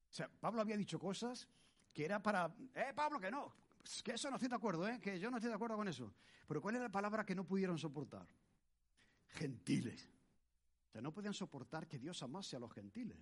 O 0.10 0.14
sea, 0.14 0.30
Pablo 0.40 0.62
había 0.62 0.76
dicho 0.76 1.00
cosas 1.00 1.48
que 1.94 2.06
era 2.06 2.22
para, 2.22 2.54
eh, 2.76 2.92
Pablo, 2.96 3.20
que 3.20 3.32
no, 3.32 3.56
que 4.04 4.14
eso 4.14 4.30
no 4.30 4.36
estoy 4.36 4.50
de 4.50 4.56
acuerdo, 4.56 4.88
¿eh? 4.88 5.00
que 5.00 5.20
yo 5.20 5.32
no 5.32 5.38
estoy 5.38 5.50
de 5.50 5.56
acuerdo 5.56 5.78
con 5.78 5.88
eso. 5.88 6.14
Pero 6.48 6.62
¿cuál 6.62 6.76
es 6.76 6.82
la 6.82 6.90
palabra 6.90 7.26
que 7.26 7.36
no 7.36 7.46
pudieron 7.46 7.78
soportar? 7.78 8.28
Gentiles. 9.28 10.10
O 10.94 11.02
no 11.02 11.14
podían 11.14 11.34
soportar 11.34 11.88
que 11.88 12.00
Dios 12.00 12.22
amase 12.24 12.56
a 12.56 12.60
los 12.60 12.74
gentiles. 12.74 13.18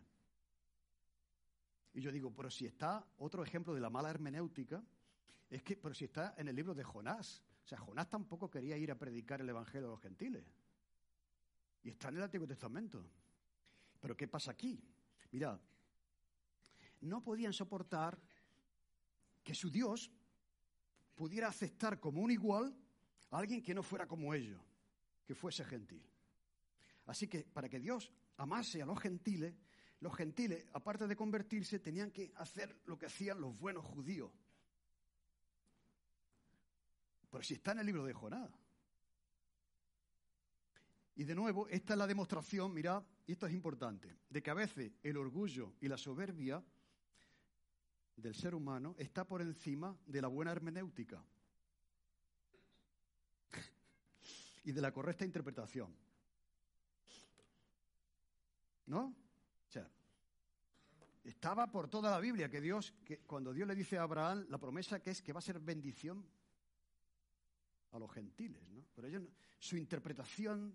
Y 1.94 2.02
yo 2.02 2.12
digo, 2.12 2.34
pero 2.34 2.50
si 2.50 2.66
está, 2.66 3.06
otro 3.18 3.44
ejemplo 3.44 3.74
de 3.74 3.82
la 3.82 3.90
mala 3.90 4.10
hermenéutica, 4.10 4.84
es 5.50 5.64
que, 5.64 5.76
pero 5.78 5.94
si 5.94 6.06
está 6.06 6.36
en 6.38 6.48
el 6.48 6.56
libro 6.56 6.74
de 6.74 6.84
Jonás. 6.84 7.44
O 7.64 7.68
sea, 7.68 7.80
Jonás 7.80 8.10
tampoco 8.10 8.50
quería 8.50 8.78
ir 8.78 8.92
a 8.92 8.98
predicar 8.98 9.42
el 9.42 9.50
Evangelio 9.50 9.88
a 9.88 9.92
los 9.92 10.02
gentiles. 10.02 10.46
Y 11.84 11.90
está 11.90 12.10
en 12.10 12.18
el 12.18 12.24
Antiguo 12.24 12.48
Testamento. 12.48 13.04
Pero 14.00 14.16
¿qué 14.16 14.28
pasa 14.28 14.52
aquí? 14.52 14.82
Mira, 15.32 15.60
no 17.02 17.24
podían 17.24 17.54
soportar 17.54 18.18
que 19.44 19.54
su 19.54 19.70
Dios 19.70 20.12
pudiera 21.16 21.48
aceptar 21.48 22.00
como 22.00 22.22
un 22.22 22.32
igual 22.32 22.76
a 23.32 23.38
alguien 23.38 23.62
que 23.62 23.74
no 23.74 23.84
fuera 23.84 24.08
como 24.08 24.34
ellos, 24.34 24.62
que 25.26 25.36
fuese 25.36 25.64
gentil. 25.66 26.06
Así 27.08 27.28
que 27.28 27.44
para 27.44 27.70
que 27.70 27.80
Dios 27.80 28.12
amase 28.38 28.82
a 28.82 28.86
los 28.86 29.00
gentiles, 29.00 29.56
los 30.02 30.16
gentiles, 30.16 30.66
aparte 30.74 31.08
de 31.08 31.16
convertirse, 31.16 31.80
tenían 31.80 32.12
que 32.12 32.32
hacer 32.36 32.82
lo 32.86 32.98
que 32.98 33.08
hacían 33.08 33.42
los 33.42 33.58
buenos 33.58 33.84
judíos. 33.86 34.32
Pero 37.32 37.44
si 37.44 37.56
está 37.56 37.72
en 37.72 37.80
el 37.80 37.86
libro 37.86 38.06
de 38.06 38.14
Jonás. 38.14 38.52
Y 41.16 41.24
de 41.24 41.34
nuevo, 41.34 41.68
esta 41.70 41.94
es 41.94 41.98
la 41.98 42.06
demostración, 42.06 42.74
mirad, 42.74 43.04
y 43.26 43.32
esto 43.32 43.48
es 43.48 43.54
importante, 43.54 44.20
de 44.30 44.44
que 44.44 44.52
a 44.52 44.54
veces 44.54 44.92
el 45.02 45.18
orgullo 45.18 45.74
y 45.82 45.88
la 45.88 45.98
soberbia 45.98 46.64
del 48.18 48.36
ser 48.36 48.54
humano 48.54 48.96
está 49.00 49.26
por 49.26 49.42
encima 49.42 49.98
de 50.06 50.22
la 50.22 50.28
buena 50.28 50.52
hermenéutica 50.52 51.24
y 54.64 54.72
de 54.72 54.82
la 54.82 54.92
correcta 54.92 55.26
interpretación. 55.26 56.07
¿No? 58.88 59.16
O 59.68 59.70
sea, 59.70 59.90
estaba 61.24 61.72
por 61.72 61.90
toda 61.90 62.12
la 62.12 62.20
Biblia 62.20 62.50
que 62.50 62.62
Dios, 62.62 62.94
que 63.06 63.20
cuando 63.20 63.54
Dios 63.54 63.68
le 63.68 63.76
dice 63.76 63.98
a 63.98 64.04
Abraham 64.04 64.46
la 64.50 64.58
promesa 64.58 65.00
que 65.00 65.12
es 65.12 65.22
que 65.22 65.34
va 65.34 65.40
a 65.40 65.42
ser 65.42 65.60
bendición 65.60 66.26
a 67.92 68.00
los 68.00 68.12
gentiles, 68.12 68.68
¿no? 68.70 68.84
Pero 68.96 69.08
ellos, 69.08 69.24
su 69.60 69.78
interpretación, 69.78 70.74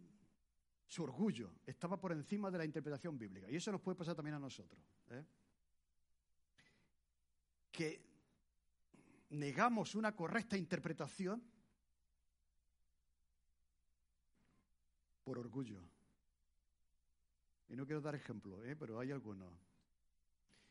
su 0.87 1.03
orgullo, 1.05 1.55
estaba 1.67 2.01
por 2.01 2.13
encima 2.13 2.51
de 2.51 2.59
la 2.59 2.65
interpretación 2.65 3.19
bíblica. 3.19 3.51
Y 3.51 3.57
eso 3.57 3.73
nos 3.73 3.81
puede 3.81 3.97
pasar 3.97 4.15
también 4.15 4.37
a 4.37 4.39
nosotros. 4.39 4.81
¿eh? 5.11 5.25
que 7.73 8.05
negamos 9.31 9.95
una 9.95 10.15
correcta 10.15 10.57
interpretación 10.59 11.43
por 15.25 15.39
orgullo. 15.39 15.81
Y 17.73 17.77
no 17.77 17.87
quiero 17.87 18.03
dar 18.03 18.15
ejemplo, 18.15 18.63
¿eh? 18.63 18.77
pero 18.77 19.01
hay 19.01 19.11
algunos. 19.13 19.51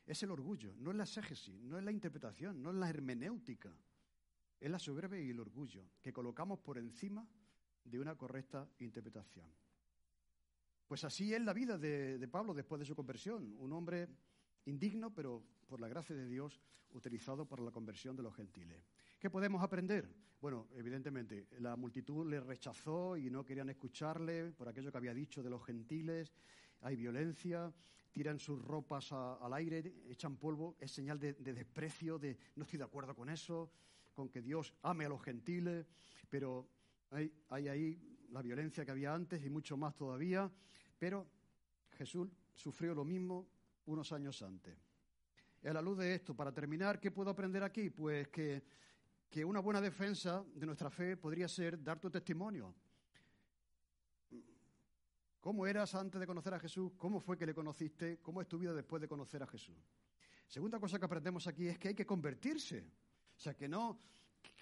Es 0.05 0.21
el 0.21 0.29
orgullo, 0.29 0.75
no 0.77 0.91
es 0.91 0.97
la 0.97 1.03
exégesis, 1.03 1.59
no 1.59 1.79
es 1.79 1.83
la 1.83 1.91
interpretación, 1.91 2.61
no 2.61 2.69
es 2.69 2.75
la 2.75 2.89
hermenéutica. 2.89 3.75
Es 4.59 4.69
la 4.69 4.77
soberbia 4.77 5.19
y 5.19 5.31
el 5.31 5.39
orgullo 5.39 5.83
que 5.99 6.13
colocamos 6.13 6.59
por 6.59 6.77
encima 6.77 7.27
de 7.83 7.99
una 7.99 8.15
correcta 8.15 8.69
interpretación. 8.77 9.47
Pues 10.87 11.03
así 11.03 11.33
es 11.33 11.41
la 11.41 11.53
vida 11.53 11.79
de, 11.79 12.19
de 12.19 12.27
Pablo 12.27 12.53
después 12.53 12.77
de 12.77 12.85
su 12.85 12.95
conversión. 12.95 13.55
Un 13.57 13.73
hombre 13.73 14.07
indigno, 14.65 15.11
pero 15.11 15.43
por 15.65 15.81
la 15.81 15.87
gracia 15.87 16.15
de 16.15 16.27
Dios, 16.27 16.61
utilizado 16.91 17.47
para 17.47 17.63
la 17.63 17.71
conversión 17.71 18.15
de 18.15 18.21
los 18.21 18.35
gentiles. 18.35 18.85
¿Qué 19.19 19.31
podemos 19.31 19.63
aprender? 19.63 20.07
Bueno, 20.39 20.67
evidentemente, 20.75 21.47
la 21.59 21.75
multitud 21.75 22.29
le 22.29 22.39
rechazó 22.39 23.17
y 23.17 23.31
no 23.31 23.43
querían 23.43 23.69
escucharle 23.71 24.51
por 24.51 24.69
aquello 24.69 24.91
que 24.91 24.97
había 24.97 25.13
dicho 25.13 25.41
de 25.41 25.49
los 25.49 25.65
gentiles. 25.65 26.31
Hay 26.81 26.95
violencia, 26.95 27.73
tiran 28.11 28.39
sus 28.39 28.61
ropas 28.63 29.11
al 29.11 29.53
aire, 29.53 29.93
echan 30.09 30.37
polvo, 30.37 30.75
es 30.79 30.91
señal 30.91 31.19
de, 31.19 31.33
desprecio, 31.33 32.19
de 32.19 32.37
no 32.55 32.63
estoy 32.63 32.77
de 32.77 32.85
acuerdo 32.85 33.15
con 33.15 33.29
eso, 33.29 33.71
con 34.13 34.29
que 34.29 34.41
Dios 34.41 34.73
ame 34.83 35.05
a 35.05 35.09
los 35.09 35.21
gentiles, 35.21 35.85
pero 36.29 36.69
hay, 37.11 37.31
ahí 37.49 38.27
la 38.29 38.41
violencia 38.41 38.85
que 38.85 38.91
había 38.91 39.13
antes 39.13 39.43
y 39.43 39.49
mucho 39.49 39.77
más 39.77 39.95
todavía, 39.95 40.51
pero 40.97 41.27
Jesús 41.91 42.29
sufrió 42.53 42.93
lo 42.93 43.05
mismo 43.05 43.47
unos 43.85 44.11
años 44.11 44.41
antes. 44.41 44.77
Y 45.63 45.67
a 45.67 45.73
la 45.73 45.81
luz 45.81 45.99
de 45.99 46.15
esto, 46.15 46.35
para 46.35 46.51
terminar, 46.51 46.99
¿qué 46.99 47.11
puedo 47.11 47.29
aprender 47.29 47.63
aquí? 47.63 47.89
Pues 47.89 48.27
que, 48.29 48.63
que 49.29 49.45
una 49.45 49.59
buena 49.59 49.79
defensa 49.79 50.43
de 50.55 50.65
nuestra 50.65 50.89
fe 50.89 51.17
podría 51.17 51.47
ser 51.47 51.81
dar 51.81 51.99
tu 51.99 52.09
testimonio. 52.09 52.73
¿Cómo 55.41 55.65
eras 55.65 55.95
antes 55.95 56.21
de 56.21 56.27
conocer 56.27 56.53
a 56.53 56.59
Jesús? 56.59 56.91
¿Cómo 56.99 57.19
fue 57.19 57.35
que 57.35 57.47
le 57.47 57.55
conociste? 57.55 58.19
¿Cómo 58.21 58.41
es 58.41 58.47
tu 58.47 58.59
vida 58.59 58.73
después 58.73 59.01
de 59.01 59.07
conocer 59.07 59.41
a 59.41 59.47
Jesús? 59.47 59.75
Segunda 60.47 60.79
cosa 60.79 60.99
que 60.99 61.05
aprendemos 61.05 61.47
aquí 61.47 61.67
es 61.67 61.79
que 61.79 61.87
hay 61.87 61.95
que 61.95 62.05
convertirse. 62.05 62.85
O 63.35 63.39
sea, 63.39 63.55
que 63.55 63.67
no, 63.67 63.97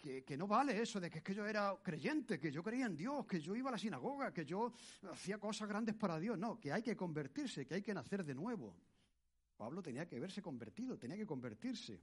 que, 0.01 0.37
no 0.37 0.47
vale 0.47 0.81
eso 0.81 1.01
de 1.01 1.09
que, 1.09 1.17
es 1.17 1.23
que 1.23 1.35
yo 1.35 1.45
era 1.45 1.77
creyente, 1.83 2.39
que 2.39 2.49
yo 2.49 2.63
creía 2.63 2.85
en 2.85 2.95
Dios, 2.95 3.25
que 3.25 3.41
yo 3.41 3.57
iba 3.57 3.67
a 3.67 3.73
la 3.73 3.77
sinagoga, 3.77 4.33
que 4.33 4.45
yo 4.45 4.71
hacía 5.11 5.37
cosas 5.37 5.67
grandes 5.67 5.95
para 5.95 6.17
Dios. 6.17 6.37
No, 6.37 6.57
que 6.57 6.71
hay 6.71 6.81
que 6.81 6.95
convertirse, 6.95 7.65
que 7.65 7.73
hay 7.73 7.81
que 7.81 7.93
nacer 7.93 8.23
de 8.23 8.33
nuevo. 8.33 8.73
Pablo 9.57 9.83
tenía 9.83 10.07
que 10.07 10.17
verse 10.17 10.41
convertido, 10.41 10.97
tenía 10.97 11.17
que 11.17 11.25
convertirse. 11.25 12.01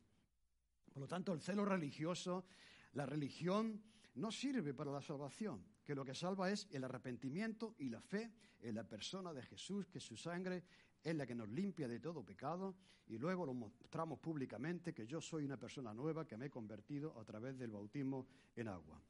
Por 0.93 1.01
lo 1.01 1.09
tanto, 1.09 1.33
el 1.33 1.41
celo 1.41 1.65
religioso, 1.65 2.45
la 2.93 3.07
religión, 3.07 3.83
no 4.17 4.31
sirve 4.31 4.75
para 4.75 4.91
la 4.91 5.01
salvación, 5.01 5.65
que 5.87 5.95
lo 5.95 6.05
que 6.05 6.15
salva 6.15 6.51
es 6.51 6.67
el 6.73 6.83
arrepentimiento 6.83 7.77
y 7.79 7.89
la 7.89 8.01
fe 8.01 8.33
en 8.61 8.75
la 8.75 8.83
persona 8.83 9.33
de 9.33 9.41
Jesús, 9.43 9.87
que 9.87 10.01
su 10.01 10.17
sangre 10.17 10.65
es 11.01 11.15
la 11.15 11.25
que 11.25 11.35
nos 11.35 11.49
limpia 11.49 11.87
de 11.87 12.01
todo 12.01 12.25
pecado 12.25 12.75
y 13.07 13.19
luego 13.19 13.47
lo 13.47 13.55
mostramos 13.55 14.19
públicamente 14.19 14.93
que 14.93 15.07
yo 15.07 15.21
soy 15.21 15.45
una 15.45 15.57
persona 15.57 15.95
nueva 15.95 16.27
que 16.27 16.37
me 16.37 16.47
he 16.47 16.51
convertido 16.51 17.17
a 17.21 17.25
través 17.25 17.57
del 17.57 17.71
bautismo 17.71 18.27
en 18.57 18.67
agua. 18.67 19.01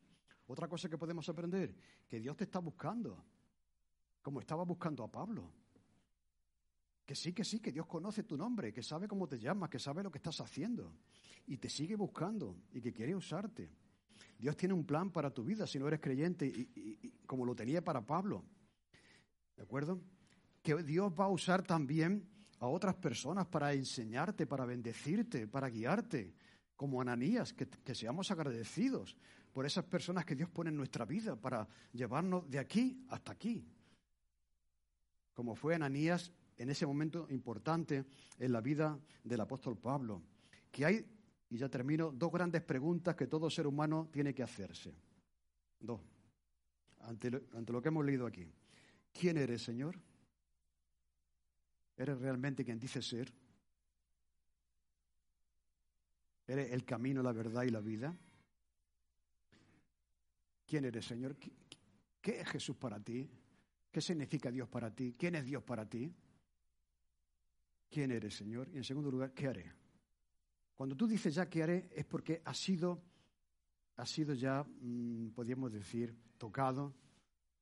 Otra 0.48 0.68
cosa 0.68 0.90
que 0.90 0.98
podemos 0.98 1.26
aprender, 1.30 1.74
que 2.06 2.20
Dios 2.20 2.36
te 2.36 2.44
está 2.44 2.58
buscando, 2.58 3.24
como 4.20 4.40
estaba 4.40 4.64
buscando 4.64 5.02
a 5.02 5.10
Pablo. 5.10 5.50
Que 7.06 7.14
sí, 7.14 7.32
que 7.32 7.44
sí, 7.44 7.58
que 7.58 7.72
Dios 7.72 7.86
conoce 7.86 8.24
tu 8.24 8.36
nombre, 8.36 8.72
que 8.72 8.82
sabe 8.82 9.08
cómo 9.08 9.26
te 9.26 9.38
llamas, 9.38 9.70
que 9.70 9.78
sabe 9.78 10.02
lo 10.02 10.10
que 10.10 10.18
estás 10.18 10.40
haciendo 10.42 10.92
y 11.46 11.56
te 11.56 11.70
sigue 11.70 11.96
buscando 11.96 12.64
y 12.72 12.82
que 12.82 12.92
quiere 12.92 13.14
usarte. 13.14 13.85
Dios 14.38 14.56
tiene 14.56 14.74
un 14.74 14.84
plan 14.84 15.10
para 15.10 15.30
tu 15.30 15.44
vida 15.44 15.66
si 15.66 15.78
no 15.78 15.88
eres 15.88 16.00
creyente 16.00 16.46
y 16.46 17.12
como 17.26 17.44
lo 17.44 17.54
tenía 17.54 17.82
para 17.82 18.00
Pablo. 18.00 18.44
¿De 19.56 19.62
acuerdo? 19.62 20.00
que 20.66 20.82
Dios 20.82 21.12
va 21.12 21.26
a 21.26 21.28
usar 21.28 21.62
también 21.62 22.28
a 22.58 22.66
otras 22.66 22.96
personas 22.96 23.46
para 23.46 23.72
enseñarte, 23.72 24.48
para 24.48 24.64
bendecirte, 24.64 25.46
para 25.46 25.70
guiarte, 25.70 26.34
como 26.74 27.00
Ananías, 27.00 27.52
que, 27.52 27.68
que, 27.68 27.94
seamos 27.94 28.32
agradecidos 28.32 29.16
por 29.52 29.64
esas 29.64 29.84
personas 29.84 30.24
que 30.24 30.34
Dios 30.34 30.50
pone 30.50 30.70
en 30.70 30.76
nuestra 30.76 31.04
vida 31.04 31.36
para 31.36 31.68
llevarnos 31.92 32.50
de 32.50 32.58
aquí 32.58 33.06
hasta 33.10 33.30
aquí. 33.30 33.64
Como 35.34 35.54
fue 35.54 35.76
Ananías 35.76 36.32
en 36.56 36.68
ese 36.68 36.84
momento 36.84 37.28
importante 37.30 38.04
en 38.36 38.50
la 38.50 38.60
vida 38.60 38.98
del 39.22 39.40
apóstol 39.40 39.78
Pablo. 39.78 40.20
Que 40.72 40.84
hay, 40.84 41.06
y 41.50 41.58
ya 41.58 41.68
termino, 41.68 42.10
dos 42.10 42.32
grandes 42.32 42.62
preguntas 42.62 43.14
que 43.14 43.26
todo 43.26 43.48
ser 43.48 43.66
humano 43.66 44.08
tiene 44.12 44.34
que 44.34 44.42
hacerse. 44.42 44.94
Dos. 45.78 46.00
Ante 47.00 47.28
ante 47.54 47.72
lo 47.72 47.80
que 47.80 47.88
hemos 47.88 48.04
leído 48.04 48.26
aquí. 48.26 48.50
¿Quién 49.12 49.36
eres, 49.36 49.62
Señor? 49.62 49.98
¿Eres 51.96 52.18
realmente 52.18 52.64
quien 52.64 52.78
dice 52.78 53.00
ser? 53.00 53.32
¿Eres 56.46 56.72
el 56.72 56.84
camino, 56.84 57.22
la 57.22 57.32
verdad 57.32 57.62
y 57.62 57.70
la 57.70 57.80
vida? 57.80 58.16
¿Quién 60.66 60.84
eres, 60.84 61.06
Señor? 61.06 61.36
¿Qué 61.36 62.40
es 62.40 62.48
Jesús 62.48 62.76
para 62.76 63.00
ti? 63.00 63.28
¿Qué 63.90 64.00
significa 64.00 64.50
Dios 64.50 64.68
para 64.68 64.94
ti? 64.94 65.14
¿Quién 65.16 65.36
es 65.36 65.44
Dios 65.44 65.62
para 65.62 65.88
ti? 65.88 66.12
¿Quién 67.88 68.10
eres, 68.10 68.34
Señor? 68.34 68.68
Y 68.68 68.76
en 68.76 68.84
segundo 68.84 69.10
lugar, 69.10 69.32
¿qué 69.32 69.46
haré? 69.46 69.72
Cuando 70.76 70.94
tú 70.94 71.06
dices 71.06 71.34
ya 71.34 71.48
qué 71.48 71.62
haré 71.62 71.88
es 71.94 72.04
porque 72.04 72.42
ha 72.44 72.52
sido, 72.52 73.02
ha 73.96 74.04
sido 74.04 74.34
ya, 74.34 74.62
mm, 74.62 75.30
podríamos 75.30 75.72
decir, 75.72 76.14
tocado 76.36 76.94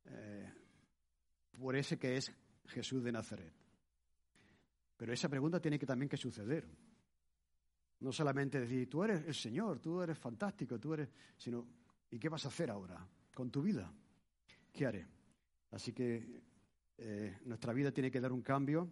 eh, 0.05 0.53
por 1.53 1.77
ese 1.77 1.97
que 1.97 2.17
es 2.17 2.33
Jesús 2.67 3.05
de 3.05 3.13
Nazaret. 3.13 3.55
Pero 4.97 5.13
esa 5.13 5.29
pregunta 5.29 5.61
tiene 5.61 5.79
que 5.79 5.87
también 5.87 6.09
que 6.09 6.17
suceder. 6.17 6.69
No 8.01 8.11
solamente 8.11 8.61
decir, 8.61 8.91
tú 8.91 9.05
eres 9.05 9.25
el 9.27 9.35
Señor, 9.35 9.79
tú 9.79 10.03
eres 10.03 10.19
fantástico, 10.19 10.81
tú 10.81 10.95
eres, 10.95 11.09
sino, 11.37 11.67
¿y 12.11 12.19
qué 12.19 12.29
vas 12.29 12.45
a 12.45 12.49
hacer 12.49 12.69
ahora 12.69 13.07
con 13.33 13.49
tu 13.51 13.63
vida? 13.63 13.93
¿Qué 14.73 14.87
haré? 14.87 15.07
Así 15.71 15.93
que 15.93 16.43
eh, 16.99 17.39
nuestra 17.45 17.73
vida 17.73 17.93
tiene 17.93 18.11
que 18.11 18.21
dar 18.21 18.33
un 18.33 18.43
cambio 18.43 18.89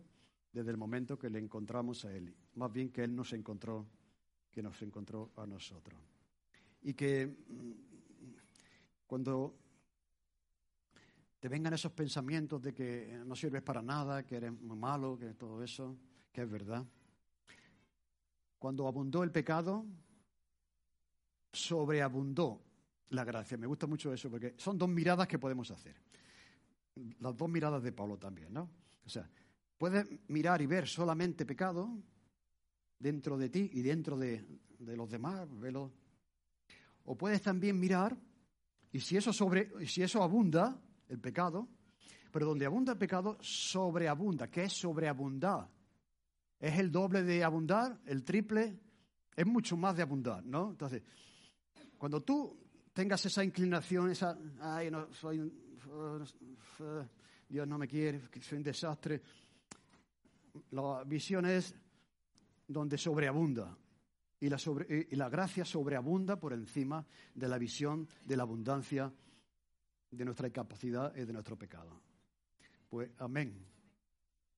desde 0.53 0.71
el 0.71 0.77
momento 0.77 1.19
que 1.19 1.29
le 1.29 1.41
encontramos 1.41 2.05
a 2.05 2.15
Él. 2.15 2.33
Más 2.55 2.73
bien 2.73 2.91
que 2.91 3.03
Él 3.03 3.15
nos 3.15 3.33
encontró, 3.33 3.87
que 4.53 4.63
nos 4.63 4.81
encontró 4.83 5.33
a 5.37 5.47
nosotros. 5.47 5.99
Y 6.83 6.95
que 6.95 7.27
mm, 7.27 7.73
cuando 9.07 9.59
te 11.41 11.49
vengan 11.49 11.75
esos 11.75 11.93
pensamientos 11.93 12.63
de 12.63 12.73
que 12.73 13.21
no 13.27 13.35
sirves 13.35 13.63
para 13.63 13.83
nada, 13.83 14.25
que 14.25 14.37
eres 14.37 14.53
muy 14.53 14.77
malo, 14.77 15.19
que 15.19 15.35
todo 15.35 15.63
eso, 15.65 15.97
que 16.31 16.43
es 16.43 16.51
verdad. 16.51 16.87
Cuando 18.59 18.87
abundó 18.87 19.25
el 19.25 19.33
pecado, 19.33 19.85
sobreabundó 21.53 22.63
la 23.09 23.25
gracia. 23.25 23.59
Me 23.59 23.67
gusta 23.67 23.87
mucho 23.87 24.13
eso 24.13 24.31
porque 24.31 24.55
son 24.57 24.79
dos 24.79 24.89
miradas 24.89 25.27
que 25.27 25.39
podemos 25.39 25.71
hacer. 25.71 25.97
Las 27.19 27.37
dos 27.37 27.49
miradas 27.49 27.83
de 27.83 27.91
Pablo 27.91 28.19
también, 28.19 28.53
¿no? 28.53 28.71
O 29.05 29.09
sea, 29.09 29.29
puedes 29.77 30.07
mirar 30.29 30.63
y 30.63 30.67
ver 30.67 30.87
solamente 30.87 31.45
pecado 31.45 31.91
dentro 33.03 33.37
de 33.37 33.49
ti 33.49 33.69
y 33.73 33.83
dentro 33.83 34.17
de, 34.17 34.45
los 34.79 35.11
demás, 35.11 35.49
velo. 35.59 35.93
O 37.05 37.17
puedes 37.17 37.43
también 37.43 37.79
mirar 37.79 38.17
y 38.93 39.01
si 39.01 39.17
eso 39.17 39.33
sobre, 39.33 39.87
si 39.87 40.03
eso 40.03 40.23
abunda, 40.23 40.81
el 41.09 41.19
pecado, 41.19 41.69
pero 42.31 42.47
donde 42.47 42.65
abunda 42.65 42.93
el 42.93 42.99
pecado, 42.99 43.37
sobreabunda. 43.41 44.49
¿Qué 44.49 44.65
es 44.65 44.73
sobreabundar? 44.73 45.69
¿Es 46.61 46.79
el 46.79 46.93
doble 46.93 47.23
de 47.23 47.43
abundar? 47.43 48.01
¿El 48.07 48.23
triple? 48.23 48.79
Es 49.35 49.47
mucho 49.47 49.77
más 49.77 49.97
de 49.97 50.03
abundar, 50.03 50.45
¿no? 50.45 50.71
Entonces, 50.71 51.03
cuando 51.99 52.21
tú 52.23 52.57
tengas 52.93 53.25
esa 53.27 53.43
inclinación, 53.43 54.11
esa, 54.11 54.39
ay, 54.61 54.91
no, 54.91 55.13
soy, 55.13 55.53
Dios 57.49 57.67
no 57.67 57.79
me 57.79 57.89
quiere, 57.89 58.21
soy 58.41 58.59
un 58.59 58.65
desastre, 58.65 59.23
la 60.71 61.03
visión 61.05 61.47
es 61.47 61.75
donde 62.67 62.99
sobreabunda. 62.99 63.77
Y 64.41 64.49
la, 64.49 64.59
y 64.89 65.15
la 65.15 65.29
gracia 65.29 65.65
sobreabunda 65.65 66.39
por 66.39 66.53
encima 66.53 67.07
de 67.35 67.49
la 67.49 67.59
visión 67.59 68.09
de 68.25 68.37
la 68.37 68.43
abundancia 68.43 69.13
de 70.11 70.25
nuestra 70.25 70.49
incapacidad 70.49 71.15
y 71.17 71.25
de 71.25 71.33
nuestro 71.33 71.57
pecado. 71.57 72.01
Pues 72.89 73.11
amén. 73.19 73.67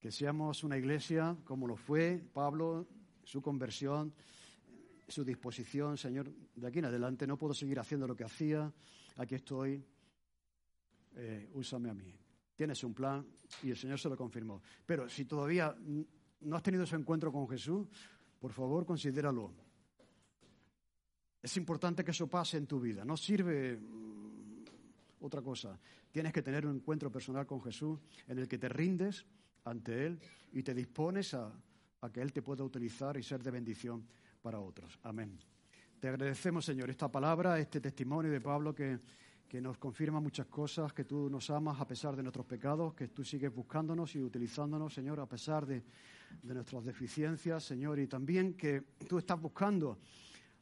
Que 0.01 0.11
seamos 0.11 0.65
una 0.65 0.77
iglesia 0.77 1.37
como 1.45 1.67
lo 1.67 1.77
fue 1.77 2.21
Pablo, 2.33 2.87
su 3.23 3.41
conversión, 3.41 4.13
su 5.09 5.25
disposición, 5.25 5.97
Señor, 5.97 6.31
de 6.55 6.67
aquí 6.67 6.79
en 6.79 6.87
adelante 6.87 7.27
no 7.27 7.39
puedo 7.39 7.55
seguir 7.55 7.79
haciendo 7.79 8.07
lo 8.07 8.17
que 8.17 8.25
hacía, 8.25 8.73
aquí 9.17 9.35
estoy, 9.35 9.85
eh, 11.17 11.51
úsame 11.55 11.91
a 11.91 11.95
mí. 11.95 12.15
Tienes 12.57 12.83
un 12.85 12.95
plan 12.95 13.27
y 13.63 13.71
el 13.71 13.77
Señor 13.77 13.99
se 13.99 14.09
lo 14.09 14.17
confirmó. 14.17 14.63
Pero 14.87 15.09
si 15.09 15.25
todavía 15.25 15.75
no 16.45 16.57
has 16.57 16.63
tenido 16.63 16.85
ese 16.85 16.97
encuentro 16.97 17.33
con 17.33 17.49
Jesús, 17.49 17.89
por 18.39 18.53
favor 18.53 18.85
considéralo. 18.87 19.53
Es 21.43 21.57
importante 21.57 22.05
que 22.05 22.11
eso 22.13 22.27
pase 22.27 22.57
en 22.57 22.67
tu 22.67 22.81
vida. 22.81 23.05
No 23.05 23.17
sirve 23.17 23.79
otra 25.21 25.43
cosa. 25.43 25.79
Tienes 26.11 26.33
que 26.33 26.43
tener 26.43 26.67
un 26.67 26.77
encuentro 26.77 27.11
personal 27.11 27.47
con 27.47 27.63
Jesús 27.63 27.99
en 28.29 28.39
el 28.39 28.49
que 28.49 28.59
te 28.59 28.69
rindes 28.69 29.27
ante 29.65 30.07
Él 30.07 30.21
y 30.53 30.63
te 30.63 30.75
dispones 30.75 31.35
a, 31.35 31.53
que 32.13 32.21
Él 32.21 32.33
te 32.33 32.43
pueda 32.43 32.65
utilizar 32.65 33.17
y 33.17 33.23
ser 33.23 33.43
de 33.43 33.51
bendición 33.51 34.07
para 34.43 34.61
otros. 34.61 34.99
Amén. 35.03 35.39
Te 35.99 36.09
agradecemos, 36.09 36.65
Señor, 36.65 36.91
esta 36.91 37.11
palabra, 37.11 37.59
este 37.59 37.81
testimonio 37.81 38.31
de 38.31 38.41
Pablo 38.41 38.75
que, 38.75 38.99
que 39.55 39.61
nos 39.61 39.79
confirma 39.79 40.19
muchas 40.19 40.49
cosas, 40.49 40.93
que 40.93 41.05
tú 41.05 41.31
nos 41.31 41.49
amas 41.49 41.81
a 41.81 41.87
pesar 41.87 42.17
de 42.17 42.25
nuestros 42.25 42.45
pecados, 42.45 42.93
que 42.93 43.07
tú 43.07 43.23
sigues 43.23 43.55
buscándonos 43.55 44.13
y 44.17 44.21
utilizándonos, 44.21 44.93
Señor, 44.93 45.21
a 45.21 45.29
pesar 45.29 45.65
de, 45.65 45.85
de 46.43 46.55
nuestras 46.55 46.85
deficiencias, 46.85 47.63
Señor, 47.63 48.01
y 48.01 48.09
también 48.09 48.55
que 48.55 48.81
tú 49.09 49.17
estás 49.17 49.41
buscando 49.41 50.01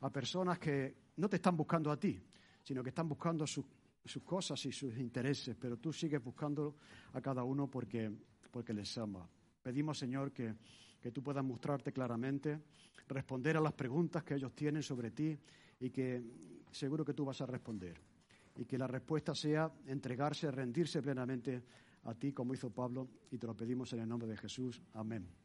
a 0.03 0.11
personas 0.11 0.59
que 0.59 0.95
no 1.17 1.27
te 1.27 1.37
están 1.37 1.57
buscando 1.57 1.91
a 1.91 1.99
ti, 1.99 2.23
sino 2.63 2.83
que 2.83 2.91
están 2.91 3.09
buscando 3.09 3.47
sus 3.47 3.65
sus 4.05 4.23
cosas 4.25 4.63
y 4.67 4.73
sus 4.73 4.95
intereses, 4.99 5.57
pero 5.59 5.79
tú 5.79 5.91
sigues 5.91 6.23
buscando 6.23 6.77
a 7.15 7.21
cada 7.23 7.45
uno 7.45 7.69
porque, 7.69 8.13
porque 8.51 8.75
les 8.75 8.99
ama. 8.99 9.27
Pedimos, 9.63 9.97
Señor, 9.97 10.33
que, 10.33 10.55
que 11.01 11.11
tú 11.11 11.23
puedas 11.23 11.43
mostrarte 11.43 11.95
claramente, 11.95 12.61
responder 13.09 13.57
a 13.57 13.61
las 13.63 13.73
preguntas 13.73 14.23
que 14.23 14.35
ellos 14.35 14.55
tienen 14.55 14.83
sobre 14.83 15.13
ti 15.13 15.35
y 15.81 15.89
que 15.89 16.23
seguro 16.71 17.07
que 17.07 17.15
tú 17.15 17.25
vas 17.25 17.41
a 17.41 17.47
responder. 17.47 18.12
Y 18.57 18.65
que 18.65 18.79
la 18.79 18.87
respuesta 18.87 19.35
sea 19.35 19.73
entregarse, 19.87 20.51
rendirse 20.51 21.03
plenamente 21.03 21.63
a 22.05 22.15
ti 22.15 22.33
como 22.33 22.55
hizo 22.55 22.71
Pablo 22.71 23.09
y 23.31 23.39
te 23.39 23.47
lo 23.47 23.57
pedimos 23.57 23.93
en 23.93 24.01
el 24.01 24.09
nombre 24.09 24.29
de 24.29 24.37
Jesús. 24.37 24.83
Amén. 24.93 25.42